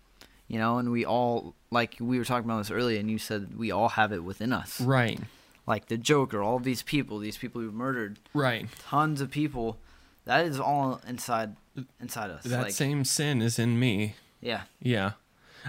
you 0.48 0.58
know. 0.58 0.78
And 0.78 0.90
we 0.90 1.04
all 1.04 1.54
like 1.70 1.96
we 2.00 2.18
were 2.18 2.24
talking 2.24 2.48
about 2.50 2.58
this 2.58 2.70
earlier, 2.70 2.98
and 2.98 3.10
you 3.10 3.18
said 3.18 3.56
we 3.56 3.70
all 3.70 3.90
have 3.90 4.12
it 4.12 4.24
within 4.24 4.52
us. 4.52 4.80
Right, 4.80 5.20
Like 5.66 5.86
the 5.86 5.96
Joker, 5.96 6.42
all 6.42 6.58
these 6.58 6.82
people, 6.82 7.18
these 7.20 7.36
people 7.38 7.60
who've 7.60 7.72
murdered 7.74 8.18
right. 8.34 8.66
tons 8.88 9.20
of 9.20 9.30
people, 9.30 9.78
that 10.24 10.44
is 10.46 10.58
all 10.58 11.00
inside 11.06 11.54
inside 12.00 12.30
us. 12.30 12.44
That 12.44 12.62
like 12.62 12.72
same 12.72 13.04
sin 13.04 13.42
is 13.42 13.58
in 13.58 13.78
me. 13.78 14.14
yeah, 14.40 14.62
Yeah. 14.80 15.12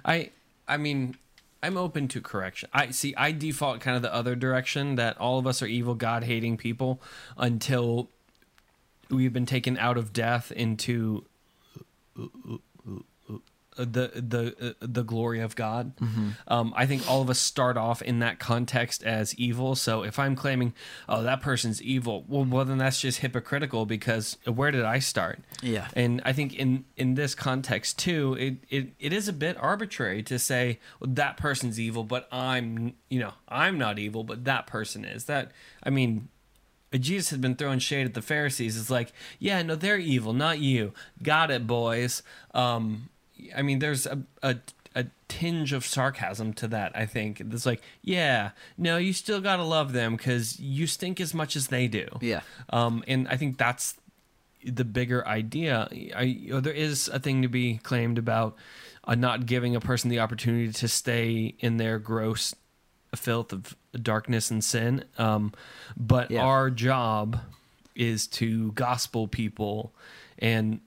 I 0.04 0.32
I 0.68 0.78
mean 0.78 1.16
I'm 1.64 1.78
open 1.78 2.08
to 2.10 2.22
correction. 2.22 2.70
I 2.74 2.92
see 2.92 3.14
I 3.16 3.32
default 3.32 3.82
kind 3.82 3.96
of 3.96 4.02
the 4.02 4.14
other 4.14 4.36
direction 4.36 4.96
that 4.96 5.18
all 5.18 5.40
of 5.40 5.48
us 5.48 5.62
are 5.62 5.68
evil 5.68 5.96
god 5.96 6.24
hating 6.24 6.58
people 6.58 7.02
until 7.38 8.10
we've 9.10 9.34
been 9.34 9.46
taken 9.46 9.78
out 9.78 9.98
of 9.98 10.14
death 10.14 10.52
into 10.52 11.26
the 13.76 14.12
the 14.16 14.76
the 14.80 15.04
glory 15.04 15.40
of 15.40 15.56
God. 15.56 15.94
Um, 16.48 16.74
I 16.76 16.86
think 16.86 17.10
all 17.10 17.22
of 17.22 17.30
us 17.30 17.40
start 17.40 17.78
off 17.78 18.02
in 18.02 18.20
that 18.20 18.40
context 18.40 19.04
as 19.04 19.36
evil. 19.36 19.76
So 19.76 20.04
if 20.04 20.18
I'm 20.20 20.36
claiming, 20.36 20.74
oh, 21.10 21.24
that 21.24 21.42
person's 21.42 21.82
evil, 21.82 22.24
well, 22.28 22.46
well, 22.46 22.66
then 22.66 22.78
that's 22.78 23.00
just 23.02 23.20
hypocritical 23.20 23.86
because 23.86 24.38
where 24.46 24.72
did 24.72 24.84
I 24.86 25.00
start? 25.00 25.40
yeah, 25.62 25.88
And 25.94 26.22
I 26.26 26.34
think 26.34 26.54
in 26.56 26.86
in 26.96 27.16
this 27.16 27.36
context 27.36 28.00
too, 28.00 28.36
it 28.40 28.56
it, 28.70 28.94
it 29.00 29.14
is 29.14 29.28
a 29.28 29.34
bit 29.34 29.58
arbitrary 29.60 30.24
to 30.24 30.40
say 30.40 30.80
well, 31.00 31.10
that 31.14 31.38
person's 31.38 31.80
evil, 31.80 32.04
but 32.04 32.28
I'm 32.32 32.94
you 33.10 33.20
know 33.20 33.34
I'm 33.50 33.78
not 33.78 34.00
evil, 34.00 34.24
but 34.24 34.46
that 34.46 34.68
person 34.68 35.04
is. 35.06 35.26
That 35.26 35.52
I 35.84 35.90
mean, 35.90 36.30
Jesus 36.94 37.30
had 37.30 37.42
been 37.42 37.56
throwing 37.56 37.80
shade 37.80 38.06
at 38.06 38.14
the 38.14 38.22
Pharisees. 38.22 38.78
It's 38.80 38.90
like, 38.90 39.12
yeah, 39.40 39.62
no, 39.64 39.76
they're 39.76 39.98
evil, 39.98 40.32
not 40.34 40.60
you. 40.60 40.94
Got 41.22 41.52
it, 41.52 41.68
boys. 41.68 42.24
Um, 42.54 43.10
I 43.56 43.62
mean, 43.62 43.80
there's 43.80 44.06
a, 44.06 44.20
a 44.44 44.58
a 44.98 45.06
tinge 45.28 45.74
of 45.74 45.86
sarcasm 45.86 46.54
to 46.54 46.68
that. 46.70 46.96
I 46.96 47.06
think 47.06 47.42
it's 47.42 47.66
like, 47.66 47.82
yeah, 48.02 48.52
no, 48.78 48.96
you 48.98 49.12
still 49.12 49.42
gotta 49.42 49.64
love 49.64 49.92
them 49.92 50.16
because 50.16 50.58
you 50.60 50.88
stink 50.88 51.20
as 51.20 51.34
much 51.34 51.56
as 51.58 51.68
they 51.68 51.88
do. 51.90 52.08
yeah, 52.22 52.42
Um, 52.70 53.04
and 53.08 53.28
I 53.28 53.36
think 53.36 53.58
that's 53.58 53.96
the 54.64 54.86
bigger 54.86 55.28
idea. 55.28 55.90
I, 56.16 56.22
you 56.24 56.54
know, 56.54 56.60
there 56.62 56.74
is 56.74 57.10
a 57.10 57.20
thing 57.20 57.42
to 57.42 57.50
be 57.50 57.78
claimed 57.84 58.18
about 58.18 58.56
uh, 59.04 59.16
not 59.16 59.46
giving 59.46 59.76
a 59.76 59.82
person 59.82 60.10
the 60.10 60.20
opportunity 60.20 60.72
to 60.72 60.88
stay 60.88 61.56
in 61.60 61.76
their 61.78 62.00
gross 62.00 62.56
filth 63.16 63.52
of 63.54 63.76
darkness 64.02 64.50
and 64.50 64.64
sin. 64.64 65.04
Um, 65.18 65.54
but 65.98 66.32
Yeah. 66.32 66.42
our 66.44 66.70
job 66.70 67.40
is 67.96 68.28
to 68.28 68.72
gospel 68.72 69.28
people 69.28 69.94
and 70.40 70.80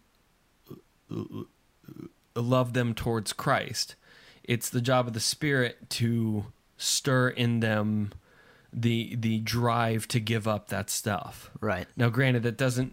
love 2.40 2.72
them 2.72 2.94
towards 2.94 3.33
Christ. 3.33 3.94
It's 4.44 4.70
the 4.70 4.81
job 4.81 5.07
of 5.07 5.12
the 5.12 5.20
Spirit 5.20 5.90
to 5.90 6.46
stir 6.77 7.29
in 7.29 7.61
them 7.61 8.12
the 8.72 9.16
the 9.16 9.38
drive 9.40 10.07
to 10.09 10.20
give 10.20 10.46
up 10.46 10.68
that 10.68 10.90
stuff. 10.90 11.51
right, 11.61 11.87
Now, 11.96 12.09
granted, 12.09 12.42
that 12.42 12.57
doesn't, 12.57 12.92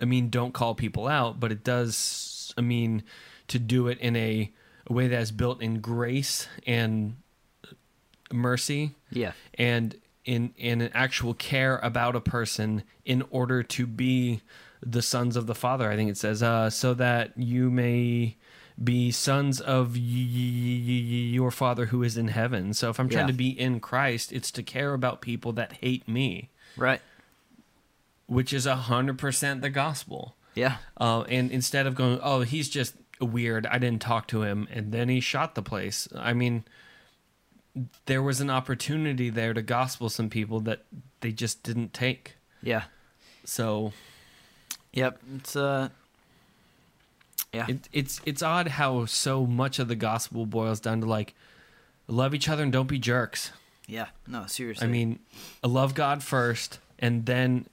I 0.00 0.04
mean, 0.04 0.30
don't 0.30 0.52
call 0.52 0.74
people 0.74 1.06
out, 1.08 1.40
but 1.40 1.52
it 1.52 1.64
does, 1.64 2.54
I 2.56 2.60
mean, 2.60 3.02
to 3.48 3.58
do 3.58 3.88
it 3.88 3.98
in 3.98 4.16
a, 4.16 4.52
a 4.86 4.92
way 4.92 5.08
that 5.08 5.20
is 5.20 5.32
built 5.32 5.60
in 5.60 5.80
grace 5.80 6.48
and 6.66 7.16
mercy 8.32 8.94
yeah, 9.10 9.32
and 9.54 9.96
in, 10.24 10.52
in 10.56 10.80
an 10.80 10.90
actual 10.94 11.34
care 11.34 11.78
about 11.78 12.16
a 12.16 12.20
person 12.20 12.82
in 13.04 13.22
order 13.30 13.62
to 13.62 13.86
be 13.86 14.40
the 14.80 15.02
sons 15.02 15.36
of 15.36 15.46
the 15.46 15.54
Father. 15.54 15.90
I 15.90 15.96
think 15.96 16.10
it 16.10 16.16
says, 16.16 16.42
uh, 16.42 16.70
so 16.70 16.94
that 16.94 17.36
you 17.36 17.70
may 17.70 18.36
be 18.82 19.10
sons 19.10 19.60
of 19.60 19.94
y- 19.96 20.00
y- 20.02 20.82
y- 20.86 21.32
your 21.32 21.50
Father 21.50 21.86
who 21.86 22.02
is 22.02 22.16
in 22.16 22.28
heaven. 22.28 22.74
So 22.74 22.90
if 22.90 23.00
I'm 23.00 23.08
trying 23.08 23.24
Yeah. 23.24 23.32
to 23.32 23.32
be 23.32 23.48
in 23.58 23.80
Christ, 23.80 24.32
it's 24.32 24.50
to 24.52 24.62
care 24.62 24.92
about 24.92 25.20
people 25.22 25.52
that 25.54 25.74
hate 25.74 26.06
me, 26.06 26.50
right, 26.76 27.00
which 28.26 28.52
is 28.52 28.66
100% 28.66 29.62
the 29.62 29.70
gospel. 29.70 30.36
yeah, 30.54 30.78
Uh, 30.98 31.22
and 31.28 31.50
instead 31.50 31.86
of 31.86 31.94
going, 31.94 32.18
oh, 32.22 32.40
he's 32.40 32.68
just 32.68 32.94
weird, 33.20 33.66
I 33.66 33.78
didn't 33.78 34.00
talk 34.02 34.26
to 34.28 34.42
him, 34.42 34.66
and 34.70 34.90
then 34.92 35.08
he 35.08 35.20
shot 35.20 35.54
the 35.54 35.62
place. 35.62 36.08
I 36.14 36.32
mean, 36.32 36.64
there 38.06 38.22
was 38.22 38.40
an 38.40 38.48
opportunity 38.50 39.28
there 39.30 39.52
to 39.54 39.60
gospel 39.62 40.08
some 40.08 40.30
people 40.30 40.60
that 40.60 40.84
they 41.20 41.30
just 41.32 41.62
didn't 41.62 41.92
take. 41.94 42.36
yeah. 42.62 42.84
So 43.44 43.92
Yep, 44.92 45.20
it's 45.36 45.54
uh, 45.56 45.90
yeah, 47.56 47.66
it, 47.68 47.88
it's 47.92 48.20
it's 48.24 48.42
odd 48.42 48.68
how 48.68 49.04
so 49.06 49.46
much 49.46 49.78
of 49.78 49.88
the 49.88 49.96
gospel 49.96 50.46
boils 50.46 50.80
down 50.80 51.00
to 51.00 51.06
like 51.06 51.34
love 52.08 52.34
each 52.34 52.48
other 52.48 52.62
and 52.62 52.72
don't 52.72 52.86
be 52.88 52.98
jerks. 52.98 53.50
yeah. 53.86 54.06
No, 54.26 54.46
seriously. 54.46 54.86
I 54.86 54.90
mean, 54.90 55.18
love 55.62 55.94
God 55.94 56.22
first, 56.22 56.78
and 56.98 57.26
then 57.26 57.66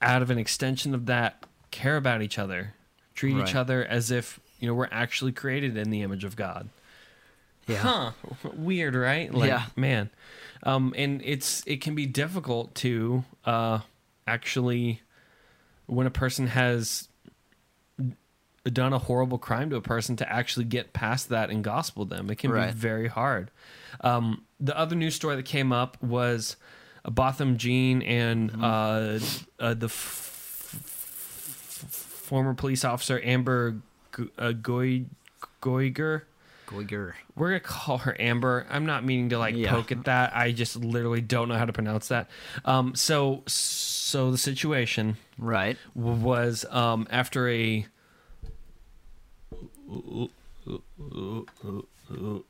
out 0.00 0.22
of 0.22 0.30
an 0.30 0.38
extension 0.38 0.94
of 0.94 1.06
that, 1.06 1.44
care 1.70 1.96
about 1.96 2.22
each 2.22 2.38
other, 2.38 2.74
treat 3.14 3.36
each 3.36 3.54
other 3.54 3.84
as 3.84 4.10
if 4.10 4.38
you 4.60 4.66
know 4.68 4.74
we're 4.74 4.88
actually 4.90 5.32
created 5.32 5.76
in 5.76 5.90
the 5.90 6.02
image 6.02 6.24
of 6.24 6.36
God. 6.36 6.68
Yeah. 7.66 7.76
Huh. 7.78 8.10
Weird, 8.56 8.94
right? 8.94 9.32
Like, 9.32 9.48
Yeah. 9.48 9.64
man. 9.76 10.10
Um, 10.62 10.94
and 10.96 11.20
it's 11.24 11.62
it 11.66 11.80
can 11.80 11.94
be 11.94 12.06
difficult 12.06 12.74
to 12.76 13.24
uh, 13.44 13.80
actually 14.26 15.02
when 15.86 16.06
a 16.06 16.10
person 16.10 16.46
has 16.48 17.08
done 18.70 18.92
a 18.92 18.98
horrible 18.98 19.38
crime 19.38 19.70
to 19.70 19.76
a 19.76 19.80
person 19.80 20.16
to 20.16 20.32
actually 20.32 20.64
get 20.66 20.92
past 20.92 21.28
that 21.30 21.50
and 21.50 21.62
gospel 21.64 22.04
them. 22.04 22.30
It 22.30 22.36
can 22.38 22.50
Right. 22.50 22.68
be 22.72 22.72
very 22.78 23.08
hard. 23.08 23.50
Um, 24.00 24.44
the 24.60 24.76
other 24.78 24.94
news 24.96 25.14
story 25.14 25.36
that 25.36 25.44
came 25.44 25.72
up 25.72 26.02
was 26.02 26.56
a 27.04 27.10
Botham 27.10 27.56
Jean 27.58 28.02
and 28.02 28.50
Mm-hmm. 28.52 28.64
uh, 28.64 29.64
uh, 29.64 29.74
the 29.74 29.86
f- 29.86 30.74
f- 30.74 31.90
former 32.26 32.54
police 32.54 32.84
officer 32.84 33.20
Amber 33.22 33.76
G- 34.16 34.28
uh, 34.38 34.52
Goy- 34.52 35.04
Goiger. 35.62 36.22
Goiger. 36.66 37.14
We're 37.34 37.48
gonna 37.48 37.60
call 37.60 37.98
her 37.98 38.14
Amber. 38.20 38.66
I'm 38.68 38.84
not 38.84 39.02
meaning 39.04 39.30
to 39.30 39.38
like 39.38 39.54
Yeah. 39.56 39.70
poke 39.70 39.90
at 39.90 40.04
that. 40.04 40.36
I 40.36 40.52
just 40.52 40.76
literally 40.76 41.22
don't 41.22 41.48
know 41.48 41.56
how 41.56 41.64
to 41.64 41.72
pronounce 41.72 42.08
that. 42.08 42.28
Um, 42.66 42.94
so 42.94 43.42
so 43.46 44.30
the 44.30 44.36
situation 44.38 45.16
Right. 45.38 45.78
was 45.94 46.66
um, 46.70 47.06
after 47.10 47.48
a 47.48 47.86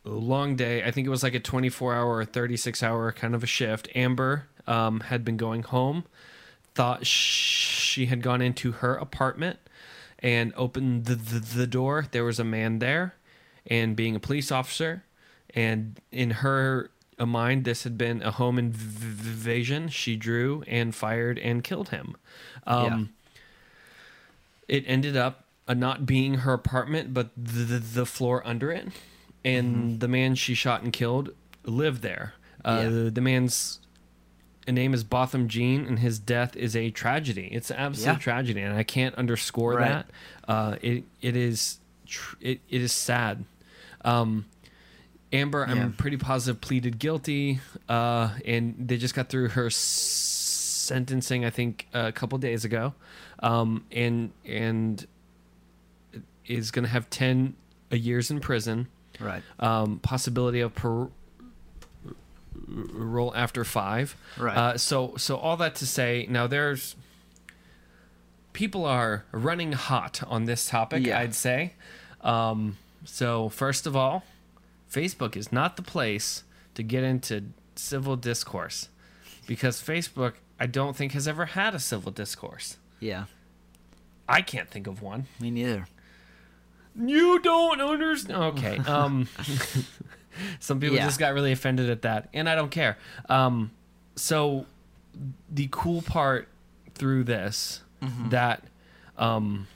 long 0.04 0.56
day. 0.56 0.82
I 0.84 0.90
think 0.90 1.06
it 1.06 1.10
was 1.10 1.22
like 1.22 1.34
a 1.34 1.40
24 1.40 1.94
hour 1.94 2.16
or 2.16 2.24
36 2.24 2.82
hour 2.82 3.12
kind 3.12 3.34
of 3.34 3.42
a 3.42 3.46
shift. 3.46 3.88
Amber 3.94 4.46
um, 4.66 5.00
had 5.00 5.24
been 5.24 5.36
going 5.36 5.62
home, 5.62 6.04
thought 6.74 7.06
she 7.06 8.06
had 8.06 8.22
gone 8.22 8.42
into 8.42 8.72
her 8.72 8.94
apartment 8.94 9.58
and 10.20 10.52
opened 10.56 11.06
the, 11.06 11.14
the, 11.14 11.38
the 11.40 11.66
door. 11.66 12.06
There 12.10 12.24
was 12.24 12.38
a 12.38 12.44
man 12.44 12.78
there, 12.78 13.14
and 13.66 13.94
being 13.96 14.16
a 14.16 14.20
police 14.20 14.50
officer, 14.50 15.04
and 15.54 16.00
in 16.10 16.30
her 16.30 16.90
mind, 17.18 17.64
this 17.64 17.84
had 17.84 17.98
been 17.98 18.22
a 18.22 18.30
home 18.32 18.58
invasion. 18.58 19.88
She 19.88 20.16
drew 20.16 20.62
and 20.66 20.94
fired 20.94 21.38
and 21.38 21.64
killed 21.64 21.88
him. 21.90 22.16
Um, 22.66 23.10
It 24.68 24.84
ended 24.86 25.16
up 25.16 25.44
uh, 25.68 25.74
not 25.74 26.06
being 26.06 26.34
her 26.34 26.52
apartment, 26.52 27.12
but 27.14 27.30
the, 27.36 27.62
the, 27.64 27.78
the 27.78 28.06
floor 28.06 28.42
under 28.46 28.72
it. 28.72 28.88
And 29.44 30.00
the 30.00 30.08
man 30.08 30.34
she 30.34 30.54
shot 30.54 30.82
and 30.82 30.92
killed 30.92 31.30
lived 31.64 32.02
there. 32.02 32.34
Uh, 32.64 32.80
Yeah. 32.82 32.88
the, 32.88 33.10
the 33.10 33.20
man's 33.20 33.78
name 34.66 34.92
is 34.92 35.04
Botham 35.04 35.48
Jean, 35.48 35.86
and 35.86 36.00
his 36.00 36.18
death 36.18 36.56
is 36.56 36.74
a 36.76 36.90
tragedy. 36.90 37.48
It's 37.52 37.70
an 37.70 37.76
absolute 37.76 38.12
Yeah. 38.14 38.18
tragedy, 38.18 38.60
and 38.62 38.74
I 38.76 38.82
can't 38.82 39.14
underscore 39.14 39.74
Right. 39.74 39.88
that. 39.88 40.06
Uh, 40.46 40.76
it 40.82 41.04
it 41.22 41.36
is 41.36 41.78
tr- 42.06 42.36
it, 42.40 42.60
it 42.68 42.82
is 42.82 42.92
sad. 42.92 43.44
Um, 44.04 44.46
Amber, 45.32 45.64
Yeah. 45.68 45.74
I'm 45.82 45.92
pretty 45.92 46.16
positive 46.16 46.60
pleaded 46.60 46.98
guilty, 46.98 47.60
uh, 47.88 48.30
and 48.46 48.74
they 48.88 48.96
just 48.96 49.14
got 49.14 49.28
through 49.28 49.48
her 49.50 49.66
s- 49.66 49.76
sentencing. 49.76 51.44
I 51.44 51.50
think 51.50 51.86
a 51.92 52.12
couple 52.12 52.38
days 52.38 52.64
ago, 52.64 52.94
um, 53.40 53.84
and 53.92 54.32
and 54.44 55.06
is 56.48 56.70
going 56.70 56.84
to 56.84 56.90
have 56.90 57.08
ten 57.10 57.54
years 57.90 58.30
in 58.30 58.40
prison. 58.40 58.88
Right. 59.20 59.42
Um, 59.58 59.98
possibility 59.98 60.60
of 60.60 60.74
par- 60.74 61.10
parole 62.92 63.34
after 63.34 63.64
five. 63.64 64.16
Right. 64.38 64.56
Uh, 64.56 64.78
so 64.78 65.14
so 65.16 65.36
all 65.36 65.56
that 65.58 65.74
to 65.76 65.86
say, 65.86 66.26
now 66.28 66.46
there's 66.46 66.96
people 68.52 68.84
are 68.84 69.24
running 69.32 69.72
hot 69.72 70.22
on 70.26 70.44
this 70.44 70.68
topic. 70.68 71.06
Yeah. 71.06 71.18
I'd 71.20 71.34
say. 71.34 71.74
Um, 72.20 72.76
so 73.04 73.48
first 73.48 73.86
of 73.86 73.94
all, 73.94 74.24
Facebook 74.92 75.36
is 75.36 75.52
not 75.52 75.76
the 75.76 75.82
place 75.82 76.42
to 76.74 76.82
get 76.82 77.04
into 77.04 77.44
civil 77.76 78.16
discourse 78.16 78.88
because 79.46 79.80
Facebook, 79.80 80.34
I 80.58 80.66
don't 80.66 80.96
think, 80.96 81.12
has 81.12 81.28
ever 81.28 81.46
had 81.46 81.74
a 81.74 81.78
civil 81.78 82.12
discourse. 82.12 82.76
Yeah. 83.00 83.24
I 84.28 84.42
can't 84.42 84.68
think 84.68 84.86
of 84.86 85.00
one. 85.00 85.26
Me 85.40 85.50
neither. 85.50 85.86
You 87.00 87.38
don't 87.40 87.80
understand. 87.80 88.42
Okay. 88.58 88.78
Um, 88.78 89.28
some 90.60 90.80
people 90.80 90.96
Yeah. 90.96 91.04
just 91.04 91.18
got 91.18 91.32
really 91.34 91.52
offended 91.52 91.90
at 91.90 92.02
that, 92.02 92.28
and 92.34 92.48
I 92.48 92.54
don't 92.54 92.70
care. 92.70 92.98
Um, 93.28 93.70
so 94.16 94.66
the 95.50 95.68
cool 95.70 96.02
part 96.02 96.48
through 96.94 97.24
this 97.24 97.82
that 98.30 98.62
um, 99.16 99.66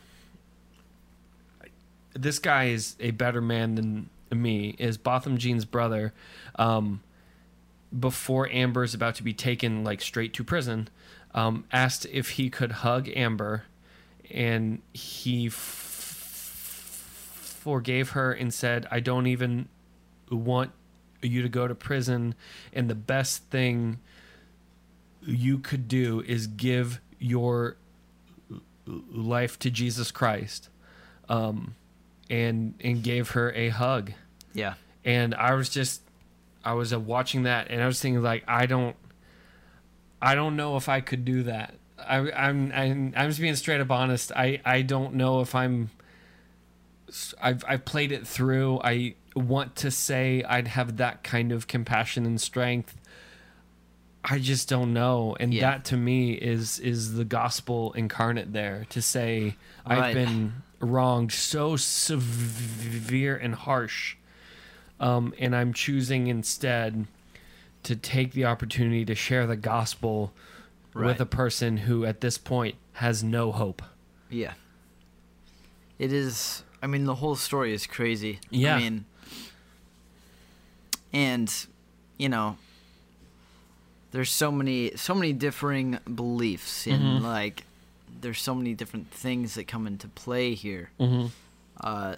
this 2.14 2.39
guy 2.39 2.64
is 2.66 2.97
a 3.01 3.11
better 3.12 3.41
man 3.41 3.75
than 3.75 4.09
me 4.31 4.75
is 4.79 4.97
Botham 4.99 5.39
Jean's 5.39 5.64
brother. 5.64 6.12
Um, 6.57 7.03
before 7.99 8.49
Amber 8.51 8.85
is 8.85 8.95
about 8.95 9.14
to 9.16 9.23
be 9.23 9.33
taken 9.35 9.85
like 9.85 10.01
straight 10.01 10.33
to 10.35 10.45
prison, 10.45 10.89
um, 11.35 11.64
asked 11.73 12.07
if 12.11 12.31
he 12.31 12.49
could 12.49 12.73
hug 12.73 13.09
Amber, 13.14 13.64
and 14.31 14.81
he 14.93 15.47
f- 15.49 15.91
forgave 17.63 18.11
her 18.11 18.33
and 18.33 18.53
said, 18.53 18.87
"I 18.91 19.01
don't 19.01 19.27
even 19.27 19.69
want 20.31 20.73
you 21.23 21.43
to 21.43 21.49
go 21.49 21.69
to 21.69 21.75
prison, 21.75 22.35
and 22.73 22.91
the 22.91 22.95
best 22.95 23.45
thing 23.51 23.99
you 25.25 25.59
could 25.59 25.87
do 25.89 26.21
is 26.27 26.47
give 26.49 27.01
your 27.19 27.77
life 28.87 29.59
to 29.61 29.71
Jesus 29.71 30.11
Christ." 30.11 30.69
Um, 31.29 31.77
and 32.29 32.75
and 32.83 33.03
gave 33.03 33.31
her 33.31 33.53
a 33.53 33.69
hug 33.69 34.13
Yeah. 34.55 34.75
and 35.05 35.35
I 35.35 35.55
was 35.55 35.69
just 35.69 36.03
I 36.65 36.73
was 36.75 36.93
uh, 36.93 36.99
watching 37.01 37.43
that 37.45 37.69
and 37.71 37.81
I 37.83 37.87
was 37.87 38.01
thinking 38.01 38.23
like 38.23 38.43
I 38.49 38.67
don't 38.67 38.97
I 40.21 40.35
don't 40.35 40.57
know 40.57 40.77
if 40.77 40.89
I 40.89 41.01
could 41.01 41.25
do 41.25 41.43
that. 41.45 41.75
I, 41.99 42.17
I'm 42.33 42.73
I'm 42.75 43.13
I'm 43.17 43.29
just 43.31 43.41
being 43.41 43.55
straight 43.57 43.81
up 43.81 43.91
honest. 43.91 44.33
I 44.33 44.61
I 44.65 44.83
don't 44.83 45.15
know 45.15 45.41
if 45.41 45.55
I'm. 45.55 45.91
I've 47.41 47.65
I've 47.69 47.85
played 47.85 48.13
it 48.13 48.27
through. 48.27 48.81
I 48.83 49.15
want 49.35 49.77
to 49.77 49.91
say 49.91 50.43
I'd 50.45 50.69
have 50.69 50.97
that 50.99 51.23
kind 51.23 51.53
of 51.53 51.67
compassion 51.67 52.27
and 52.27 52.41
strength. 52.41 52.97
I 54.25 54.39
just 54.39 54.69
don't 54.69 54.93
know, 54.93 55.37
and 55.41 55.53
Yeah. 55.53 55.63
that 55.73 55.85
to 55.87 55.97
me 55.97 56.33
is 56.33 56.79
is 56.79 57.15
the 57.15 57.25
gospel 57.25 57.93
incarnate. 57.95 58.53
There 58.53 58.87
to 58.91 59.03
say 59.03 59.57
I've 59.85 60.15
been 60.15 60.63
wronged 60.79 61.33
so 61.33 61.77
severe 61.77 63.37
and 63.37 63.55
harsh, 63.55 64.17
um, 65.01 65.35
and 65.39 65.55
I'm 65.57 65.73
choosing 65.73 66.29
instead 66.29 67.07
to 67.83 67.97
take 67.97 68.33
the 68.33 68.45
opportunity 68.45 69.05
to 69.05 69.15
share 69.15 69.47
the 69.47 69.57
gospel 69.57 70.33
Right. 70.95 71.07
with 71.07 71.21
a 71.21 71.27
person 71.27 71.79
who 71.79 72.05
at 72.05 72.21
this 72.21 72.37
point 72.39 72.77
has 72.95 73.25
no 73.25 73.51
hope. 73.51 73.83
Yeah. 74.31 74.53
It 75.99 76.13
is. 76.13 76.63
I 76.83 76.87
mean, 76.89 77.05
the 77.05 77.14
whole 77.16 77.37
story 77.37 77.72
is 77.72 77.87
crazy. 77.87 78.41
Yeah. 78.51 78.74
I 78.76 78.78
mean, 78.80 79.05
and 81.12 81.53
you 82.18 82.28
know, 82.28 82.57
there's 84.12 84.30
so 84.30 84.51
many, 84.53 84.93
so 84.97 85.14
many 85.14 85.33
differing 85.33 85.99
beliefs, 86.14 86.87
and 86.87 87.03
Mhm. 87.03 87.22
like, 87.22 87.64
there's 88.20 88.41
so 88.41 88.55
many 88.55 88.74
different 88.74 89.11
things 89.11 89.55
that 89.55 89.64
come 89.66 89.87
into 89.87 90.07
play 90.09 90.55
here. 90.55 90.91
Mm-hmm. 91.01 91.26
Uh, 91.80 92.16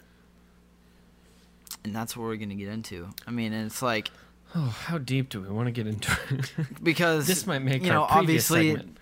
and 1.85 1.95
that's 1.95 2.17
what 2.17 2.25
we're 2.25 2.37
gonna 2.37 2.55
get 2.55 2.69
into. 2.69 3.09
I 3.27 3.31
mean, 3.31 3.53
and 3.53 3.67
it's 3.67 3.83
like 3.83 4.11
Oh, 4.57 4.69
how 4.87 4.99
deep 4.99 5.31
do 5.31 5.41
we 5.41 5.49
want 5.49 5.67
to 5.67 5.73
get 5.73 5.89
into 5.89 6.17
it? 6.31 6.53
because 6.83 7.27
this 7.27 7.45
might 7.45 7.59
make 7.59 7.83
you 7.83 7.89
our 7.91 7.95
know, 7.95 8.07
previous 8.07 8.49
obviously, 8.51 8.71
segment. 8.77 8.99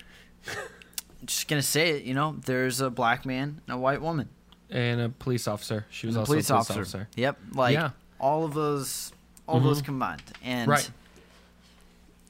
just 1.25 1.47
gonna 1.47 1.61
say 1.61 1.91
it. 1.91 2.03
You 2.05 2.13
know, 2.15 2.37
there's 2.45 2.81
a 2.81 2.89
black 2.89 3.23
man 3.25 3.61
and 3.67 3.75
a 3.75 3.77
white 3.77 4.01
woman. 4.01 4.29
And 4.73 4.99
a 5.01 5.09
police 5.09 5.47
officer. 5.47 5.85
She 5.91 6.07
was 6.07 6.17
also 6.17 6.33
police, 6.33 6.49
a 6.49 6.53
police 6.53 6.69
officer. 6.71 6.79
officer. 6.81 7.07
Yep, 7.15 7.37
like 7.53 7.73
Yeah. 7.75 7.91
all 8.19 8.43
of 8.43 8.53
those, 8.55 9.13
all 9.47 9.59
those 9.59 9.81
Mhm. 9.81 9.85
combined, 9.85 10.23
and 10.43 10.67
Right. 10.69 10.89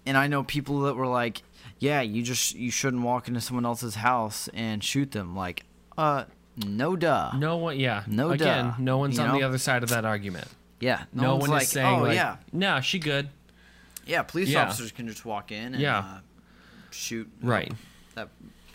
And 0.06 0.18
I 0.18 0.28
know 0.28 0.44
people 0.44 0.82
that 0.82 0.96
were 0.96 1.08
like, 1.08 1.42
"Yeah, 1.80 2.02
you 2.02 2.22
just 2.24 2.56
you 2.56 2.70
shouldn't 2.72 3.04
walk 3.04 3.28
into 3.30 3.40
someone 3.40 3.66
else's 3.66 3.96
house 3.96 4.50
and 4.54 4.84
shoot 4.84 5.12
them." 5.12 5.36
Like, 5.36 5.64
uh, 5.98 6.26
no, 6.58 6.96
duh. 6.98 7.32
No 7.38 7.56
one, 7.58 7.80
yeah. 7.80 8.04
No 8.08 8.32
Again, 8.32 8.66
duh, 8.72 8.74
no 8.80 8.98
one's 8.98 9.18
you 9.18 9.24
on 9.24 9.38
the 9.38 9.44
other 9.44 9.58
side 9.58 9.82
of 9.84 9.90
that 9.90 10.04
argument. 10.04 10.48
Yeah, 10.82 11.04
no, 11.14 11.22
No, 11.24 11.32
one's 11.36 11.42
one 11.44 11.50
like, 11.52 11.64
is 11.64 11.70
saying, 11.70 12.00
"Oh 12.00 12.04
like, 12.04 12.16
yeah, 12.16 12.36
no, 12.52 12.82
she 12.82 13.00
good. 13.00 13.30
yeah." 14.06 14.24
Police 14.24 14.50
Yeah. 14.50 14.64
officers 14.64 14.92
can 14.92 15.08
just 15.08 15.24
walk 15.24 15.52
in 15.54 15.74
and 15.76 15.82
Yeah. 15.82 16.00
uh, 16.00 16.20
shoot 16.92 17.32
Right. 17.42 17.72
that 18.16 18.28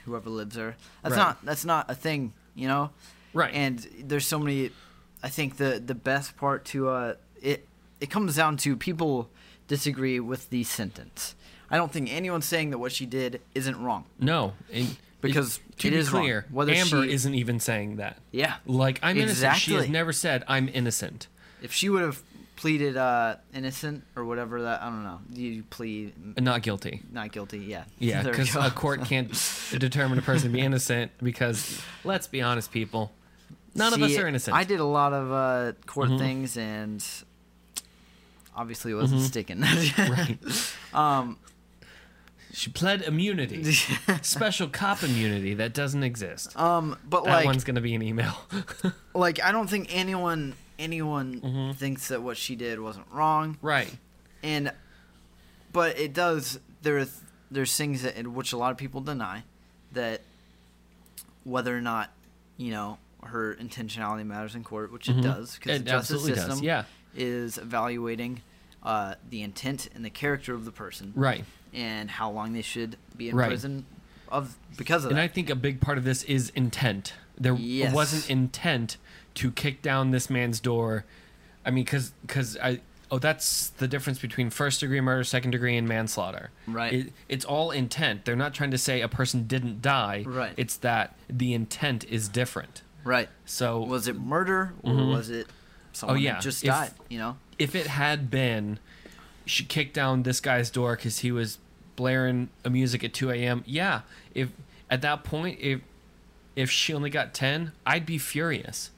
whoever 0.06 0.30
lives 0.30 0.54
there. 0.56 0.76
That's 1.02 1.14
Right. 1.16 1.22
not 1.22 1.44
that's 1.44 1.66
not 1.66 1.90
a 1.90 1.94
thing, 1.94 2.32
you 2.54 2.66
know. 2.68 2.90
Right. 3.34 3.52
and 3.54 3.78
there's 4.04 4.26
so 4.26 4.38
many 4.38 4.70
i 5.22 5.28
think 5.28 5.56
the 5.56 5.82
the 5.84 5.94
best 5.94 6.36
part 6.36 6.64
to 6.66 6.88
uh 6.88 7.14
it 7.42 7.66
it 8.00 8.10
comes 8.10 8.36
down 8.36 8.56
to 8.58 8.76
people 8.76 9.28
disagree 9.68 10.18
with 10.20 10.48
the 10.50 10.64
sentence 10.64 11.34
i 11.70 11.76
don't 11.76 11.92
think 11.92 12.10
anyone's 12.12 12.46
saying 12.46 12.70
that 12.70 12.78
what 12.78 12.92
she 12.92 13.06
did 13.06 13.40
isn't 13.54 13.80
wrong 13.82 14.04
no. 14.18 14.54
And, 14.72 14.96
because 15.20 15.58
to 15.78 15.88
it 15.88 15.90
be 15.90 15.96
is 15.96 16.12
wrong. 16.12 16.22
clear, 16.22 16.46
Whether 16.48 16.72
Amber 16.74 17.02
she, 17.04 17.12
isn't 17.12 17.34
even 17.34 17.58
saying 17.58 17.96
that. 17.96 18.18
yeah, 18.30 18.54
Like 18.66 19.00
I'm 19.02 19.16
innocent. 19.16 19.56
She 19.56 19.72
has 19.74 19.88
never 19.88 20.12
said 20.12 20.44
I'm 20.46 20.68
innocent. 20.68 21.26
if 21.60 21.72
she 21.72 21.88
would 21.88 22.02
have 22.02 22.22
pleaded 22.54 22.96
uh, 22.96 23.34
innocent 23.52 24.04
or 24.14 24.24
whatever 24.24 24.62
that 24.62 24.80
I 24.80 24.84
don't 24.86 25.02
know, 25.02 25.18
you 25.32 25.64
plead 25.70 26.12
Not 26.40 26.62
guilty. 26.62 27.02
not 27.10 27.32
guilty. 27.32 27.58
Yeah, 27.58 27.82
Yeah, 27.98 28.22
because 28.22 28.54
a 28.54 28.70
court 28.70 29.04
can't 29.06 29.28
determine 29.78 30.20
a 30.20 30.22
person 30.22 30.50
to 30.52 30.56
be 30.56 30.60
innocent 30.60 31.10
because 31.20 31.82
let's 32.04 32.28
be 32.28 32.40
honest, 32.40 32.70
people, 32.70 33.10
none 33.74 33.92
of 33.94 34.02
us 34.02 34.16
are 34.16 34.26
innocent. 34.26 34.56
I 34.56 34.64
did 34.64 34.80
a 34.80 34.84
lot 34.84 35.12
of 35.12 35.30
uh, 35.32 35.72
court 35.86 36.08
Mhm. 36.10 36.18
things 36.18 36.56
and 36.56 37.04
obviously 38.56 38.92
it 38.92 38.96
wasn't 38.96 39.22
Mhm. 39.22 39.26
sticking. 39.26 39.60
Right. 39.60 40.38
Um, 40.94 41.36
She 42.52 42.70
pled 42.70 43.02
immunity, 43.02 43.62
special 44.22 44.68
cop 44.68 45.02
immunity 45.02 45.54
that 45.54 45.74
doesn't 45.74 46.02
exist. 46.02 46.56
um, 46.58 46.96
but 47.08 47.24
that 47.24 47.30
like, 47.30 47.44
one's 47.44 47.62
gonna 47.62 47.82
be 47.82 47.94
an 47.94 48.02
email. 48.02 48.34
like 49.14 49.40
I 49.42 49.52
don't 49.52 49.68
think 49.68 49.88
anyone 49.94 50.54
anyone 50.78 51.40
Mhm. 51.40 51.76
thinks 51.76 52.08
that 52.08 52.22
what 52.22 52.36
she 52.36 52.56
did 52.56 52.80
wasn't 52.80 53.06
wrong, 53.12 53.58
right. 53.60 53.92
and 54.42 54.72
but 55.72 55.98
it 55.98 56.12
does. 56.14 56.58
There 56.82 56.98
are 56.98 57.06
there's 57.50 57.76
things 57.76 58.02
that 58.02 58.26
which 58.26 58.52
a 58.52 58.56
lot 58.56 58.70
of 58.72 58.78
people 58.78 59.00
deny 59.02 59.44
that 59.92 60.22
whether 61.44 61.76
or 61.76 61.80
not 61.82 62.10
you 62.56 62.70
know 62.70 62.98
her 63.24 63.54
intentionality 63.56 64.24
matters 64.24 64.54
in 64.54 64.64
court, 64.64 64.92
which 64.92 65.06
Mhm. 65.06 65.18
it 65.18 65.22
does 65.22 65.56
because 65.56 65.78
the 65.80 65.84
justice 65.90 66.24
system 66.24 66.48
does. 66.50 66.62
Yeah. 66.62 66.84
is 67.16 67.58
evaluating 67.58 68.42
uh, 68.82 69.14
the 69.28 69.42
intent 69.42 69.88
and 69.94 70.04
the 70.04 70.10
character 70.10 70.54
of 70.54 70.64
the 70.64 70.70
person 70.70 71.12
Right. 71.16 71.44
and 71.74 72.08
how 72.10 72.30
long 72.30 72.52
they 72.52 72.62
should 72.62 72.96
be 73.16 73.28
in 73.28 73.34
Right. 73.34 73.48
prison 73.48 73.86
of 74.28 74.56
because 74.76 75.04
of 75.04 75.10
it. 75.10 75.14
And 75.14 75.18
that. 75.18 75.24
I 75.24 75.28
think 75.28 75.50
a 75.50 75.56
big 75.56 75.80
part 75.80 75.98
of 75.98 76.04
this 76.04 76.22
is 76.22 76.50
intent. 76.50 77.12
There 77.36 77.54
Yes. 77.56 77.92
wasn't 77.92 78.30
intent 78.30 78.96
to 79.34 79.50
kick 79.50 79.82
down 79.82 80.12
this 80.12 80.30
man's 80.30 80.60
door. 80.60 81.04
I 81.66 81.70
mean, 81.70 81.84
because 81.84 82.56
I 82.62 82.80
oh, 83.10 83.18
that's 83.18 83.70
the 83.70 83.88
difference 83.88 84.18
between 84.20 84.50
first 84.50 84.80
degree 84.80 85.00
murder, 85.00 85.24
second 85.24 85.50
degree, 85.50 85.76
and 85.76 85.88
manslaughter. 85.88 86.50
Right. 86.66 86.92
It, 86.92 87.12
it's 87.28 87.44
all 87.44 87.70
intent. 87.70 88.26
They're 88.26 88.36
not 88.36 88.52
trying 88.54 88.70
to 88.70 88.78
say 88.78 89.00
a 89.00 89.08
person 89.08 89.46
didn't 89.46 89.80
die. 89.82 90.24
Right. 90.26 90.52
It's 90.56 90.76
that 90.76 91.16
the 91.28 91.52
intent 91.54 92.04
is 92.04 92.28
different. 92.28 92.82
Right. 93.04 93.28
So 93.44 93.80
Was 93.80 94.08
it 94.08 94.18
murder 94.18 94.74
or 94.82 94.92
Mhm. 94.92 95.10
was 95.12 95.30
it 95.30 95.46
someone 95.92 96.16
Oh, 96.16 96.20
yeah. 96.20 96.32
that 96.34 96.42
just 96.42 96.62
If- 96.64 96.68
died? 96.70 96.90
You 97.08 97.18
know. 97.18 97.36
if 97.58 97.74
it 97.74 97.86
had 97.88 98.30
been 98.30 98.78
she 99.46 99.64
kicked 99.64 99.94
down 99.94 100.22
this 100.24 100.40
guy's 100.40 100.70
door 100.70 100.94
because 100.96 101.20
he 101.20 101.32
was 101.32 101.58
blaring 101.96 102.48
a 102.64 102.70
music 102.70 103.02
at 103.02 103.12
2 103.14 103.30
a.m 103.30 103.64
yeah 103.66 104.02
if 104.34 104.50
at 104.90 105.00
that 105.02 105.24
point 105.24 105.58
if 105.60 105.80
if 106.54 106.70
she 106.70 106.92
only 106.94 107.10
got 107.10 107.32
10 107.34 107.72
i'd 107.86 108.04
be 108.06 108.18
furious 108.18 108.90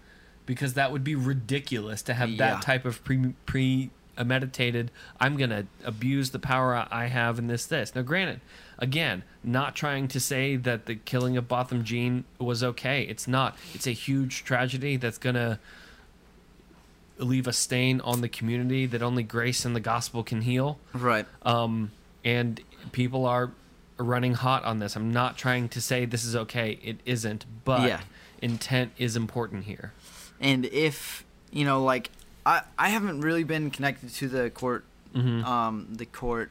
because 0.44 0.74
that 0.74 0.90
would 0.92 1.04
be 1.04 1.14
ridiculous 1.14 2.02
to 2.02 2.12
have 2.14 2.28
Yeah. 2.30 2.36
that 2.54 2.62
type 2.62 2.84
of 2.84 3.02
pre 3.04 3.32
pre 3.46 3.90
premeditated 4.16 4.90
i'm 5.18 5.36
gonna 5.38 5.64
abuse 5.84 6.30
the 6.30 6.38
power 6.38 6.86
i 6.90 7.06
have 7.06 7.38
in 7.38 7.46
this 7.46 7.64
this 7.64 7.94
now 7.94 8.02
granted 8.02 8.40
again 8.80 9.22
not 9.44 9.74
trying 9.76 10.08
to 10.08 10.18
say 10.20 10.56
that 10.56 10.86
the 10.86 10.94
killing 10.94 11.36
of 11.36 11.46
botham 11.48 11.84
jean 11.84 12.24
was 12.38 12.62
okay 12.64 13.02
it's 13.02 13.28
not 13.28 13.56
it's 13.74 13.86
a 13.86 13.92
huge 13.92 14.42
tragedy 14.44 14.96
that's 14.96 15.18
gonna 15.18 15.58
leave 17.18 17.46
a 17.46 17.52
stain 17.52 18.00
on 18.00 18.22
the 18.22 18.28
community 18.28 18.86
that 18.86 19.02
only 19.02 19.22
grace 19.22 19.66
and 19.66 19.76
the 19.76 19.80
gospel 19.80 20.22
can 20.24 20.40
heal. 20.40 20.78
Right. 20.94 21.26
Um, 21.42 21.90
and 22.24 22.58
people 22.92 23.26
are 23.26 23.50
running 23.98 24.32
hot 24.32 24.64
on 24.64 24.78
this. 24.78 24.96
I'm 24.96 25.12
not 25.12 25.36
trying 25.36 25.68
to 25.70 25.82
say 25.82 26.06
this 26.06 26.24
is 26.24 26.34
okay. 26.34 26.78
It 26.82 27.00
isn't, 27.04 27.44
but 27.66 27.86
Yeah. 27.86 28.00
intent 28.40 28.92
is 28.96 29.16
important 29.16 29.64
here. 29.64 29.92
And 30.40 30.64
if 30.64 31.24
you 31.52 31.66
know, 31.66 31.84
like, 31.84 32.08
I 32.46 32.62
I 32.78 32.88
haven't 32.88 33.20
really 33.20 33.44
been 33.44 33.70
connected 33.70 34.08
to 34.14 34.26
the 34.28 34.48
court, 34.48 34.86
Mhm. 35.14 35.44
um, 35.44 35.88
the 35.90 36.06
court 36.06 36.50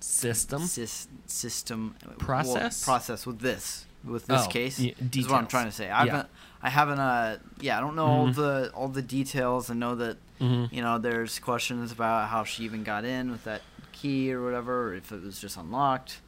System. 0.00 0.62
sys- 0.62 1.06
system 1.26 1.94
well, 2.04 2.14
Process? 2.16 2.84
process 2.84 3.26
with 3.26 3.40
this 3.40 3.84
with 4.04 4.26
this 4.26 4.42
Oh, 4.44 4.48
case. 4.48 4.78
yeah, 4.78 4.92
Is 5.14 5.26
what 5.28 5.36
I'm 5.38 5.46
trying 5.48 5.66
to 5.66 5.72
say. 5.72 5.90
I 5.90 6.04
Yeah. 6.04 6.10
haven't. 6.12 6.28
I 6.62 6.70
haven't. 6.70 6.98
Uh, 7.00 7.38
yeah, 7.60 7.76
I 7.76 7.80
don't 7.80 7.96
know 7.96 8.06
all 8.06 8.28
Mhm. 8.28 8.34
the 8.36 8.70
all 8.74 8.88
the 8.88 9.02
details. 9.02 9.68
I 9.70 9.74
know 9.74 9.94
that 9.96 10.16
Mhm. 10.40 10.72
you 10.72 10.80
know 10.82 10.98
there's 10.98 11.38
questions 11.38 11.90
about 11.92 12.28
how 12.28 12.44
she 12.44 12.62
even 12.64 12.84
got 12.84 13.04
in 13.04 13.30
with 13.32 13.44
that 13.44 13.62
key 13.92 14.32
or 14.32 14.42
whatever, 14.44 14.88
or 14.90 14.94
if 14.94 15.10
it 15.10 15.22
was 15.22 15.40
just 15.40 15.56
unlocked. 15.56 16.20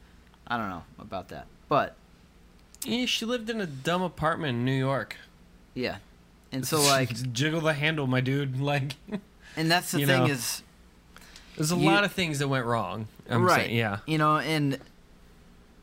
I 0.47 0.57
don't 0.57 0.69
know 0.69 0.83
about 0.99 1.29
that, 1.29 1.45
but 1.69 1.95
Yeah, 2.83 3.05
she 3.05 3.25
lived 3.25 3.49
in 3.49 3.61
a 3.61 3.65
dumb 3.67 4.01
apartment 4.01 4.57
in 4.57 4.65
New 4.65 4.77
York. 4.77 5.17
yeah. 5.73 5.97
And 6.51 6.65
so 6.67 6.81
like, 6.81 7.31
jiggle 7.33 7.61
the 7.61 7.73
handle, 7.75 8.07
my 8.07 8.21
dude. 8.21 8.59
Like, 8.59 8.95
and 9.55 9.69
that's 9.71 9.91
the 9.91 9.99
thing 10.05 10.07
know. 10.07 10.25
is, 10.25 10.63
there's 11.59 11.71
a 11.73 11.75
You- 11.75 11.85
lot 11.85 12.03
of 12.05 12.13
things 12.13 12.39
that 12.39 12.47
went 12.47 12.65
wrong. 12.65 13.07
I'm 13.29 13.43
right? 13.43 13.65
saying, 13.65 13.75
yeah. 13.77 13.97
You 14.07 14.17
know, 14.17 14.37
and 14.37 14.79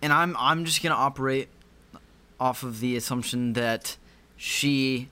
and 0.02 0.12
I'm 0.12 0.34
I'm 0.38 0.64
just 0.64 0.82
gonna 0.82 0.94
operate 0.94 1.48
off 2.40 2.62
of 2.62 2.80
the 2.80 2.96
assumption 2.96 3.52
that 3.52 3.96
she 4.36 5.08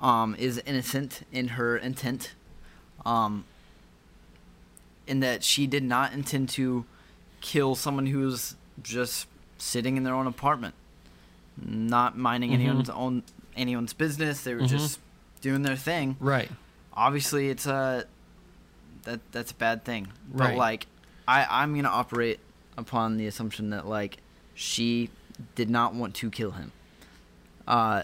um 0.00 0.34
is 0.38 0.58
innocent 0.64 1.22
in 1.32 1.48
her 1.48 1.76
intent, 1.76 2.34
um, 3.04 3.44
and 5.08 5.22
that 5.22 5.42
she 5.42 5.66
did 5.66 5.82
not 5.82 6.12
intend 6.12 6.48
to 6.50 6.84
kill 7.40 7.74
someone 7.74 8.06
who 8.06 8.20
was 8.20 8.54
just 8.82 9.26
sitting 9.58 9.96
in 9.96 10.04
their 10.04 10.14
own 10.14 10.26
apartment, 10.26 10.74
not 11.60 12.16
minding 12.16 12.50
Mhm. 12.50 12.54
anyone's 12.54 12.90
own 12.90 13.22
anyone's 13.56 13.92
business. 13.92 14.42
They 14.42 14.54
were 14.54 14.62
Mhm. 14.62 14.68
just 14.68 14.98
doing 15.40 15.62
their 15.62 15.76
thing. 15.76 16.16
Right. 16.20 16.50
Obviously, 16.92 17.48
it's 17.50 17.66
a 17.66 18.06
that 19.04 19.20
that's 19.32 19.52
a 19.52 19.54
bad 19.54 19.84
thing. 19.84 20.08
But 20.32 20.54
like, 20.56 20.86
I 21.28 21.46
I'm 21.48 21.74
gonna 21.74 21.88
operate 21.88 22.40
upon 22.76 23.16
the 23.16 23.26
assumption 23.26 23.70
that 23.70 23.86
like 23.86 24.18
she 24.54 25.10
did 25.54 25.70
not 25.70 25.94
want 25.94 26.14
to 26.16 26.30
kill 26.30 26.52
him. 26.52 26.72
Uh, 27.66 28.02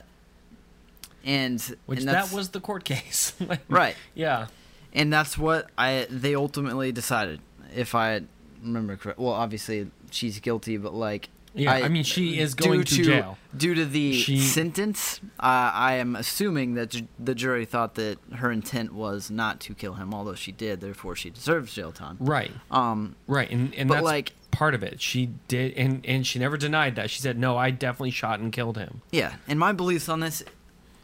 and 1.24 1.60
Which 1.86 2.00
and 2.00 2.08
that 2.08 2.32
was 2.32 2.50
the 2.50 2.60
court 2.60 2.84
case. 2.92 3.34
Like, 3.40 3.60
right, 3.68 3.96
Yeah. 4.14 4.46
and 4.92 5.12
that's 5.12 5.36
what 5.36 5.68
I 5.76 6.06
they 6.10 6.34
ultimately 6.34 6.92
decided. 6.92 7.40
If 7.74 7.94
I 7.94 8.22
remember 8.62 8.96
correct, 8.96 9.18
well, 9.18 9.32
obviously 9.34 9.90
she's 10.10 10.38
guilty, 10.40 10.76
but 10.76 10.94
like. 10.94 11.28
Yeah. 11.54 11.72
I, 11.72 11.88
mean, 11.88 12.04
she 12.04 12.38
is 12.38 12.54
going 12.54 12.82
due 12.82 12.96
to, 12.96 13.02
jail. 13.04 13.38
Due 13.56 13.74
to 13.74 13.84
the 13.84 14.12
She- 14.12 14.38
sentence, 14.40 15.20
uh, 15.40 15.70
I 15.74 15.94
am 15.94 16.14
assuming 16.14 16.74
that 16.74 16.90
ju- 16.90 17.08
the 17.18 17.34
jury 17.34 17.64
thought 17.64 17.96
that 17.96 18.18
her 18.36 18.52
intent 18.52 18.92
was 18.94 19.30
not 19.32 19.58
to 19.60 19.74
kill 19.74 19.94
him, 19.94 20.14
although 20.14 20.36
she 20.36 20.52
did. 20.52 20.80
Therefore, 20.80 21.16
she 21.16 21.30
deserves 21.30 21.74
jail 21.74 21.90
time. 21.90 22.16
Right. 22.20 22.52
Um, 22.70 23.16
Right, 23.26 23.50
and 23.50 23.74
and 23.74 23.90
that's 23.90 24.02
like- 24.04 24.32
part 24.52 24.74
of 24.74 24.82
it. 24.84 25.00
She 25.00 25.30
did, 25.48 25.72
and 25.74 26.04
and 26.06 26.24
she 26.26 26.38
never 26.38 26.56
denied 26.56 26.94
that. 26.96 27.10
She 27.10 27.20
said, 27.20 27.36
"No, 27.38 27.56
I 27.56 27.70
definitely 27.70 28.10
shot 28.12 28.38
and 28.40 28.52
killed 28.52 28.78
him." 28.78 29.02
yeah, 29.10 29.34
and 29.48 29.58
my 29.58 29.72
beliefs 29.72 30.08
on 30.08 30.20
this, 30.20 30.42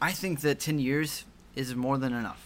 I 0.01 0.11
think 0.13 0.39
that 0.41 0.59
ten 0.61 0.79
years 0.79 1.25
is 1.55 1.75
more 1.75 1.97
than 1.97 2.13
enough, 2.13 2.45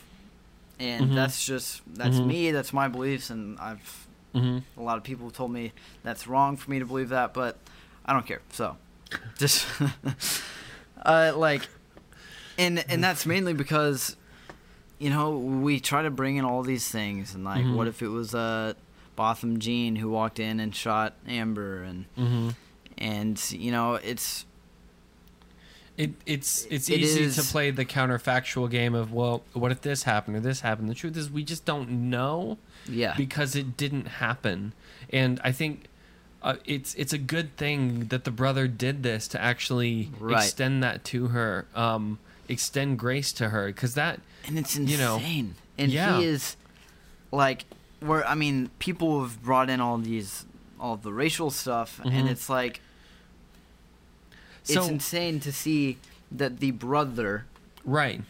and 0.80 1.12
Mhm. 1.12 1.16
that's 1.16 1.46
just 1.46 1.82
that's 1.88 2.18
Mhm. 2.18 2.26
me. 2.28 2.52
That's 2.52 2.74
my 2.74 2.88
beliefs, 2.88 3.30
and 3.30 3.60
I've 3.60 4.08
Mm-hmm. 4.34 4.80
a 4.80 4.84
lot 4.84 4.98
of 4.98 5.04
people 5.04 5.30
told 5.30 5.52
me 5.52 5.74
that's 6.04 6.26
wrong 6.26 6.56
for 6.56 6.72
me 6.72 6.80
to 6.80 6.86
believe 6.86 7.10
that, 7.10 7.34
but 7.34 7.58
I 8.06 8.14
don't 8.14 8.26
care. 8.26 8.42
So, 8.52 8.78
just 9.38 9.66
uh, 11.06 11.34
like, 11.36 11.68
and 12.58 12.84
and 12.90 13.04
that's 13.04 13.26
mainly 13.26 13.54
because, 13.54 14.16
you 15.00 15.10
know, 15.10 15.38
we 15.38 15.80
try 15.80 16.02
to 16.04 16.10
bring 16.10 16.38
in 16.38 16.46
all 16.46 16.64
these 16.64 16.88
things, 16.88 17.34
and 17.36 17.44
like, 17.44 17.64
Mhm. 17.66 17.76
what 17.76 17.88
if 17.88 18.02
it 18.02 18.08
was 18.10 18.34
uh, 18.36 18.74
Botham 19.16 19.60
Jean 19.60 19.96
who 19.98 20.10
walked 20.10 20.40
in 20.40 20.60
and 20.60 20.76
shot 20.76 21.14
Amber, 21.28 21.84
and 21.84 22.06
Mm-hmm. 22.18 22.50
and 22.98 23.52
you 23.52 23.72
know, 23.72 23.96
it's 23.96 24.46
It 25.98 26.12
it's 26.26 26.66
it's 26.70 26.90
It 26.90 27.02
easy 27.02 27.24
is- 27.24 27.36
to 27.36 27.44
play 27.44 27.70
the 27.72 27.86
counterfactual 27.86 28.70
game 28.72 28.96
of 28.96 29.12
well, 29.14 29.44
what 29.54 29.72
if 29.72 29.82
this 29.82 30.04
happened 30.04 30.38
or 30.38 30.40
this 30.40 30.62
happened? 30.62 30.90
The 30.90 30.96
truth 30.96 31.18
is, 31.18 31.30
we 31.30 31.44
just 31.44 31.66
don't 31.66 32.10
know 32.10 32.58
yeah, 32.88 33.14
because 33.16 33.56
it 33.56 33.78
didn't 33.78 34.08
happen, 34.08 34.74
and 35.12 35.40
I 35.44 35.52
think. 35.52 35.86
Uh, 36.44 36.56
it's 36.66 36.96
it's 36.96 37.14
a 37.14 37.18
good 37.20 37.56
thing 37.56 38.06
that 38.08 38.24
the 38.24 38.32
brother 38.32 38.68
did 38.68 39.04
this 39.04 39.28
to 39.30 39.42
actually 39.42 40.10
Right. 40.20 40.44
extend 40.44 40.82
that 40.84 41.04
to 41.06 41.28
her, 41.28 41.66
um, 41.76 42.18
extend 42.50 42.98
grace 42.98 43.32
to 43.34 43.50
her, 43.50 43.68
because 43.68 43.94
that 43.94 44.20
and 44.48 44.58
it's 44.58 44.76
you 44.76 44.98
know, 44.98 45.16
insane. 45.18 45.56
and 45.78 45.92
yeah. 45.92 46.18
he 46.18 46.26
is 46.26 46.56
like, 47.32 47.66
where 48.00 48.26
I 48.28 48.34
mean, 48.36 48.72
people 48.80 49.22
have 49.22 49.44
brought 49.44 49.70
in 49.70 49.80
all 49.80 49.98
these 50.00 50.46
all 50.80 50.98
the 50.98 51.14
racial 51.14 51.52
stuff, 51.52 52.00
and 52.04 52.12
Mhm. 52.28 52.32
it's 52.32 52.50
like. 52.50 52.82
so 54.64 54.80
it's 54.82 54.90
insane 54.90 55.40
to 55.42 55.52
see 55.52 55.98
that 56.32 56.60
the 56.60 56.72
brother 56.72 57.46
right 57.86 58.22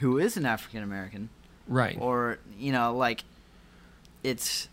who 0.00 0.18
is 0.18 0.36
an 0.36 0.46
African 0.46 0.82
American 0.82 1.28
right 1.68 1.96
or 2.00 2.38
you 2.58 2.70
know 2.72 2.94
like 2.96 3.24
it's 4.22 4.68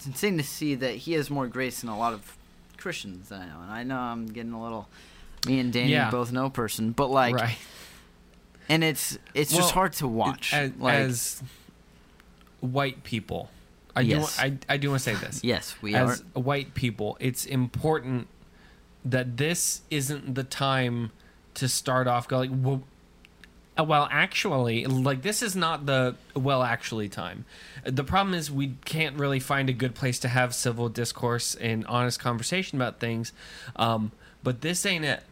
it's 0.00 0.06
insane 0.06 0.38
to 0.38 0.42
see 0.44 0.74
that 0.76 0.94
he 0.94 1.12
has 1.12 1.28
more 1.30 1.46
grace 1.46 1.80
than 1.82 1.90
a 1.90 1.98
lot 1.98 2.12
of 2.14 2.36
Christians 2.78 3.28
that 3.28 3.40
I 3.40 3.46
know, 3.46 3.60
and 3.62 3.70
I 3.70 3.82
know 3.84 3.98
I'm 3.98 4.26
getting 4.26 4.52
a 4.52 4.62
little. 4.62 4.88
Me 5.46 5.58
and 5.58 5.72
Danny 5.72 5.92
Yeah. 5.92 6.10
both 6.10 6.32
know 6.32 6.48
person, 6.50 6.92
but 6.92 7.10
like, 7.10 7.34
right. 7.34 7.56
and 8.68 8.82
it's 8.84 9.18
it's 9.34 9.52
Well, 9.52 9.60
just 9.62 9.72
hard 9.74 9.92
to 9.94 10.08
watch. 10.08 10.52
As, 10.54 10.72
like, 10.78 10.94
as 10.94 11.42
white 12.60 13.04
people, 13.04 13.50
I 13.96 14.00
Yes. 14.02 14.36
do. 14.36 14.42
I, 14.42 14.58
I 14.68 14.76
do 14.76 14.90
want 14.90 15.02
to 15.02 15.04
say 15.04 15.14
this. 15.14 15.40
yes, 15.44 15.74
we 15.82 15.94
as 15.94 16.20
are. 16.34 16.40
white 16.40 16.74
people, 16.74 17.16
it's 17.20 17.44
important 17.46 18.28
that 19.04 19.36
this 19.36 19.82
isn't 19.90 20.34
the 20.34 20.44
time 20.44 21.10
to 21.54 21.68
start 21.68 22.06
off 22.06 22.28
going. 22.28 22.62
Well, 22.62 22.76
uh, 22.76 22.80
well, 23.82 24.08
actually, 24.10 24.84
like 24.86 25.22
this 25.22 25.42
is 25.42 25.54
not 25.54 25.86
the 25.86 26.16
well, 26.34 26.62
actually 26.62 27.08
time. 27.08 27.44
The 27.84 28.04
problem 28.04 28.34
is 28.34 28.50
we 28.50 28.74
can't 28.84 29.16
really 29.16 29.40
find 29.40 29.68
a 29.68 29.72
good 29.72 29.94
place 29.94 30.18
to 30.20 30.28
have 30.28 30.54
civil 30.54 30.88
discourse 30.88 31.54
and 31.54 31.86
honest 31.86 32.20
conversation 32.20 32.78
about 32.78 33.00
things. 33.00 33.32
Um, 33.76 34.12
but 34.42 34.60
this 34.60 34.84
ain't 34.86 35.04
it. 35.04 35.22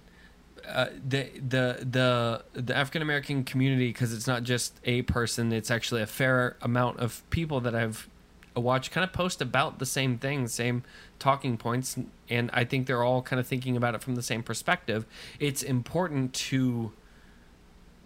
Uh, 0.67 0.87
the 1.07 1.31
the 1.37 1.87
the 1.91 2.45
the 2.53 2.77
African 2.77 3.01
American 3.01 3.43
community 3.43 3.89
because 3.89 4.13
it's 4.13 4.27
not 4.27 4.43
just 4.43 4.79
a 4.85 5.03
person; 5.03 5.53
it's 5.53 5.71
actually 5.71 6.03
a 6.03 6.07
fair 6.07 6.57
amount 6.61 6.99
of 7.01 7.23
people 7.31 7.61
that 7.61 7.75
I've 7.75 8.09
watched 8.55 8.91
kind 8.91 9.05
of 9.05 9.13
post 9.13 9.41
about 9.41 9.79
the 9.79 9.87
same 9.87 10.19
thing, 10.19 10.49
same 10.49 10.83
talking 11.19 11.57
points, 11.57 11.99
and 12.29 12.51
I 12.53 12.65
think 12.65 12.87
they're 12.87 13.03
all 13.03 13.23
kind 13.23 13.41
of 13.41 13.47
thinking 13.47 13.77
about 13.77 13.95
it 13.95 14.03
from 14.03 14.15
the 14.15 14.23
same 14.23 14.43
perspective. 14.43 15.07
It's 15.41 15.63
important 15.63 16.35
to 16.35 16.93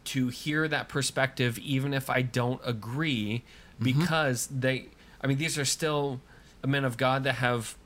to 0.05 0.28
hear 0.28 0.68
that 0.68 0.88
perspective, 0.88 1.59
even 1.59 1.94
if 1.94 2.09
I 2.11 2.22
don't 2.22 2.61
agree, 2.64 3.42
because 3.80 4.46
they. 4.48 4.86
I 5.20 5.26
mean, 5.26 5.38
these 5.38 5.59
are 5.59 5.64
still 5.64 6.20
men 6.66 6.84
of 6.84 6.96
God 6.96 7.24
that 7.24 7.34
have 7.36 7.76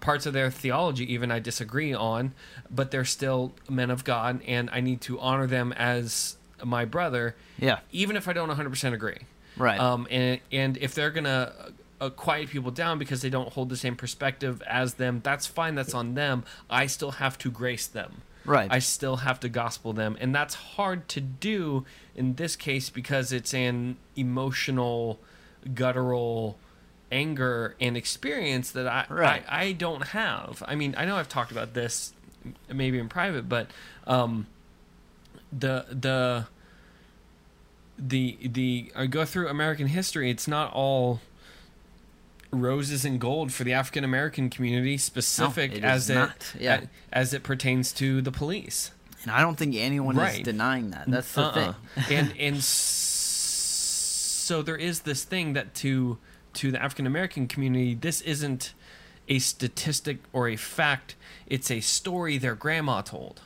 parts 0.00 0.26
of 0.26 0.32
their 0.32 0.50
theology 0.50 1.12
even 1.12 1.30
I 1.32 1.38
disagree 1.40 1.92
on, 1.92 2.32
but 2.70 2.90
they're 2.90 3.04
still 3.04 3.52
men 3.68 3.90
of 3.90 4.04
God, 4.04 4.40
and 4.46 4.70
I 4.70 4.80
need 4.80 5.00
to 5.02 5.18
honor 5.18 5.46
them 5.46 5.72
as 5.72 6.36
my 6.64 6.84
brother, 6.84 7.34
Yeah, 7.58 7.80
even 7.90 8.16
if 8.16 8.28
I 8.28 8.32
don't 8.32 8.50
100% 8.50 8.92
agree. 8.92 9.16
right. 9.56 9.80
Um, 9.80 10.06
and 10.10 10.40
and 10.52 10.76
if 10.76 10.94
they're 10.94 11.10
gonna 11.10 11.52
uh, 12.00 12.10
quiet 12.10 12.48
people 12.50 12.70
down 12.70 12.98
because 12.98 13.22
they 13.22 13.30
don't 13.30 13.52
hold 13.52 13.70
the 13.70 13.76
same 13.76 13.96
perspective 13.96 14.62
as 14.66 14.94
them, 14.94 15.20
that's 15.24 15.46
fine. 15.46 15.74
That's 15.74 15.94
on 15.94 16.14
them. 16.14 16.44
I 16.68 16.86
still 16.86 17.12
have 17.12 17.36
to 17.38 17.50
grace 17.50 17.86
them. 17.86 18.22
Right. 18.50 18.68
I 18.70 18.80
still 18.80 19.18
have 19.18 19.38
to 19.40 19.48
gospel 19.48 19.92
them, 19.92 20.16
and 20.20 20.34
that's 20.34 20.54
hard 20.54 21.08
to 21.10 21.20
do 21.20 21.84
in 22.16 22.34
this 22.34 22.56
case 22.56 22.90
because 22.90 23.30
it's 23.32 23.54
an 23.54 23.96
emotional, 24.16 25.20
guttural 25.72 26.58
anger 27.12 27.76
and 27.80 27.96
experience 27.96 28.72
that 28.72 28.88
I, 28.88 29.06
Right. 29.08 29.44
I 29.48 29.64
I 29.66 29.72
don't 29.72 30.08
have. 30.08 30.64
I 30.66 30.74
mean, 30.74 30.96
I 30.98 31.04
know 31.04 31.16
I've 31.16 31.28
talked 31.28 31.52
about 31.52 31.74
this 31.74 32.12
maybe 32.68 32.98
in 32.98 33.08
private, 33.08 33.48
but 33.48 33.70
um, 34.06 34.48
the 35.52 35.86
the 35.90 36.46
the 37.98 38.36
the 38.42 38.92
I 38.96 39.06
go 39.06 39.24
through 39.24 39.48
American 39.48 39.86
history. 39.86 40.28
It's 40.28 40.48
not 40.48 40.72
all 40.72 41.20
roses 42.50 43.04
and 43.04 43.20
gold 43.20 43.52
for 43.52 43.64
the 43.64 43.72
African 43.72 44.04
American 44.04 44.50
community, 44.50 44.96
specific 44.98 45.72
it 45.72 45.84
as 45.84 46.10
it. 46.10 46.30
Yeah. 46.58 46.80
as 47.12 47.32
it 47.34 47.42
pertains 47.42 47.92
to 47.94 48.20
the 48.22 48.32
police. 48.32 48.90
and 49.22 49.30
I 49.30 49.40
don't 49.42 49.56
think 49.56 49.74
anyone 49.76 50.18
is 50.18 50.40
denying 50.40 50.90
that. 50.90 51.04
That's 51.10 51.32
the 51.34 51.42
Uh-uh. 51.42 51.74
thing. 52.06 52.16
and 52.18 52.34
and 52.40 52.62
so 52.62 54.62
there 54.62 54.76
is 54.76 55.00
this 55.00 55.24
thing 55.24 55.52
that 55.54 55.74
to 55.76 56.18
to 56.54 56.72
the 56.72 56.82
African 56.82 57.06
American 57.06 57.46
community, 57.46 57.94
this 57.94 58.20
isn't 58.22 58.74
a 59.28 59.38
statistic 59.38 60.18
or 60.32 60.48
a 60.48 60.56
fact. 60.56 61.14
It's 61.46 61.70
a 61.70 61.80
story 61.80 62.38
their 62.38 62.56
grandma 62.56 63.02
told. 63.02 63.40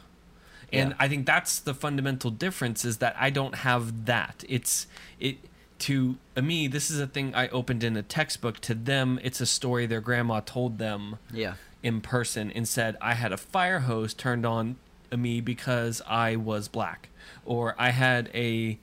And 0.73 0.91
Yeah. 0.91 0.97
I 0.99 1.09
think 1.09 1.27
that's 1.27 1.59
the 1.61 1.75
fundamental 1.75 2.31
difference 2.31 2.85
is 2.87 2.99
that 2.99 3.15
I 3.19 3.29
don't 3.31 3.57
have 3.57 4.07
that. 4.07 4.45
It's 4.49 4.87
it 5.21 5.37
to 5.81 6.17
me 6.41 6.67
this 6.69 6.91
is 6.91 7.01
a 7.01 7.07
thing 7.07 7.35
I 7.35 7.49
opened 7.49 7.83
in 7.85 7.97
a 7.97 8.03
textbook 8.03 8.61
to 8.61 8.75
them 8.75 9.19
it's 9.23 9.41
a 9.41 9.47
story 9.47 9.87
their 9.87 10.01
grandma 10.01 10.41
told 10.41 10.79
them 10.79 11.19
Yeah. 11.33 11.55
in 11.83 12.01
person 12.01 12.51
and 12.53 12.67
said 12.67 12.97
I 13.01 13.15
had 13.15 13.33
a 13.33 13.37
fire 13.37 13.81
hose 13.81 14.15
turned 14.15 14.47
on 14.47 14.77
me 15.15 15.41
because 15.41 16.03
I 16.09 16.35
was 16.37 16.67
black, 16.69 17.09
or 17.45 17.75
I 17.79 17.91
had 17.91 18.31
a, 18.35 18.79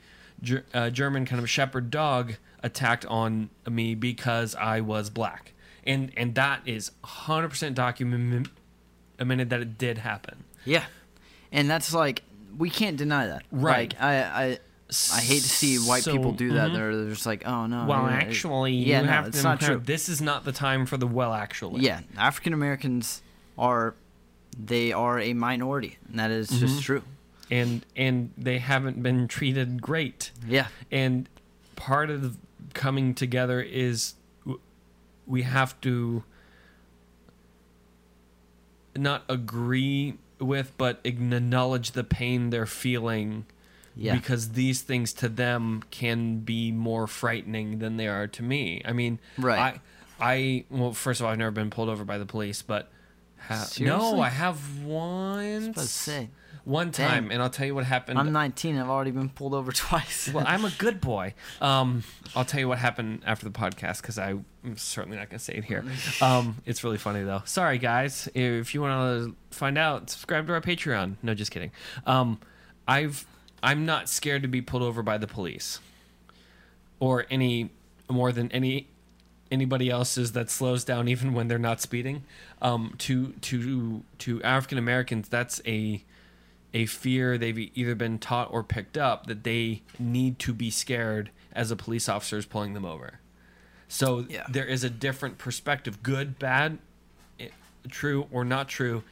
a 0.73 0.89
German 0.91 1.25
kind 1.25 1.41
of 1.41 1.49
shepherd 1.49 1.91
dog 1.91 2.35
attacked 2.63 3.05
on 3.07 3.49
me 3.69 3.95
because 3.95 4.55
I 4.55 4.79
was 4.81 5.09
black, 5.09 5.51
and 5.85 6.11
and 6.15 6.35
that 6.35 6.61
is 6.65 6.91
100% 7.03 7.73
documented 7.73 8.49
that 9.17 9.59
it 9.61 9.77
did 9.77 9.97
happen. 9.97 10.43
Yeah. 10.63 10.85
And 11.51 11.69
that's 11.69 11.93
like 11.93 12.23
we 12.57 12.69
can't 12.69 12.95
deny 12.97 13.27
that. 13.27 13.43
Right. 13.51 13.91
Like 13.93 14.01
I 14.01 14.15
I 14.23 14.59
I 15.13 15.21
hate 15.21 15.41
to 15.41 15.47
see 15.49 15.77
white 15.77 16.03
So- 16.03 16.11
people 16.11 16.33
do 16.33 16.53
that. 16.53 16.71
mhm. 16.71 16.73
They're, 16.73 16.95
they're 16.97 17.09
just 17.13 17.25
like, 17.25 17.47
oh 17.47 17.65
no. 17.65 17.85
Well, 17.85 18.03
yeah, 18.07 18.11
actually, 18.17 18.73
yeah, 18.73 18.99
you 19.01 19.05
no, 19.07 19.11
have 19.11 19.27
it's 19.27 19.37
to 19.37 19.43
not 19.43 19.61
true. 19.61 19.81
This 19.83 20.09
is 20.09 20.21
not 20.21 20.43
the 20.43 20.51
time 20.51 20.85
for 20.85 20.97
the 20.97 21.07
well, 21.07 21.33
actually. 21.33 21.81
Yeah, 21.81 22.01
African 22.17 22.53
Americans 22.53 23.21
are 23.57 23.95
they 24.61 24.91
are 24.91 25.17
a 25.19 25.33
minority, 25.33 25.97
and 26.09 26.19
that 26.19 26.29
is 26.31 26.49
just 26.49 26.79
Mhm. 26.79 26.83
true. 26.83 27.03
and 27.49 27.85
and 27.95 28.31
they 28.37 28.59
haven't 28.59 29.01
been 29.03 29.27
treated 29.27 29.81
great. 29.81 30.31
Yeah. 30.47 30.67
and 30.91 31.27
part 31.75 32.09
of 32.09 32.37
coming 32.73 33.13
together 33.13 33.59
is 33.61 34.13
we 35.25 35.41
have 35.43 35.79
to 35.81 36.23
not 38.95 39.23
agree 39.29 40.15
with 40.39 40.73
but 40.77 40.99
acknowledge 41.03 41.91
the 41.91 42.03
pain 42.03 42.49
they're 42.49 42.65
feeling 42.65 43.45
Yeah. 43.95 44.15
because 44.15 44.49
these 44.53 44.81
things 44.81 45.13
to 45.13 45.27
them 45.29 45.83
can 45.91 46.39
be 46.39 46.71
more 46.71 47.07
frightening 47.07 47.79
than 47.79 47.97
they 47.97 48.07
are 48.07 48.27
to 48.27 48.43
me 48.43 48.81
i 48.85 48.93
mean 48.93 49.19
Right. 49.37 49.79
i 50.19 50.25
i 50.33 50.65
well 50.69 50.93
first 50.93 51.19
of 51.19 51.25
all 51.25 51.31
i've 51.31 51.37
never 51.37 51.51
been 51.51 51.69
pulled 51.69 51.89
over 51.89 52.05
by 52.05 52.17
the 52.17 52.25
police 52.25 52.61
but 52.61 52.89
ha- 53.37 53.67
no 53.79 54.21
i 54.21 54.29
have 54.29 54.59
I 54.81 54.85
once 54.85 55.57
was 55.59 55.67
about 55.67 55.81
to 55.81 55.87
say. 55.87 56.29
one 56.63 56.91
Dang. 56.91 57.09
time 57.09 57.31
and 57.31 57.41
i'll 57.41 57.49
tell 57.49 57.65
you 57.65 57.75
what 57.75 57.85
happened 57.85 58.17
I'm 58.19 58.31
19. 58.31 58.77
I've 58.77 58.89
already 58.89 59.11
been 59.11 59.29
pulled 59.29 59.53
over 59.53 59.71
twice. 59.87 60.29
well, 60.31 60.45
I'm 60.47 60.63
a 60.63 60.69
good 60.77 61.01
boy. 61.01 61.33
Um, 61.59 62.03
I'll 62.35 62.45
tell 62.45 62.59
you 62.59 62.67
what 62.67 62.77
happened 62.77 63.23
after 63.25 63.45
the 63.45 63.51
podcast 63.51 64.01
because 64.01 64.19
I'm 64.19 64.45
certainly 64.75 65.17
not 65.17 65.29
going 65.29 65.39
to 65.39 65.43
say 65.43 65.53
it 65.55 65.63
here. 65.65 65.83
Um, 66.21 66.57
it's 66.67 66.83
really 66.83 66.97
funny 66.99 67.23
though. 67.23 67.41
Sorry, 67.45 67.77
guys. 67.79 68.29
If 68.35 68.73
you 68.75 68.81
want 68.81 68.93
to 69.31 69.35
find 69.57 69.77
out, 69.77 70.09
subscribe 70.11 70.45
to 70.47 70.53
our 70.53 70.61
Patreon. 70.61 71.15
No, 71.23 71.33
just 71.33 71.49
kidding. 71.51 71.71
Um, 72.05 72.39
I've 72.87 73.25
I'm 73.63 73.85
not 73.85 74.09
scared 74.09 74.41
to 74.41 74.47
be 74.47 74.61
pulled 74.61 74.83
over 74.83 75.03
by 75.03 75.17
the 75.17 75.27
police 75.27 75.79
or 76.99 77.25
any 77.29 77.69
more 78.09 78.31
than 78.31 78.51
any 78.51 78.87
anybody 79.51 79.89
else's 79.89 80.31
that 80.31 80.49
slows 80.49 80.83
down 80.85 81.07
even 81.09 81.33
when 81.33 81.47
they're 81.47 81.59
not 81.59 81.81
speeding. 81.81 82.23
Um, 82.61 82.95
to 82.99 83.33
to 83.41 84.03
to 84.19 84.41
African 84.43 84.77
Americans, 84.77 85.27
that's 85.29 85.61
a 85.65 86.03
a 86.73 86.85
fear 86.85 87.37
they've 87.37 87.69
either 87.75 87.95
been 87.95 88.17
taught 88.17 88.47
or 88.51 88.63
picked 88.63 88.97
up 88.97 89.27
that 89.27 89.43
they 89.43 89.81
need 89.99 90.39
to 90.39 90.53
be 90.53 90.69
scared 90.69 91.29
as 91.51 91.69
a 91.69 91.75
police 91.75 92.07
officer 92.07 92.37
is 92.37 92.45
pulling 92.45 92.73
them 92.73 92.85
over. 92.85 93.19
So 93.89 94.25
Yeah. 94.29 94.45
there 94.47 94.63
is 94.65 94.85
a 94.85 94.89
different 94.89 95.37
perspective, 95.37 96.01
good, 96.01 96.39
bad, 96.39 96.77
eh, 97.37 97.49
true 97.89 98.27
or 98.31 98.45
not 98.45 98.69
true, 98.69 99.03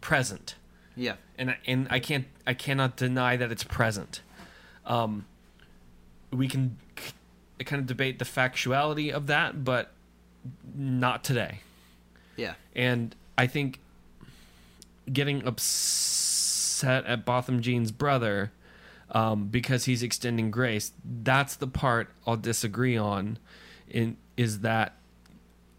present, 0.00 0.56
yeah. 0.96 1.14
And 1.38 1.50
I- 1.50 1.58
and 1.66 1.86
I 1.90 2.00
can't 2.00 2.26
I 2.46 2.54
cannot 2.54 2.96
deny 2.96 3.36
that 3.36 3.50
it's 3.52 3.64
present. 3.64 4.20
Um, 4.84 5.24
we 6.30 6.48
can 6.48 6.76
k- 6.96 7.12
kind 7.64 7.80
of 7.80 7.86
debate 7.86 8.18
the 8.18 8.24
factuality 8.24 9.10
of 9.10 9.26
that, 9.28 9.64
but 9.64 9.92
not 10.74 11.24
today. 11.24 11.60
Yeah. 12.36 12.54
And 12.74 13.14
I 13.36 13.46
think 13.46 13.80
getting 15.12 15.44
upset 15.46 17.04
at 17.06 17.24
Botham 17.24 17.60
Jean's 17.62 17.90
brother 17.92 18.52
um, 19.10 19.48
because 19.48 19.86
he's 19.86 20.02
extending 20.02 20.50
grace, 20.50 20.92
that's 21.04 21.56
the 21.56 21.66
part 21.66 22.10
I'll 22.26 22.36
disagree 22.36 22.96
on. 22.96 23.38
In 23.88 24.16
is 24.36 24.60
that 24.60 24.94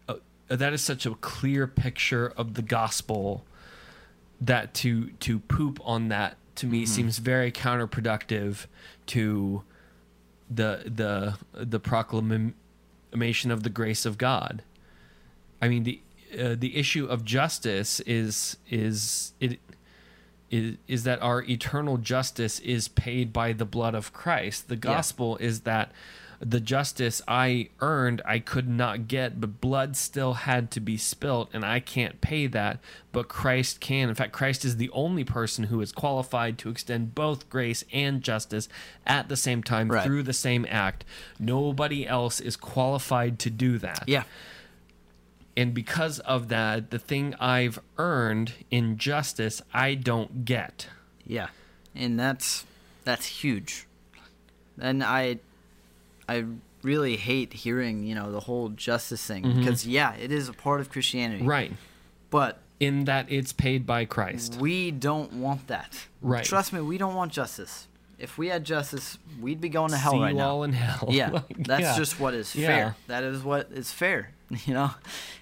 uh, 0.08 0.16
that 0.48 0.72
is 0.72 0.82
such 0.82 1.06
a 1.06 1.14
clear 1.14 1.66
picture 1.68 2.28
of 2.36 2.54
the 2.54 2.62
gospel 2.62 3.44
that 4.40 4.74
to 4.74 5.10
to 5.20 5.38
poop 5.38 5.80
on 5.84 6.08
that 6.08 6.36
to 6.56 6.66
me 6.66 6.86
seems 6.86 7.18
very 7.18 7.52
counterproductive 7.52 8.66
to 9.06 9.62
the 10.50 10.82
the 10.86 11.36
the 11.64 11.80
proclamation 11.80 13.50
of 13.50 13.62
the 13.62 13.70
grace 13.70 14.04
of 14.04 14.18
God. 14.18 14.62
I 15.60 15.68
mean 15.68 15.84
the 15.84 16.00
uh, 16.38 16.54
the 16.58 16.76
issue 16.76 17.06
of 17.06 17.24
justice 17.24 18.00
is 18.00 18.56
is 18.68 19.32
it 19.40 19.58
is, 20.50 20.76
is 20.88 21.04
that 21.04 21.22
our 21.22 21.42
eternal 21.42 21.96
justice 21.96 22.58
is 22.60 22.88
paid 22.88 23.32
by 23.32 23.52
the 23.52 23.64
blood 23.64 23.94
of 23.94 24.12
Christ. 24.12 24.68
The 24.68 24.76
gospel 24.76 25.36
is 25.36 25.60
that 25.60 25.92
the 26.40 26.58
justice 26.60 27.20
I 27.28 27.68
earned 27.80 28.22
I 28.24 28.38
could 28.38 28.66
not 28.66 29.08
get, 29.08 29.40
but 29.40 29.60
blood 29.60 29.94
still 29.94 30.32
had 30.32 30.70
to 30.70 30.80
be 30.80 30.96
spilt, 30.96 31.50
and 31.52 31.64
I 31.66 31.80
can't 31.80 32.20
pay 32.22 32.46
that, 32.46 32.78
but 33.12 33.28
Christ 33.28 33.80
can. 33.80 34.08
In 34.08 34.14
fact, 34.14 34.32
Christ 34.32 34.64
is 34.64 34.78
the 34.78 34.88
only 34.90 35.22
person 35.22 35.64
who 35.64 35.82
is 35.82 35.92
qualified 35.92 36.56
to 36.58 36.70
extend 36.70 37.14
both 37.14 37.50
grace 37.50 37.84
and 37.92 38.22
justice 38.22 38.68
at 39.06 39.28
the 39.28 39.36
same 39.36 39.62
time 39.62 39.88
Right. 39.90 40.02
through 40.02 40.22
the 40.22 40.32
same 40.32 40.66
act. 40.70 41.04
Nobody 41.38 42.06
else 42.06 42.40
is 42.40 42.56
qualified 42.56 43.38
to 43.40 43.50
do 43.50 43.76
that. 43.78 44.04
Yeah. 44.06 44.22
And 45.56 45.74
because 45.74 46.20
of 46.20 46.48
that, 46.48 46.90
the 46.90 46.98
thing 46.98 47.34
I've 47.38 47.78
earned 47.98 48.52
in 48.70 48.96
justice, 48.96 49.60
I 49.74 49.94
don't 49.94 50.46
get. 50.46 50.86
Yeah, 51.26 51.48
and 51.94 52.18
that's 52.18 52.64
that's 53.04 53.26
huge. 53.26 53.86
And 54.80 55.04
I, 55.04 55.40
I 56.34 56.44
really 56.82 57.16
hate 57.16 57.52
hearing 57.52 58.04
you 58.04 58.14
know 58.14 58.30
the 58.32 58.40
whole 58.40 58.68
justice 58.70 59.24
thing 59.26 59.42
because 59.58 59.86
yeah, 59.86 60.14
it 60.14 60.30
is 60.32 60.48
a 60.48 60.52
part 60.52 60.80
of 60.80 60.90
Christianity. 60.90 61.40
Mm-hmm. 61.40 61.48
Right. 61.50 61.72
But 62.30 62.60
In 62.78 63.04
that 63.04 63.26
it's 63.30 63.52
paid 63.52 63.84
by 63.86 64.04
Christ. 64.04 64.56
we 64.60 64.90
don't 64.90 65.32
want 65.34 65.66
that. 65.66 66.06
Right. 66.22 66.44
Trust 66.44 66.72
me, 66.72 66.80
we 66.80 66.96
don't 66.98 67.14
want 67.14 67.32
justice. 67.32 67.88
If 68.18 68.36
we 68.38 68.48
had 68.48 68.64
justice, 68.64 69.18
we'd 69.40 69.60
be 69.62 69.68
going 69.70 69.90
to 69.92 69.96
hell 69.96 70.12
See 70.12 70.20
right 70.20 70.32
you 70.32 70.38
now. 70.38 70.50
all 70.50 70.62
in 70.64 70.72
hell. 70.74 71.08
yeah, 71.10 71.30
Like, 71.38 71.56
that's 71.66 71.82
yeah. 71.82 71.96
just 71.96 72.20
what 72.20 72.34
is 72.34 72.54
Yeah. 72.54 72.66
fair. 72.68 72.96
That 73.08 73.24
is 73.24 73.42
what 73.42 73.70
is 73.72 73.90
fair, 73.92 74.30
you 74.66 74.74
know. 74.74 74.90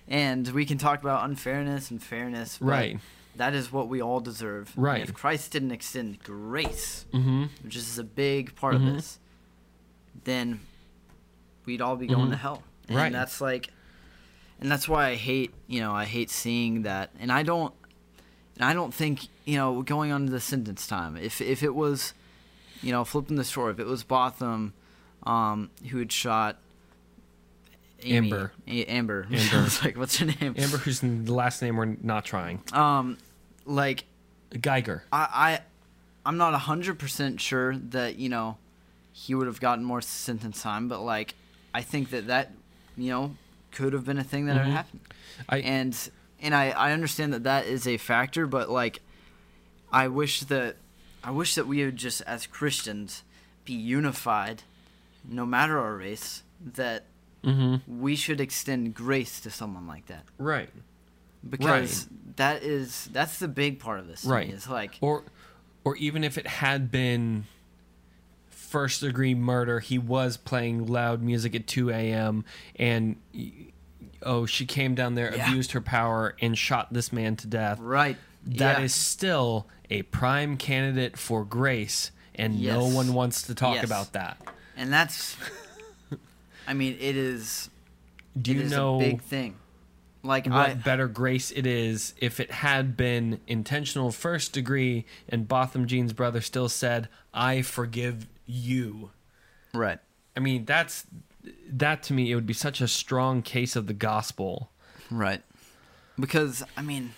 And 0.07 0.47
we 0.49 0.65
can 0.65 0.79
talk 0.79 1.01
about 1.03 1.25
unfairness 1.29 1.91
and 1.91 2.03
fairness, 2.03 2.59
Right. 2.61 2.99
That 3.37 3.53
is 3.55 3.71
what 3.73 3.89
we 3.89 4.01
all 4.03 4.21
deserve. 4.21 4.73
And 4.75 4.85
Right. 4.85 5.03
if 5.03 5.13
Christ 5.15 5.51
didn't 5.53 5.73
extend 5.73 6.23
grace, 6.25 7.05
Mm-hmm. 7.13 7.45
which 7.65 7.77
is 7.77 7.99
a 7.99 8.05
big 8.05 8.55
part 8.57 8.75
of 8.77 8.81
Mhm. 8.83 8.95
this, 8.97 9.19
then 10.25 10.61
we'd 11.69 11.81
all 11.83 11.97
be 11.97 12.07
going 12.07 12.29
Mhm. 12.29 12.31
to 12.31 12.37
hell. 12.37 12.55
Right. 12.55 12.89
And 12.89 12.97
Right. 12.97 13.13
that's 13.13 13.41
like, 13.41 13.69
and 14.61 14.71
that's 14.73 14.89
why 14.89 15.09
I 15.09 15.15
hate, 15.17 15.53
you 15.67 15.81
know, 15.81 15.93
I 15.95 16.07
hate 16.07 16.31
seeing 16.31 16.83
that. 16.83 17.11
And 17.21 17.31
I 17.31 17.43
don't, 17.43 17.75
and 18.57 18.65
I 18.65 18.73
don't 18.73 18.93
think, 18.95 19.29
you 19.45 19.57
know, 19.57 19.83
going 19.83 20.11
on 20.11 20.25
to 20.27 20.33
the 20.33 20.41
sentence 20.41 20.87
time, 20.87 21.17
if 21.17 21.41
if 21.43 21.63
it 21.63 21.75
was, 21.75 22.15
you 22.83 22.91
know, 22.91 23.05
flipping 23.05 23.37
the 23.37 23.45
story, 23.45 23.71
if 23.73 23.79
it 23.79 23.87
was 23.87 24.03
Botham, 24.03 24.73
um, 25.25 25.71
who 25.91 25.99
had 25.99 26.11
shot. 26.11 26.57
Amy, 28.03 28.29
Amber. 28.29 28.53
A- 28.67 28.85
Amber. 28.87 29.27
I 29.31 29.35
Amber. 29.37 29.63
was 29.65 29.85
like, 29.85 29.97
what's 29.97 30.17
her 30.19 30.27
name? 30.27 30.55
Amber, 30.57 30.79
whose 30.79 31.03
last 31.03 31.61
name 31.63 31.77
we're 31.77 31.97
not 32.03 32.25
trying. 32.25 32.63
Um, 32.73 33.19
like 33.67 34.05
Geiger. 34.61 35.05
I, 35.13 35.29
I 35.33 35.61
I'm 36.25 36.37
not 36.39 36.55
hundred 36.55 36.99
percent 36.99 37.41
sure 37.41 37.77
that 37.77 38.17
you 38.17 38.29
know 38.29 38.57
he 39.13 39.35
would 39.35 39.47
have 39.49 39.61
gotten 39.61 39.85
more 39.85 40.01
sentence 40.01 40.63
time, 40.63 40.89
but 40.89 41.01
like 41.01 41.35
I 41.75 41.83
think 41.83 42.11
that 42.11 42.27
that 42.27 42.53
you 42.97 43.11
know 43.11 43.37
could 43.73 43.93
have 43.93 44.05
been 44.05 44.19
a 44.19 44.25
thing 44.25 44.47
that 44.47 44.57
Mhm. 44.57 44.65
had 44.65 44.73
happened, 44.73 45.01
I 45.49 45.59
and 45.59 46.11
and 46.41 46.55
I 46.55 46.71
I 46.71 46.93
understand 46.93 47.33
that 47.33 47.45
that 47.45 47.67
is 47.67 47.87
a 47.87 47.97
factor, 47.97 48.47
but 48.47 48.71
like 48.71 49.01
I 49.93 50.09
wish 50.09 50.41
that 50.41 50.77
I 51.23 51.31
wish 51.31 51.55
that 51.55 51.67
we 51.67 51.85
would 51.85 51.97
just 51.97 52.23
as 52.23 52.47
Christians 52.47 53.23
be 53.65 53.75
unified, 53.75 54.63
no 55.29 55.45
matter 55.45 55.79
our 55.79 55.97
race, 55.97 56.43
that 56.75 57.05
mm-hmm. 57.45 58.01
we 58.01 58.17
should 58.17 58.41
extend 58.41 58.95
grace 58.95 59.41
to 59.41 59.51
someone 59.51 59.87
like 59.87 60.07
that 60.07 60.25
right. 60.39 60.71
because 61.49 62.09
that 62.37 62.63
is 62.63 63.09
that's 63.13 63.39
the 63.39 63.49
big 63.49 63.79
part 63.79 63.99
of 64.01 64.07
this. 64.07 64.25
Right. 64.25 64.49
It's 64.49 64.69
like 64.69 64.99
Or 65.01 65.25
or 65.85 65.97
even 65.97 66.25
if 66.25 66.39
it 66.39 66.47
had 66.47 66.91
been 66.91 67.47
first 68.69 69.01
degree 69.01 69.35
murder, 69.35 69.81
he 69.81 69.99
was 69.99 70.37
playing 70.37 70.87
loud 70.87 71.23
music 71.23 71.55
at 71.55 71.67
2 71.67 71.91
a.m. 71.91 72.45
and 72.77 73.17
oh, 74.23 74.47
she 74.47 74.67
came 74.67 74.95
down 74.95 75.15
there, 75.15 75.35
Yeah. 75.35 75.49
abused 75.51 75.73
her 75.73 75.81
power, 75.81 76.35
and 76.41 76.57
shot 76.57 76.93
this 76.93 77.13
man 77.13 77.37
to 77.37 77.47
death. 77.47 77.79
right. 77.81 78.17
That 78.47 78.83
is 78.83 78.95
yeah. 78.97 79.01
still 79.11 79.67
a 79.91 80.03
prime 80.03 80.57
candidate 80.57 81.19
for 81.19 81.45
grace, 81.45 82.11
and 82.35 82.63
no 82.63 82.87
one 82.87 83.13
wants 83.15 83.43
to 83.43 83.55
talk 83.55 83.75
Yes. 83.77 83.85
about 83.85 84.13
that. 84.13 84.37
and 84.77 84.93
that's 84.93 85.37
i 86.69 86.73
mean 86.75 86.97
it 87.01 87.17
is 87.17 87.69
Do 88.41 88.53
you 88.53 88.61
is 88.63 88.71
know 88.71 88.97
a 88.97 88.99
big 89.01 89.23
thing 89.23 89.57
like 90.23 90.47
what 90.47 90.55
i 90.55 90.75
better 90.75 91.09
grace 91.09 91.51
it 91.51 91.67
is 91.67 92.15
if 92.19 92.39
it 92.39 92.51
had 92.53 92.97
been 92.97 93.41
intentional 93.49 94.13
first 94.13 94.53
degree 94.53 95.05
and 95.29 95.49
Botham 95.49 95.87
Jean's 95.87 96.13
brother 96.13 96.41
still 96.41 96.69
said, 96.69 97.09
I 97.35 97.63
forgive 97.63 98.27
you. 98.49 99.11
right 99.73 99.99
I 100.37 100.41
mean, 100.41 100.65
that's 100.65 101.05
that 101.71 102.03
to 102.05 102.13
me, 102.13 102.31
it 102.31 102.35
would 102.35 102.47
be 102.47 102.53
such 102.55 102.81
a 102.81 102.87
strong 102.89 103.43
case 103.43 103.75
of 103.77 103.87
the 103.87 103.95
gospel. 103.95 104.71
right 105.11 105.43
because 106.19 106.63
i 106.77 106.83
mean 106.83 107.13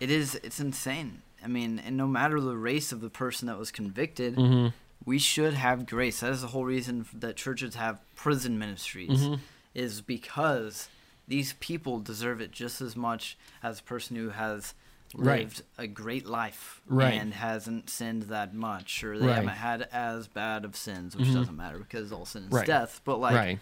it 0.00 0.10
is 0.10 0.34
it's 0.42 0.58
insane 0.60 1.22
i 1.44 1.46
mean 1.46 1.78
and 1.78 1.96
no 1.96 2.06
matter 2.06 2.40
the 2.40 2.56
race 2.56 2.90
of 2.92 3.00
the 3.00 3.08
person 3.10 3.46
that 3.46 3.56
was 3.58 3.70
convicted 3.70 4.34
Mm-hmm. 4.36 4.68
we 5.04 5.18
should 5.18 5.54
have 5.54 5.86
grace 5.86 6.20
that 6.20 6.32
is 6.32 6.40
the 6.42 6.48
whole 6.48 6.64
reason 6.64 7.06
that 7.14 7.36
churches 7.36 7.76
have 7.76 8.00
prison 8.16 8.58
ministries 8.58 9.20
Mhm. 9.28 9.38
is 9.74 10.00
because 10.00 10.88
these 11.28 11.52
people 11.60 12.00
deserve 12.00 12.40
it 12.40 12.50
just 12.50 12.80
as 12.80 12.96
much 12.96 13.38
as 13.62 13.78
a 13.80 13.82
person 13.84 14.16
who 14.16 14.30
has 14.30 14.74
Right. 15.14 15.40
lived 15.40 15.62
a 15.76 15.86
great 15.88 16.26
life 16.26 16.80
Right. 16.86 17.14
and 17.14 17.34
hasn't 17.34 17.90
sinned 17.90 18.24
that 18.24 18.54
much 18.54 19.02
or 19.02 19.18
they 19.18 19.26
Right. 19.26 19.34
haven't 19.36 19.50
had 19.50 19.82
as 19.92 20.28
bad 20.28 20.64
of 20.64 20.76
sins 20.76 21.16
which 21.16 21.26
Mhm. 21.28 21.34
doesn't 21.34 21.56
matter 21.56 21.78
because 21.78 22.12
all 22.12 22.24
sin 22.24 22.44
is 22.44 22.50
Right. 22.52 22.66
death 22.66 23.00
but 23.04 23.16
like 23.18 23.34
right. 23.34 23.58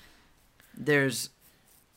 there's 0.77 1.31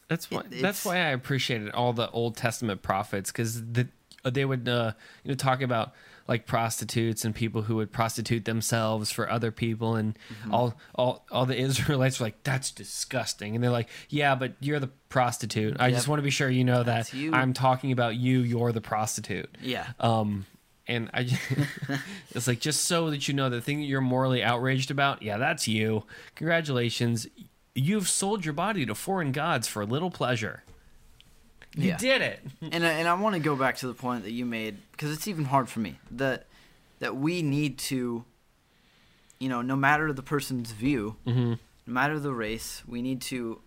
That's 0.08 0.30
why. 0.32 0.42
it- 0.52 0.62
that's 0.62 0.84
why 0.86 0.96
I 0.98 1.10
appreciated 1.10 1.70
all 1.72 1.94
the 1.94 2.10
Old 2.12 2.36
Testament 2.38 2.82
prophets 2.82 3.32
because 3.32 3.62
the 3.74 3.88
they 4.24 4.46
would 4.46 4.68
uh, 4.70 4.94
you 5.24 5.30
know 5.30 5.36
talk 5.36 5.62
about 5.62 5.94
like 6.32 6.48
prostitutes 6.48 7.26
and 7.26 7.36
people 7.36 7.62
who 7.64 7.76
would 7.76 7.92
prostitute 7.92 8.46
themselves 8.46 9.12
for 9.12 9.30
other 9.30 9.52
people. 9.52 9.96
And 9.96 10.18
Mm-hmm. 10.32 10.54
all 10.56 10.74
all 10.96 11.26
all 11.32 11.46
the 11.46 11.58
Israelites 11.68 12.20
were 12.20 12.26
like 12.28 12.42
that's 12.44 12.72
disgusting. 12.72 13.54
And 13.56 13.64
they're 13.64 13.78
like 13.80 13.90
yeah 14.10 14.34
but 14.36 14.54
you're 14.60 14.80
the 14.80 14.92
prostitute. 15.10 15.76
I 15.80 15.92
just 15.92 16.08
want 16.08 16.20
to 16.20 16.24
be 16.24 16.30
sure 16.32 16.50
you 16.50 16.64
know 16.64 16.84
that 16.84 17.14
you. 17.14 17.34
I'm 17.34 17.54
talking 17.54 17.92
about 17.92 18.16
you. 18.16 18.40
You're 18.40 18.72
the 18.72 18.82
prostitute. 18.82 19.50
Yeah. 19.62 19.88
Um 20.00 20.46
and 20.88 21.10
I 21.14 21.28
it's 22.36 22.48
like 22.48 22.60
just 22.60 22.86
so 22.86 23.10
that 23.12 23.28
you 23.28 23.34
know 23.34 23.50
the 23.50 23.62
thing 23.62 23.80
that 23.82 23.86
you're 23.86 24.02
morally 24.02 24.42
outraged 24.44 24.90
about 24.92 25.22
yeah 25.22 25.38
that's 25.38 25.68
you. 25.68 26.04
Congratulations. 26.36 27.28
You've 27.76 28.10
sold 28.10 28.44
your 28.46 28.54
body 28.54 28.86
to 28.86 28.96
foreign 28.96 29.32
gods 29.32 29.68
for 29.68 29.82
a 29.82 29.86
little 29.86 30.12
pleasure 30.12 30.64
you 31.76 31.90
Yeah. 31.90 31.98
did 31.98 32.22
it 32.22 32.40
and 32.62 32.86
I, 32.86 32.90
and 32.92 33.08
I 33.08 33.14
want 33.14 33.34
to 33.36 33.40
go 33.42 33.56
back 33.56 33.78
to 33.78 33.88
the 33.88 33.94
point 33.94 34.24
that 34.24 34.32
you 34.32 34.46
made 34.46 34.78
because 34.92 35.12
it's 35.12 35.28
even 35.28 35.46
hard 35.46 35.70
for 35.70 35.80
me 35.80 35.98
that 36.12 36.48
that 37.00 37.16
we 37.16 37.42
need 37.42 37.78
to 37.80 38.26
you 39.40 39.50
know 39.50 39.62
no 39.62 39.76
matter 39.76 40.12
the 40.14 40.22
person's 40.24 40.72
view 40.72 41.16
mm-hmm. 41.26 41.52
no 41.52 41.94
matter 41.94 42.20
the 42.20 42.34
race 42.34 42.84
we 42.88 43.02
need 43.02 43.22
to 43.22 43.62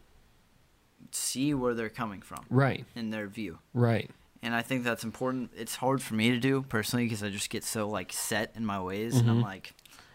see 1.10 1.54
where 1.54 1.74
they're 1.74 1.88
coming 1.88 2.20
from 2.20 2.44
right 2.50 2.84
in 2.94 3.10
their 3.10 3.26
view 3.26 3.58
right 3.72 4.10
and 4.42 4.54
I 4.54 4.62
think 4.62 4.84
that's 4.84 5.04
important 5.04 5.50
it's 5.56 5.76
hard 5.76 6.02
for 6.02 6.14
me 6.14 6.30
to 6.30 6.38
do 6.38 6.62
personally 6.62 7.06
because 7.06 7.22
I 7.22 7.30
just 7.30 7.50
get 7.50 7.64
so 7.64 7.88
like 7.88 8.12
set 8.12 8.52
in 8.56 8.66
my 8.66 8.80
ways 8.80 9.16
and 9.18 9.30
I'm 9.30 9.38
Mhm. 9.40 9.42
like 9.44 9.72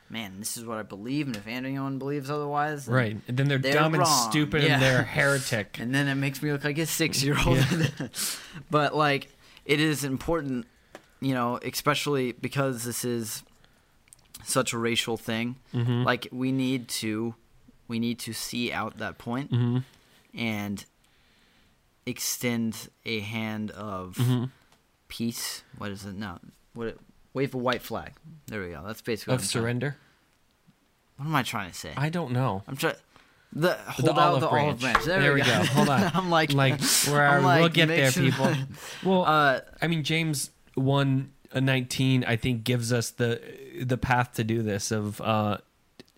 man 0.09 0.39
this 0.39 0.57
is 0.57 0.65
what 0.65 0.77
I 0.77 0.83
believe 0.83 1.27
and 1.27 1.35
if 1.35 1.45
anyone 1.47 1.99
believes 1.99 2.29
otherwise 2.29 2.85
then- 2.87 2.95
right 2.95 3.17
and 3.27 3.37
then 3.37 3.47
they're, 3.47 3.57
they're 3.59 3.73
dumb 3.73 3.93
and 3.95 4.07
stupid 4.07 4.63
Yeah. 4.63 4.73
and 4.73 4.81
they're 4.81 4.99
a 5.01 5.03
heretic 5.03 5.77
and 5.81 5.93
then 5.93 6.07
it 6.07 6.15
makes 6.15 6.41
me 6.41 6.51
look 6.51 6.63
like 6.63 6.77
a 6.77 6.85
six 6.85 7.23
year 7.23 7.37
old. 7.45 7.63
but 8.71 8.95
like, 8.95 9.27
it 9.65 9.79
is 9.79 10.03
important, 10.03 10.65
you 11.21 11.33
know, 11.33 11.59
especially 11.63 12.31
because 12.31 12.83
this 12.85 13.05
is 13.05 13.43
such 14.43 14.73
a 14.73 14.77
racial 14.79 15.15
thing. 15.17 15.57
mm-hmm. 15.75 16.03
Like, 16.03 16.27
we 16.31 16.51
need 16.51 16.87
to, 16.87 17.35
we 17.87 17.99
need 17.99 18.17
to 18.19 18.33
see 18.33 18.71
out 18.71 18.97
that 18.97 19.17
point 19.19 19.51
mm-hmm. 19.51 19.79
and 20.35 20.83
extend 22.05 22.89
a 23.05 23.19
hand 23.19 23.71
of 23.71 24.15
Mm-hmm. 24.15 24.45
peace. 25.07 25.63
What 25.77 25.91
is 25.91 26.05
it? 26.05 26.15
No, 26.15 26.39
what? 26.73 26.97
Wave 27.33 27.53
a 27.53 27.57
white 27.57 27.81
flag. 27.81 28.13
There 28.47 28.61
we 28.61 28.69
go. 28.69 28.81
That's 28.85 29.01
basically 29.01 29.33
of 29.33 29.39
what 29.39 29.43
I'm 29.45 29.49
trying- 29.49 29.61
surrender 29.63 29.97
What 31.17 31.25
am 31.25 31.35
I 31.35 31.43
trying 31.43 31.69
to 31.71 31.75
say? 31.77 31.91
I 31.97 32.09
don't 32.09 32.31
know 32.31 32.63
I'm 32.67 32.75
trying. 32.77 32.95
The 33.51 33.73
hold 33.73 34.09
out 34.09 34.17
olive 34.19 34.41
the 34.41 34.47
olive 34.47 34.79
branch. 34.79 34.81
branch. 34.81 35.05
There, 35.05 35.19
There 35.21 35.33
we 35.33 35.41
we 35.41 35.47
go. 35.47 35.57
go. 35.59 35.63
Hold 35.65 35.89
on. 35.89 36.11
I'm 36.13 36.29
like, 36.29 36.53
like 36.53 36.79
where 37.07 37.27
I'm 37.27 37.43
we'll 37.43 37.69
get 37.69 37.87
there 37.87 38.11
sure- 38.11 38.23
people 38.23 38.53
well 39.03 39.25
Uh, 39.25 39.61
I 39.81 39.87
mean, 39.87 40.03
James 40.03 40.51
one 40.75 41.31
nineteen, 41.53 42.23
I 42.25 42.35
think, 42.35 42.63
gives 42.63 42.93
us 42.93 43.09
the 43.09 43.41
the 43.81 43.97
path 43.97 44.33
to 44.33 44.43
do 44.43 44.61
this. 44.61 44.91
Of 44.91 45.19
uh, 45.21 45.57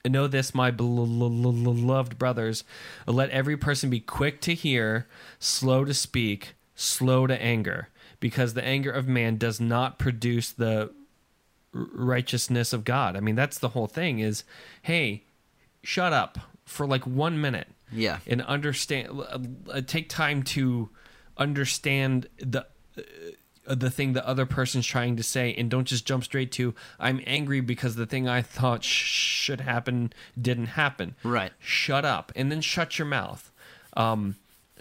know 0.06 0.28
this, 0.28 0.54
my 0.54 0.72
beloved 0.72 2.18
brothers, 2.18 2.64
let 3.08 3.30
every 3.30 3.56
person 3.58 3.90
be 3.90 4.00
quick 4.02 4.42
to 4.42 4.54
hear, 4.54 5.08
slow 5.40 5.86
to 5.86 5.94
speak, 5.94 6.56
slow 6.76 7.28
to 7.28 7.42
anger, 7.42 7.88
because 8.20 8.54
the 8.56 8.64
anger 8.64 8.92
of 8.92 9.08
man 9.08 9.38
does 9.38 9.62
not 9.62 9.98
produce 10.00 10.52
the 10.52 10.92
righteousness 11.74 12.74
of 12.74 12.84
God. 12.84 13.16
I 13.16 13.20
mean, 13.20 13.36
that's 13.36 13.58
the 13.60 13.70
whole 13.70 13.88
thing. 13.88 14.20
Is 14.20 14.44
hey, 14.84 15.24
shut 15.84 16.14
up 16.14 16.38
for 16.66 16.86
like 16.86 17.06
one 17.08 17.40
minute 17.42 17.68
Yeah. 17.92 18.20
and 18.28 18.42
understand 18.44 19.10
uh, 19.72 19.82
take 19.86 20.10
time 20.10 20.44
to 20.44 20.90
understand 21.38 22.28
the 22.38 22.66
uh, 23.68 23.76
the 23.76 23.90
thing 23.90 24.14
the 24.14 24.28
other 24.28 24.46
person's 24.46 24.86
trying 24.86 25.16
to 25.16 25.24
say 25.24 25.54
and 25.54 25.70
don't 25.70 25.86
just 25.86 26.06
jump 26.06 26.24
straight 26.24 26.52
to 26.52 26.74
i'm 27.00 27.22
angry 27.26 27.62
because 27.62 27.96
the 27.96 28.06
thing 28.06 28.28
i 28.28 28.42
thought 28.42 28.84
sh- 28.84 29.06
should 29.44 29.62
happen 29.62 30.12
didn't 30.40 30.66
happen 30.68 31.16
Right. 31.24 31.52
shut 31.60 32.04
up 32.04 32.32
and 32.36 32.52
then 32.52 32.62
shut 32.62 32.98
your 33.00 33.06
mouth 33.08 33.52
um 33.96 34.36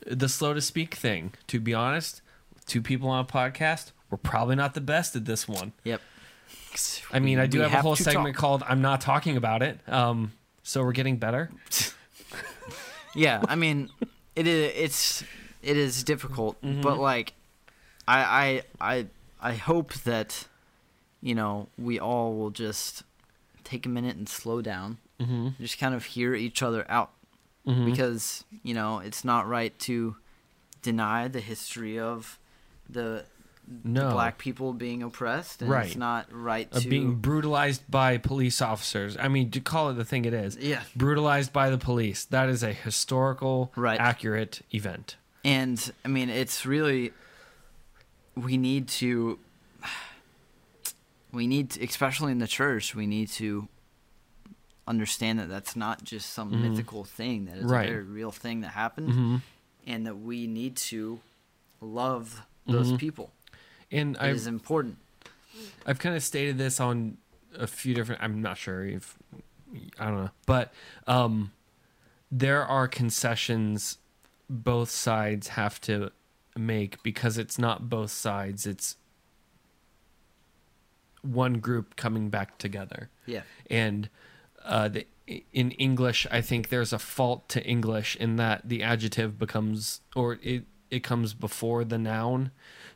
the 0.07 0.29
slow 0.29 0.55
to 0.55 0.61
speak 0.61 0.95
thing 0.95 1.33
to 1.47 1.61
be 1.61 1.75
honest 1.75 2.21
two 2.67 2.81
people 2.83 3.09
on 3.11 3.21
a 3.21 3.27
podcast 3.29 3.93
we're 4.11 4.19
probably 4.19 4.57
not 4.57 4.75
the 4.75 4.81
best 4.81 5.15
at 5.15 5.25
this 5.25 5.47
one 5.47 5.73
Yep. 5.85 6.01
I 7.13 7.19
mean 7.19 7.39
i 7.39 7.47
do 7.47 7.59
We 7.59 7.65
have, 7.65 7.73
a 7.81 7.83
whole 7.83 7.97
segment 7.97 8.35
talk. 8.37 8.41
called 8.41 8.63
i'm 8.69 8.81
not 8.83 9.01
talking 9.01 9.37
about 9.37 9.63
it 9.63 9.79
um 9.89 10.33
so 10.63 10.83
we're 10.85 10.93
getting 10.93 11.17
better 11.17 11.51
Yeah, 13.15 13.43
I 13.49 13.57
mean, 13.57 13.91
it 14.37 14.47
is 14.47 14.73
it's 14.77 15.25
it 15.63 15.77
is 15.77 16.05
difficult, 16.05 16.61
Mm-hmm. 16.63 16.81
but 16.81 16.97
like, 16.99 17.35
I 18.07 18.63
I 18.81 18.91
I 18.99 19.07
I 19.41 19.55
hope 19.55 19.95
that 20.05 20.47
you 21.21 21.35
know 21.35 21.67
we 21.77 21.99
all 21.99 22.35
will 22.37 22.51
just 22.51 23.03
take 23.65 23.85
a 23.85 23.89
minute 23.89 24.17
and 24.17 24.29
slow 24.29 24.63
down, 24.63 24.99
mm-hmm. 25.21 25.49
just 25.61 25.79
kind 25.79 25.93
of 25.93 26.05
hear 26.05 26.35
each 26.37 26.63
other 26.63 26.87
out, 26.89 27.11
Mm-hmm. 27.67 27.85
because 27.87 28.45
you 28.63 28.75
know 28.75 29.01
it's 29.01 29.25
not 29.25 29.49
right 29.49 29.77
to 29.81 30.15
deny 30.83 31.27
the 31.27 31.41
history 31.41 31.99
of 31.99 32.39
the 32.89 33.25
No. 33.85 34.11
black 34.11 34.37
people 34.39 34.73
being 34.73 35.03
oppressed, 35.03 35.63
and 35.63 35.71
Right. 35.71 35.87
it's 35.87 35.97
not 35.97 36.27
right 36.33 36.71
to 36.73 36.89
being 36.89 37.17
brutalized 37.17 37.89
by 37.91 38.19
police 38.19 38.61
officers. 38.61 39.17
I 39.17 39.29
mean, 39.29 39.51
to 39.53 39.61
call 39.61 39.91
it 39.91 39.95
the 39.95 40.05
thing 40.05 40.25
it 40.25 40.35
is. 40.35 40.57
yeah. 40.57 40.83
Brutalized 40.97 41.53
by 41.53 41.71
the 41.71 41.79
police. 41.79 42.25
That 42.25 42.49
is 42.49 42.63
a 42.63 42.73
historical, 42.73 43.73
Right. 43.77 44.01
accurate 44.01 44.63
event. 44.75 45.17
And 45.45 45.93
I 46.05 46.09
mean, 46.09 46.29
it's 46.31 46.67
really 46.67 47.13
we 48.35 48.57
need 48.57 48.89
to 48.89 49.39
we 51.33 51.47
need 51.47 51.71
to, 51.71 51.85
especially 51.85 52.33
in 52.33 52.39
the 52.39 52.49
church, 52.49 52.95
we 52.97 53.07
need 53.07 53.29
to 53.29 53.69
understand 54.89 55.39
that 55.39 55.49
that's 55.49 55.77
not 55.77 56.03
just 56.03 56.33
some 56.33 56.51
Mhm. 56.51 56.71
mythical 56.71 57.05
thing 57.05 57.45
that 57.45 57.57
is 57.59 57.65
Right. 57.65 57.89
a 57.89 57.93
very 57.93 58.03
real 58.03 58.33
thing 58.33 58.63
that 58.63 58.71
happened 58.71 59.13
hmm 59.13 59.37
and 59.87 60.07
that 60.07 60.17
we 60.19 60.47
need 60.47 60.77
to 60.77 61.21
love 61.81 62.43
those 62.67 62.93
Mhm. 62.93 62.99
people. 62.99 63.33
And 63.91 64.17
It 64.17 64.23
I've, 64.23 64.37
is 64.37 64.47
important. 64.47 64.99
I've 65.87 65.99
kind 65.99 66.17
of 66.17 66.23
stated 66.23 66.59
this 66.59 66.81
on 66.81 67.17
a 67.59 67.67
few 67.67 67.95
different, 67.95 68.23
I'm 68.23 68.41
not 68.41 68.57
sure 68.57 68.85
if, 68.85 69.17
I 69.99 70.07
don't 70.07 70.25
know. 70.25 70.31
But 70.47 70.73
um, 71.07 71.53
there 72.31 72.65
are 72.65 72.87
concessions 72.89 73.99
both 74.49 74.91
sides 74.91 75.49
have 75.49 75.81
to 75.83 76.11
make 76.57 77.03
because 77.03 77.39
it's 77.39 77.59
not 77.59 77.89
both 77.89 78.11
sides. 78.11 78.67
It's 78.67 78.97
one 81.23 81.55
group 81.55 81.97
coming 81.97 82.31
back 82.31 82.59
together. 82.59 83.11
Yeah. 83.27 83.43
and 83.71 84.09
uh, 84.65 84.89
the, 84.89 85.07
in 85.53 85.71
English, 85.73 86.27
I 86.31 86.41
think 86.41 86.69
there's 86.69 86.93
a 86.93 86.99
fault 86.99 87.49
to 87.51 87.65
English 87.65 88.17
in 88.17 88.37
that 88.37 88.69
the 88.69 88.83
adjective 88.83 89.39
becomes 89.39 90.01
or 90.17 90.39
it 90.43 90.65
it 90.91 91.05
comes 91.05 91.35
before 91.35 91.85
the 91.85 91.99
noun. 91.99 92.51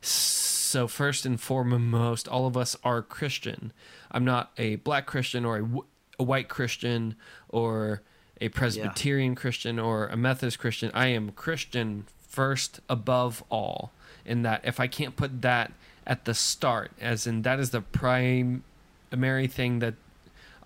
So 0.06 0.86
first 0.88 1.24
and 1.24 1.40
foremost, 1.40 2.26
all 2.28 2.46
of 2.46 2.56
us 2.56 2.76
are 2.84 3.00
Christian. 3.02 3.72
I'm 4.10 4.24
not 4.24 4.50
a 4.58 4.76
black 4.76 5.06
Christian 5.06 5.44
or 5.44 5.56
a, 5.56 5.62
w- 5.62 5.84
a 6.18 6.22
white 6.24 6.48
Christian 6.48 7.14
or 7.48 8.02
a 8.40 8.48
Presbyterian 8.48 9.34
Christian 9.34 9.78
or 9.78 10.06
a 10.08 10.16
Methodist 10.16 10.58
Christian. 10.58 10.90
I 10.94 11.06
am 11.08 11.30
Christian 11.32 12.06
first 12.28 12.80
above 12.88 13.42
all. 13.50 13.92
In 14.26 14.42
that, 14.42 14.62
if 14.64 14.80
I 14.80 14.86
can't 14.86 15.16
put 15.16 15.42
that 15.42 15.72
at 16.06 16.24
the 16.24 16.34
start, 16.34 16.90
as 17.00 17.26
in 17.26 17.42
that 17.42 17.60
is 17.60 17.70
the 17.70 17.80
primary 17.82 19.46
thing 19.46 19.78
that 19.80 19.94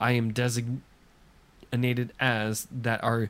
I 0.01 0.13
am 0.13 0.33
designated 0.33 2.13
as 2.21 2.67
that 2.71 3.03
our 3.05 3.29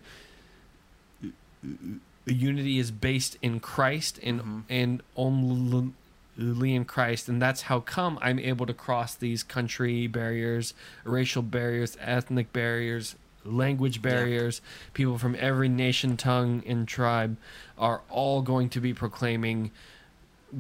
unity 2.27 2.79
is 2.79 2.91
based 2.91 3.37
in 3.43 3.59
Christ 3.59 4.21
and 4.23 4.41
Mhm. 4.41 4.63
and 4.69 5.03
only 5.17 5.93
in 6.39 6.85
Christ, 6.85 7.29
and 7.29 7.43
that's 7.43 7.63
how 7.63 7.81
come 7.81 8.19
I'm 8.23 8.39
able 8.39 8.65
to 8.67 8.75
cross 8.75 9.15
these 9.15 9.43
country 9.43 10.07
barriers, 10.07 10.73
racial 11.05 11.43
barriers, 11.43 11.97
ethnic 12.01 12.53
barriers, 12.53 13.17
language 13.45 14.01
barriers. 14.03 14.61
People 14.95 15.19
from 15.19 15.37
every 15.39 15.69
nation, 15.69 16.17
tongue, 16.17 16.63
and 16.67 16.87
tribe 16.87 17.37
are 17.77 18.03
all 18.09 18.43
going 18.43 18.69
to 18.71 18.81
be 18.81 18.95
proclaiming 18.95 19.71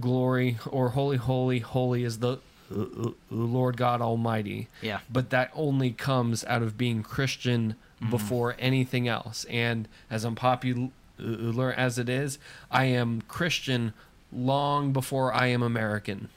glory 0.00 0.58
or 0.66 0.90
holy, 0.90 1.16
holy, 1.16 1.60
holy 1.60 2.04
is 2.04 2.18
the 2.18 2.38
uh, 2.74 3.10
Lord 3.30 3.76
God 3.78 4.02
Almighty 4.02 4.68
Yeah. 4.82 4.98
but 5.10 5.30
that 5.30 5.50
only 5.54 5.90
comes 5.92 6.44
out 6.44 6.62
of 6.62 6.76
being 6.76 7.02
Christian 7.02 7.76
Mm-hmm. 8.00 8.10
before 8.12 8.54
anything 8.60 9.08
else. 9.08 9.44
And 9.50 9.88
as 10.08 10.24
unpopular 10.24 11.72
as 11.76 11.98
it 11.98 12.08
is, 12.08 12.38
I 12.70 12.84
am 12.84 13.22
Christian 13.26 13.92
long 14.32 14.92
before 14.92 15.32
I 15.32 15.46
am 15.48 15.62
American. 15.62 16.28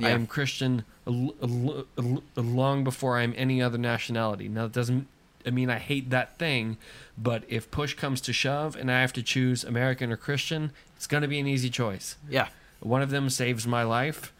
I 0.00 0.10
am 0.10 0.26
Christian 0.28 0.84
long 1.06 2.84
before 2.84 3.18
I'm 3.18 3.34
any 3.36 3.60
other 3.62 3.78
nationality. 3.78 4.48
Now, 4.48 4.62
that 4.64 4.72
doesn't 4.72 5.06
I 5.46 5.50
mean 5.50 5.70
I 5.70 5.78
hate 5.78 6.10
that 6.10 6.38
thing, 6.38 6.76
but 7.16 7.42
if 7.48 7.70
push 7.70 7.94
comes 7.94 8.20
to 8.22 8.32
shove 8.32 8.76
and 8.76 8.90
I 8.90 9.00
have 9.00 9.12
to 9.14 9.22
choose 9.22 9.64
American 9.64 10.12
or 10.12 10.16
Christian, 10.16 10.72
it's 10.96 11.06
going 11.06 11.22
to 11.22 11.28
be 11.28 11.38
an 11.40 11.46
easy 11.46 11.70
choice. 11.70 12.16
Yeah. 12.28 12.48
One 12.80 13.02
of 13.02 13.10
them 13.10 13.30
saves 13.30 13.66
my 13.66 13.82
life. 13.82 14.32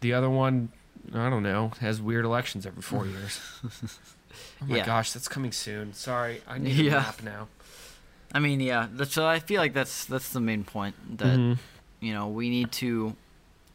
The 0.00 0.12
other 0.12 0.30
one, 0.30 0.70
I 1.14 1.28
don't 1.30 1.42
know, 1.42 1.72
has 1.80 2.00
weird 2.00 2.24
elections 2.24 2.64
every 2.66 2.82
four 2.82 3.06
years. 3.06 3.40
oh 3.64 4.66
my 4.66 4.78
Yeah. 4.78 4.86
gosh, 4.86 5.12
that's 5.12 5.28
coming 5.28 5.52
soon. 5.52 5.92
Sorry, 5.94 6.40
I 6.48 6.58
need 6.58 6.76
Yeah. 6.76 6.92
a 6.92 7.00
nap 7.02 7.22
now. 7.22 7.48
I 8.32 8.38
mean, 8.40 8.60
yeah. 8.60 8.88
That's, 8.92 9.12
so 9.12 9.26
I 9.26 9.38
feel 9.38 9.60
like 9.60 9.72
that's 9.72 10.04
that's 10.04 10.32
the 10.32 10.40
main 10.40 10.64
point 10.64 11.18
that 11.18 11.38
Mhm. 11.38 11.58
you 12.00 12.12
know 12.12 12.28
we 12.28 12.50
need 12.50 12.72
to 12.72 13.14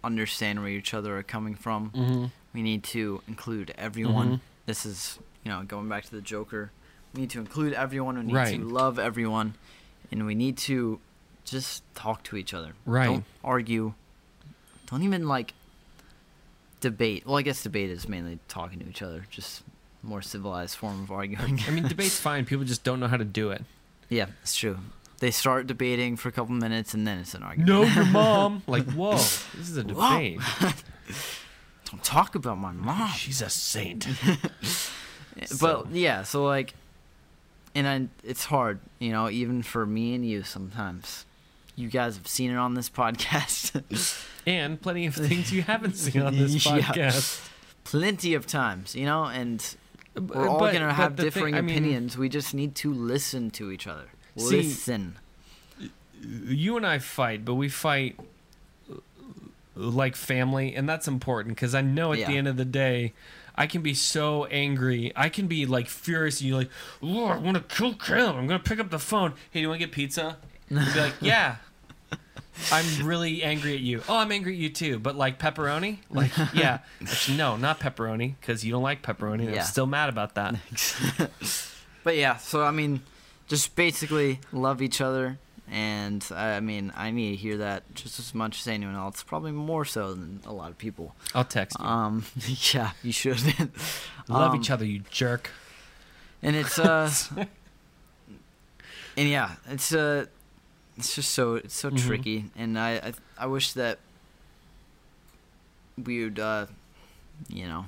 understand 0.03 0.59
where 0.59 0.69
each 0.69 0.93
other 0.93 1.17
are 1.17 1.23
coming 1.23 1.55
from. 1.55 1.91
Mhm. 1.91 2.31
We 2.53 2.61
need 2.61 2.83
to 2.85 3.21
include 3.27 3.73
everyone. 3.77 4.37
Mhm. 4.37 4.39
This 4.65 4.85
is, 4.85 5.19
you 5.43 5.51
know, 5.51 5.63
going 5.63 5.87
back 5.89 6.03
to 6.05 6.11
the 6.11 6.21
Joker. 6.21 6.71
We 7.13 7.21
need 7.21 7.29
to 7.31 7.39
include 7.39 7.73
everyone. 7.73 8.15
We 8.17 8.23
need 8.23 8.33
Right. 8.35 8.59
to 8.59 8.63
love 8.65 8.99
everyone, 8.99 9.55
and 10.11 10.25
we 10.25 10.35
need 10.35 10.57
to 10.69 10.99
just 11.45 11.83
talk 11.95 12.23
to 12.23 12.37
each 12.37 12.53
other. 12.53 12.73
Right. 12.85 13.05
Don't 13.07 13.25
argue. 13.43 13.93
Don't 14.87 15.03
even 15.03 15.27
like 15.27 15.53
debate. 16.79 17.25
Well, 17.25 17.37
I 17.37 17.41
guess 17.41 17.63
debate 17.63 17.89
is 17.89 18.07
mainly 18.07 18.39
talking 18.47 18.79
to 18.79 18.87
each 18.89 19.01
other. 19.01 19.25
Just 19.29 19.63
more 20.03 20.21
civilized 20.21 20.75
form 20.75 21.01
of 21.03 21.11
arguing. 21.11 21.61
I 21.67 21.71
mean, 21.71 21.83
debate's 21.87 22.19
fine. 22.19 22.45
People 22.45 22.65
just 22.65 22.83
don't 22.83 22.99
know 22.99 23.07
how 23.07 23.17
to 23.17 23.25
do 23.25 23.51
it. 23.51 23.63
Yeah, 24.11 24.27
it's 24.43 24.55
true. 24.55 24.77
They 25.19 25.31
start 25.31 25.65
debating 25.67 26.15
for 26.17 26.29
a 26.29 26.31
couple 26.31 26.53
minutes 26.53 26.93
and 26.93 27.07
then 27.07 27.17
it's 27.19 27.33
an 27.33 27.41
argument. 27.41 27.67
No, 27.69 27.81
your 27.83 28.05
mom. 28.11 28.61
like, 28.67 28.85
whoa, 28.91 29.13
this 29.13 29.69
is 29.69 29.77
a 29.77 29.83
debate. 29.83 30.39
Don't 31.89 32.03
talk 32.03 32.35
about 32.35 32.57
my 32.57 32.71
mom. 32.71 33.09
She's 33.11 33.41
a 33.41 33.49
saint. 33.49 34.07
but 35.35 35.47
So- 35.49 35.87
yeah, 35.91 36.23
so 36.23 36.43
like, 36.45 36.73
and 37.75 37.87
I, 37.87 38.07
it's 38.27 38.45
hard, 38.45 38.79
you 38.99 39.11
know, 39.11 39.29
even 39.29 39.61
for 39.63 39.85
me 39.85 40.13
and 40.15 40.25
you 40.25 40.43
sometimes. 40.43 41.25
You 41.75 41.87
guys 41.89 42.17
have 42.17 42.27
seen 42.27 42.51
it 42.51 42.57
on 42.57 42.73
this 42.73 42.89
podcast 42.89 43.81
and 44.45 44.79
plenty 44.81 45.05
of 45.05 45.15
things 45.15 45.51
you 45.53 45.61
haven't 45.61 45.95
seen 45.95 46.21
on 46.21 46.37
this 46.37 46.65
Yeah. 46.65 46.79
podcast. 46.81 47.47
plenty 47.85 48.33
of 48.33 48.45
times, 48.45 48.93
you 48.93 49.05
know, 49.05 49.23
and 49.25 49.75
we're 50.15 50.47
all 50.47 50.59
but- 50.59 50.73
gonna 50.73 50.93
have 50.93 51.15
the 51.15 51.23
thing- 51.23 51.31
differing 51.31 51.55
I 51.55 51.61
mean, 51.61 51.77
opinions. 51.77 52.17
we 52.17 52.29
just 52.29 52.53
need 52.53 52.75
to 52.75 52.93
listen 52.93 53.49
to 53.51 53.71
each 53.71 53.87
other. 53.87 54.09
See- 54.37 54.57
listen. 54.63 55.17
you 56.21 56.77
and 56.77 56.85
I 56.85 56.99
fight, 56.99 57.43
but 57.45 57.55
we 57.55 57.67
fight 57.69 58.15
uh, 58.91 58.95
like 59.75 60.15
family, 60.15 60.75
and 60.75 60.87
that's 60.87 61.07
important 61.07 61.55
because 61.55 61.73
I 61.73 61.81
know 61.81 62.13
at 62.13 62.27
the 62.27 62.37
end 62.37 62.47
of 62.47 62.57
the 62.57 62.65
day, 62.65 63.13
I 63.55 63.67
can 63.67 63.81
be 63.81 63.93
so 63.93 64.45
angry. 64.45 65.11
I 65.15 65.29
can 65.29 65.47
be 65.47 65.65
like 65.65 65.87
furious, 65.87 66.39
and 66.39 66.49
you're 66.49 66.57
like, 66.59 66.69
"Oh, 67.01 67.25
I 67.25 67.37
want 67.37 67.57
to 67.57 67.75
kill 67.75 67.93
Caleb. 67.93 68.35
I'm 68.37 68.47
gonna 68.47 68.59
pick 68.59 68.79
up 68.79 68.89
the 68.89 68.99
phone. 68.99 69.31
Hey, 69.51 69.59
do 69.59 69.61
you 69.61 69.67
want 69.69 69.81
to 69.81 69.87
get 69.87 69.93
pizza?" 69.93 70.37
And 70.69 70.79
be 70.93 70.99
like, 70.99 71.13
"Yeah." 71.21 71.55
I'm 72.71 73.05
really 73.05 73.43
angry 73.43 73.73
at 73.73 73.79
you. 73.79 74.03
Oh, 74.07 74.17
I'm 74.17 74.31
angry 74.31 74.53
at 74.53 74.59
you 74.59 74.69
too. 74.69 74.99
But 74.99 75.15
like 75.15 75.39
pepperoni, 75.39 75.97
like 76.09 76.31
yeah. 76.53 76.79
Actually, 77.01 77.37
no, 77.37 77.57
not 77.57 77.79
pepperoni 77.79 78.35
because 78.39 78.63
you 78.63 78.71
don't 78.71 78.83
like 78.83 79.01
pepperoni. 79.01 79.45
Yeah. 79.45 79.61
I'm 79.61 79.65
still 79.65 79.85
mad 79.85 80.09
about 80.09 80.35
that. 80.35 80.55
but 82.03 82.17
yeah, 82.17 82.37
so 82.37 82.63
I 82.63 82.71
mean, 82.71 83.01
just 83.47 83.75
basically 83.75 84.39
love 84.51 84.81
each 84.81 85.01
other, 85.01 85.37
and 85.69 86.25
I 86.33 86.59
mean, 86.59 86.91
I 86.95 87.11
need 87.11 87.31
to 87.31 87.35
hear 87.37 87.57
that 87.57 87.83
just 87.95 88.19
as 88.19 88.33
much 88.33 88.59
as 88.61 88.67
anyone 88.67 88.95
else. 88.95 89.23
Probably 89.23 89.51
more 89.51 89.85
so 89.85 90.13
than 90.13 90.41
a 90.45 90.53
lot 90.53 90.69
of 90.69 90.77
people. 90.77 91.15
I'll 91.33 91.45
text 91.45 91.77
you. 91.79 91.85
Um, 91.85 92.25
yeah, 92.73 92.91
you 93.03 93.11
should. 93.11 93.41
Love 94.27 94.53
um, 94.53 94.59
each 94.59 94.69
other, 94.69 94.85
you 94.85 95.01
jerk. 95.09 95.49
and 96.41 96.55
it's 96.55 96.79
uh, 96.79 97.11
and 99.17 99.29
yeah, 99.29 99.55
it's 99.69 99.93
uh, 99.93 100.25
it's 100.97 101.15
just 101.15 101.31
so 101.31 101.55
it's 101.55 101.75
so 101.75 101.89
Mhm. 101.91 102.05
tricky, 102.05 102.45
and 102.55 102.77
I, 102.77 102.91
I 102.97 103.13
I 103.37 103.45
wish 103.47 103.73
that 103.73 103.99
we 106.03 106.23
would 106.23 106.39
uh, 106.39 106.65
you 107.49 107.65
know, 107.67 107.85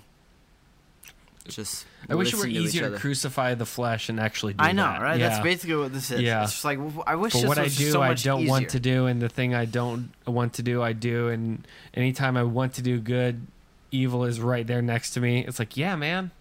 just. 1.47 1.85
I 2.09 2.15
wish 2.15 2.33
it 2.33 2.37
were 2.39 2.47
easier 2.47 2.89
to 2.89 2.97
crucify 2.97 3.53
the 3.55 3.65
flesh 3.65 4.09
and 4.09 4.19
actually 4.19 4.53
do 4.53 4.63
I 4.63 4.71
know, 4.73 4.83
that. 4.83 5.01
right? 5.01 5.19
Yeah. 5.19 5.29
That's 5.29 5.41
basically 5.43 5.77
what 5.77 5.93
this 5.93 6.11
is. 6.11 6.21
Yeah. 6.21 6.43
It's 6.43 6.51
just 6.51 6.65
like 6.65 6.79
I 7.07 7.15
wish 7.15 7.33
this 7.33 7.45
what 7.45 7.57
I 7.57 7.67
do, 7.67 7.91
so 7.91 8.01
I 8.01 8.13
don't 8.13 8.45
want 8.47 8.69
to 8.69 8.79
do, 8.79 9.05
and 9.05 9.21
the 9.21 9.29
thing 9.29 9.55
I 9.55 9.65
don't 9.65 10.11
want 10.27 10.53
to 10.55 10.63
do, 10.63 10.81
I 10.81 10.93
do. 10.93 11.29
And 11.29 11.65
anytime 11.93 12.35
I 12.35 12.43
want 12.43 12.73
to 12.75 12.81
do 12.81 12.99
good, 12.99 13.47
evil 13.91 14.25
is 14.25 14.39
right 14.41 14.65
there 14.67 14.81
next 14.81 15.11
to 15.11 15.21
me. 15.21 15.45
It's 15.45 15.59
like, 15.59 15.77
yeah, 15.77 15.95
man, 15.95 16.31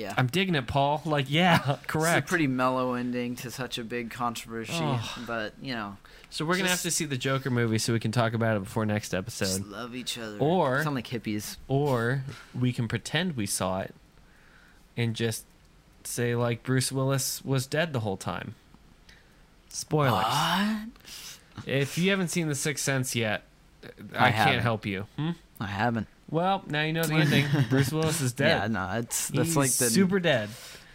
Yeah. 0.00 0.14
I'm 0.16 0.26
digging 0.28 0.54
it, 0.54 0.66
Paul. 0.66 1.02
Like, 1.04 1.26
yeah, 1.30 1.58
It's 1.74 1.84
a 1.84 1.86
correct. 1.86 2.28
pretty 2.28 2.46
mellow 2.46 2.94
ending 2.94 3.36
to 3.36 3.50
such 3.50 3.78
a 3.78 3.84
big 3.84 4.10
controversy, 4.10 4.72
Oh. 4.76 5.18
but 5.26 5.54
you 5.62 5.74
know, 5.74 5.96
so 6.30 6.44
we're 6.44 6.56
gonna 6.56 6.68
have 6.68 6.82
to 6.82 6.90
see 6.90 7.04
the 7.04 7.16
Joker 7.18 7.50
movie 7.50 7.78
so 7.78 7.92
we 7.92 8.00
can 8.00 8.12
talk 8.12 8.32
about 8.34 8.56
it 8.56 8.60
before 8.64 8.86
next 8.86 9.10
just 9.10 9.14
episode, 9.14 9.66
love 9.66 9.94
each 9.94 10.16
other. 10.18 10.38
Or- 10.38 10.82
sound 10.82 10.94
like 10.96 11.08
hippies. 11.08 11.56
or 11.68 12.22
we 12.58 12.72
can 12.72 12.88
pretend 12.88 13.36
we 13.36 13.46
saw 13.46 13.80
it 13.80 13.94
and 14.96 15.14
just 15.14 15.44
say 16.04 16.34
like 16.34 16.62
Bruce 16.62 16.90
Willis 16.90 17.44
was 17.44 17.66
dead 17.66 17.92
the 17.92 18.00
whole 18.00 18.16
time. 18.16 18.54
Spoilers. 19.68 20.24
What? 20.24 20.88
If 21.66 21.98
you 21.98 22.10
haven't 22.10 22.28
seen 22.28 22.48
The 22.48 22.54
Sixth 22.54 22.84
Sense 22.84 23.14
yet, 23.14 23.42
I 24.16 24.28
I, 24.28 24.32
can't 24.32 24.62
help 24.62 24.86
you. 24.86 25.06
Hmm? 25.16 25.30
I 25.60 25.66
haven't. 25.66 26.06
Well, 26.30 26.62
now 26.68 26.82
you 26.82 26.92
know 26.92 27.02
the 27.04 27.14
ending. 27.14 27.46
Bruce 27.70 27.92
Willis 27.92 28.20
is 28.20 28.32
dead. 28.32 28.62
Yeah, 28.62 28.66
no, 28.68 28.90
it's 28.98 29.28
that's 29.28 29.48
He's 29.48 29.56
like 29.56 29.70
the 29.72 29.90
super 29.90 30.20
dead. 30.20 30.48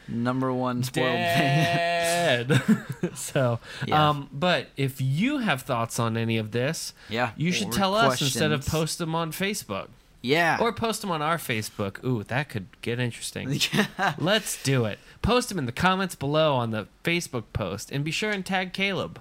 number 0.08 0.54
one 0.54 0.84
spoiled 0.84 1.08
thing. 1.12 1.18
Dead. 1.18 2.62
so, 3.16 3.60
Yeah. 3.86 4.10
um, 4.10 4.30
but 4.32 4.68
if 4.78 5.02
you 5.02 5.40
have 5.40 5.62
thoughts 5.64 6.00
on 6.00 6.16
any 6.18 6.38
of 6.38 6.52
this, 6.52 6.94
yeah, 7.10 7.32
you 7.36 7.52
should 7.52 7.68
or 7.70 7.72
tell 7.72 7.96
us 7.96 8.22
instead 8.22 8.52
of 8.52 8.66
post 8.66 8.98
them 8.98 9.14
on 9.16 9.32
Facebook 9.32 9.88
Yeah, 10.22 10.58
or 10.62 10.72
post 10.74 11.02
them 11.02 11.12
on 11.12 11.22
our 11.22 11.38
Facebook. 11.38 12.04
Ooh, 12.04 12.24
that 12.24 12.50
could 12.50 12.68
get 12.82 13.00
interesting. 13.00 13.50
yeah. 13.74 14.14
Let's 14.18 14.62
do 14.64 14.86
it. 14.86 15.00
Post 15.22 15.50
them 15.50 15.60
in 15.60 15.66
the 15.66 15.72
comments 15.72 16.16
below 16.16 16.56
on 16.56 16.72
the 16.72 16.88
Facebook 17.04 17.44
post, 17.54 17.92
and 17.92 18.04
be 18.04 18.12
sure 18.12 18.32
and 18.32 18.46
tag 18.46 18.72
Caleb. 18.74 19.20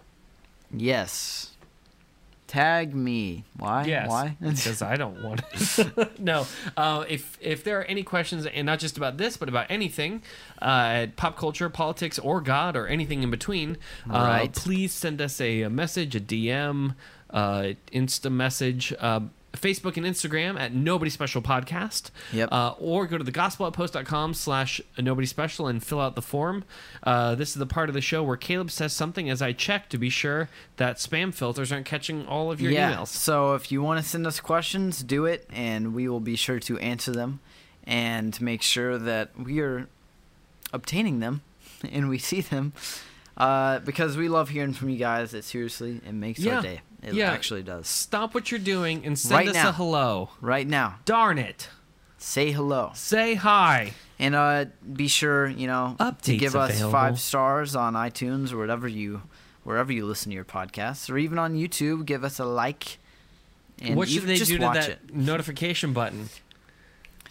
yes. 0.70 1.50
Tag 2.54 2.94
me. 2.94 3.42
Why? 3.56 3.84
Yes, 3.84 4.08
Why? 4.08 4.36
because 4.40 4.80
I 4.80 4.94
don't 4.94 5.20
want 5.24 5.42
to. 5.52 6.08
no, 6.20 6.46
uh, 6.76 7.04
if 7.08 7.36
if 7.40 7.64
there 7.64 7.80
are 7.80 7.84
any 7.84 8.04
questions, 8.04 8.46
and 8.46 8.64
not 8.64 8.78
just 8.78 8.96
about 8.96 9.16
this, 9.16 9.36
but 9.36 9.48
about 9.48 9.66
anything, 9.68 10.22
uh, 10.62 11.08
pop 11.16 11.36
culture, 11.36 11.68
politics, 11.68 12.16
or 12.16 12.40
God, 12.40 12.76
or 12.76 12.86
anything 12.86 13.24
in 13.24 13.30
between, 13.32 13.76
uh, 14.08 14.12
Right. 14.12 14.52
please 14.52 14.92
send 14.92 15.20
us 15.20 15.40
a, 15.40 15.62
a 15.62 15.70
message, 15.70 16.14
a 16.14 16.20
DM, 16.20 16.94
uh, 17.30 17.72
Insta 17.92 18.30
message. 18.30 18.92
Facebook 19.56 19.96
and 19.96 20.04
Instagram 20.06 20.58
at 20.58 20.72
Nobody 20.74 21.10
Special 21.10 21.40
Podcast. 21.42 22.10
Yep. 22.32 22.48
Uh, 22.52 22.74
or 22.78 23.06
go 23.06 23.18
to 23.18 23.24
thegospeloutpost.com 23.24 24.34
slash 24.34 24.80
Nobody 24.98 25.26
Special 25.26 25.66
and 25.66 25.82
fill 25.82 26.00
out 26.00 26.14
the 26.14 26.22
form. 26.22 26.64
Uh, 27.02 27.34
this 27.34 27.50
is 27.50 27.54
the 27.54 27.66
part 27.66 27.88
of 27.88 27.94
the 27.94 28.00
show 28.00 28.22
where 28.22 28.36
Caleb 28.36 28.70
says 28.70 28.92
something 28.92 29.30
as 29.30 29.40
I 29.42 29.52
check 29.52 29.88
to 29.90 29.98
be 29.98 30.10
sure 30.10 30.48
that 30.76 30.96
spam 30.96 31.32
filters 31.32 31.70
aren't 31.72 31.86
catching 31.86 32.26
all 32.26 32.50
of 32.50 32.60
your 32.60 32.72
yeah. 32.72 32.92
emails. 32.94 33.08
So 33.08 33.54
if 33.54 33.70
you 33.70 33.82
want 33.82 34.02
to 34.02 34.08
send 34.08 34.26
us 34.26 34.40
questions, 34.40 35.02
do 35.02 35.24
it, 35.24 35.48
and 35.52 35.94
we 35.94 36.08
will 36.08 36.20
be 36.20 36.36
sure 36.36 36.58
to 36.60 36.78
answer 36.78 37.12
them, 37.12 37.40
and 37.86 38.40
make 38.40 38.62
sure 38.62 38.98
that 38.98 39.38
we 39.38 39.60
are 39.60 39.88
obtaining 40.72 41.20
them, 41.20 41.42
and 41.92 42.08
we 42.08 42.18
see 42.18 42.40
them, 42.40 42.72
uh, 43.36 43.78
because 43.80 44.16
we 44.16 44.28
love 44.28 44.48
hearing 44.50 44.72
from 44.72 44.88
you 44.88 44.96
guys. 44.98 45.34
It 45.34 45.44
seriously 45.44 46.00
it 46.06 46.12
makes 46.14 46.40
Yeah. 46.40 46.56
our 46.56 46.62
day. 46.62 46.80
It 47.04 47.14
Yeah. 47.14 47.30
actually 47.32 47.62
does. 47.62 47.86
Stop 47.86 48.34
what 48.34 48.50
you're 48.50 48.58
doing 48.60 49.04
and 49.04 49.18
send 49.18 49.32
Right 49.34 49.48
us 49.48 49.54
now. 49.54 49.68
a 49.68 49.72
hello. 49.72 50.30
Right 50.40 50.66
now, 50.66 50.96
Darn 51.04 51.38
it. 51.38 51.68
say 52.18 52.50
hello. 52.52 52.90
Say 52.94 53.34
hi. 53.34 53.92
And 54.18 54.34
uh, 54.34 54.66
be 54.92 55.08
sure, 55.08 55.46
you 55.48 55.66
know, 55.66 55.96
to 55.98 56.04
Updates 56.04 56.38
give 56.38 56.56
us 56.56 56.70
available. 56.70 56.92
five 56.92 57.20
stars 57.20 57.74
on 57.76 57.94
iTunes 57.94 58.52
or 58.52 58.58
whatever 58.58 58.86
you, 58.88 59.22
wherever 59.64 59.92
you 59.92 60.06
listen 60.06 60.30
to 60.30 60.34
your 60.34 60.44
podcasts, 60.44 61.10
or 61.10 61.18
even 61.18 61.38
on 61.38 61.54
YouTube. 61.54 62.06
Give 62.06 62.22
us 62.24 62.38
a 62.38 62.44
like. 62.44 62.98
And 63.82 63.96
what 63.96 64.08
should 64.08 64.22
they 64.22 64.36
just 64.36 64.50
do 64.52 64.58
to 64.58 64.70
that 64.72 64.88
it? 64.88 65.14
notification 65.14 65.92
button? 65.92 66.28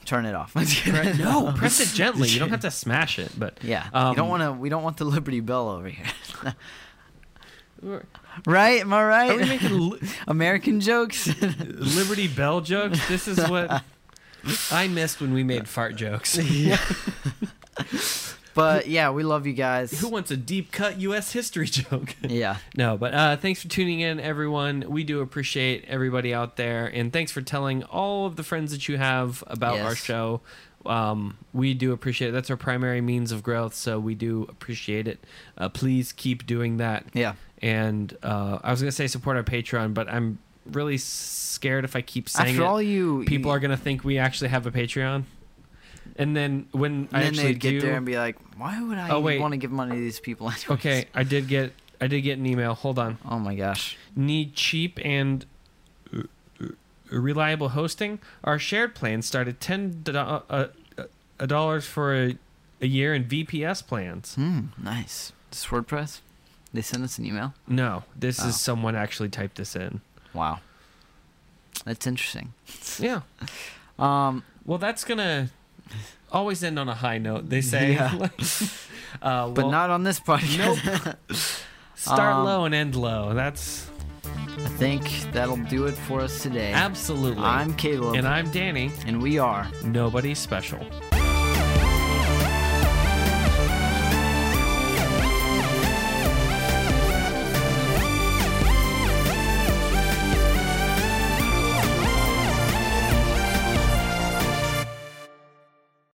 Turn 0.06 0.26
it 0.26 0.36
off. 0.36 0.54
No, 1.18 1.54
press 1.56 1.80
it 1.80 1.96
gently. 1.96 2.28
You 2.28 2.40
don't 2.40 2.50
have 2.50 2.60
to 2.60 2.70
smash 2.72 3.18
it, 3.18 3.32
but 3.38 3.58
Yeah, 3.64 3.88
Um, 3.94 4.10
you 4.10 4.16
don't 4.18 4.28
want 4.28 4.44
to. 4.44 4.52
We 4.52 4.68
don't 4.68 4.84
want 4.84 4.98
the 4.98 5.06
Liberty 5.06 5.40
Bell 5.40 5.70
over 5.70 5.88
here, 5.88 6.06
right? 8.46 8.82
Am 8.82 8.94
I 8.94 9.04
right? 9.04 9.32
Are 9.32 9.38
we 9.38 9.46
making 9.46 9.78
li- 9.80 10.00
American 10.28 10.80
jokes. 10.80 11.28
Liberty 11.42 12.28
Bell 12.28 12.62
jokes? 12.62 13.06
This 13.08 13.28
is 13.28 13.38
what 13.50 13.84
I 14.72 14.88
missed 14.88 15.22
when 15.22 15.34
we 15.34 15.44
made 15.44 15.68
fart 15.68 15.96
jokes. 15.96 16.38
but 18.54 18.88
yeah, 18.88 19.10
we 19.12 19.24
love 19.24 19.48
you 19.48 19.54
guys. 19.54 20.00
Who 20.00 20.10
wants 20.10 20.30
a 20.32 20.38
deep 20.38 20.72
cut 20.72 21.00
U.S. 21.02 21.32
history 21.32 21.66
joke? 21.68 22.16
Yeah, 22.22 22.58
No, 22.78 22.98
but 22.98 23.14
uh, 23.14 23.38
thanks 23.38 23.62
for 23.62 23.68
tuning 23.68 24.00
in, 24.02 24.20
everyone. 24.20 24.86
We 24.88 25.04
do 25.04 25.22
appreciate 25.22 25.86
everybody 25.88 26.34
out 26.34 26.56
there, 26.56 26.86
and 26.86 27.12
thanks 27.12 27.32
for 27.32 27.42
telling 27.42 27.84
all 27.86 28.26
of 28.26 28.36
the 28.36 28.44
friends 28.44 28.72
that 28.72 28.88
you 28.88 28.98
have 28.98 29.44
about 29.48 29.80
our 29.80 29.96
show. 29.96 30.42
Um, 30.86 31.38
we 31.54 31.74
do 31.74 31.92
appreciate 31.94 32.30
it. 32.30 32.32
That's 32.32 32.50
our 32.50 32.58
primary 32.58 33.02
means 33.02 33.32
of 33.32 33.42
growth, 33.44 33.74
so 33.74 34.00
we 34.00 34.16
do 34.16 34.46
appreciate 34.50 35.08
it. 35.08 35.24
Uh, 35.58 35.70
please 35.70 36.12
keep 36.12 36.46
doing 36.46 36.78
that. 36.78 37.06
yeah. 37.14 37.34
And 37.62 38.16
uh, 38.24 38.60
I 38.62 38.72
was 38.72 38.82
gonna 38.82 38.92
say 38.92 39.08
support 39.08 39.38
our 39.38 39.44
Patreon, 39.44 39.94
but 39.94 40.10
I'm 40.10 40.40
really 40.66 40.98
scared 40.98 41.86
if 41.86 41.96
I 41.96 42.02
keep 42.02 42.28
saying 42.28 42.50
After 42.56 42.64
it, 42.64 42.66
all, 42.66 42.82
you 42.82 43.24
people 43.26 43.50
you, 43.52 43.56
are 43.56 43.60
gonna 43.60 43.78
think 43.78 44.04
we 44.04 44.18
actually 44.18 44.50
have 44.50 44.66
a 44.68 44.72
Patreon. 44.72 45.24
And 46.18 46.36
then 46.36 46.68
when 46.72 46.92
And 46.92 47.10
I 47.14 47.20
then 47.20 47.28
actually 47.30 47.44
they'd 47.54 47.60
get 47.60 47.70
do, 47.72 47.82
there 47.82 47.96
and 47.96 48.06
be 48.06 48.18
like, 48.18 48.36
"Why 48.58 48.82
would 48.82 48.98
I 48.98 49.10
Oh, 49.10 49.22
want 49.22 49.54
to 49.54 49.58
give 49.58 49.72
money 49.72 49.96
to 49.96 50.00
these 50.02 50.20
people?" 50.20 50.48
Anyways? 50.50 50.70
okay, 50.72 51.06
I 51.16 51.24
did 51.24 51.48
get 51.48 51.72
I 52.02 52.08
did 52.08 52.22
get 52.22 52.38
an 52.38 52.46
email. 52.46 52.74
Hold 52.74 53.00
on. 53.00 53.18
Oh 53.28 53.40
my 53.40 53.56
gosh. 53.56 53.98
need 54.16 54.54
cheap 54.56 55.00
and 55.04 55.46
reliable 57.20 57.70
hosting, 57.70 58.20
our 58.43 58.57
shared 58.59 58.95
plans 58.95 59.26
start 59.26 59.47
at 59.47 59.59
ten 59.59 60.03
uh, 60.07 60.39
uh, 60.49 60.66
dollars 61.45 61.86
for 61.86 62.16
a, 62.16 62.38
a 62.82 62.88
year 62.88 63.14
in 63.14 63.26
VPS 63.26 63.86
plans. 63.86 64.36
Hmm. 64.36 64.68
Nice. 64.82 65.32
This 65.51 65.66
WordPress. 65.66 66.20
They 66.74 66.82
sent 66.82 67.03
us 67.03 67.18
an 67.20 67.26
email. 67.26 67.53
No, 67.68 68.03
this 68.18 68.43
Oh. 68.43 68.47
is 68.47 68.59
someone 68.59 68.95
actually 68.95 69.30
typed 69.30 69.57
this 69.57 69.76
in. 69.76 70.01
Wow. 70.34 70.59
That's 71.86 72.07
interesting. 72.07 72.53
Yeah. 72.99 73.22
Um. 73.99 74.41
Well, 74.66 74.80
that's 74.80 75.03
gonna 75.03 75.51
always 76.32 76.64
end 76.64 76.80
on 76.80 76.89
a 76.89 76.95
high 76.95 77.20
note. 77.20 77.49
They 77.49 77.61
say. 77.61 77.93
Yeah. 77.93 78.30
uh, 79.22 79.49
But 79.49 79.70
not 79.70 79.91
on 79.91 80.01
this 80.03 80.20
podcast. 80.20 81.16
start 81.95 82.34
um, 82.36 82.43
low 82.45 82.66
and 82.66 82.74
end 82.74 82.95
low. 82.95 83.36
That's 83.36 83.86
I 84.56 84.70
think 84.78 85.04
that'll 85.32 85.58
do 85.58 85.86
it 85.86 85.93
for 85.93 86.22
us 86.22 86.41
today. 86.43 86.72
absolutely. 86.74 87.43
I'm 87.43 87.74
Caleb, 87.76 88.16
and 88.16 88.28
I'm 88.28 88.49
Danny. 88.51 88.91
and 89.06 89.22
we 89.22 89.39
are 89.39 89.68
Nobody 89.84 90.34
special. 90.36 90.80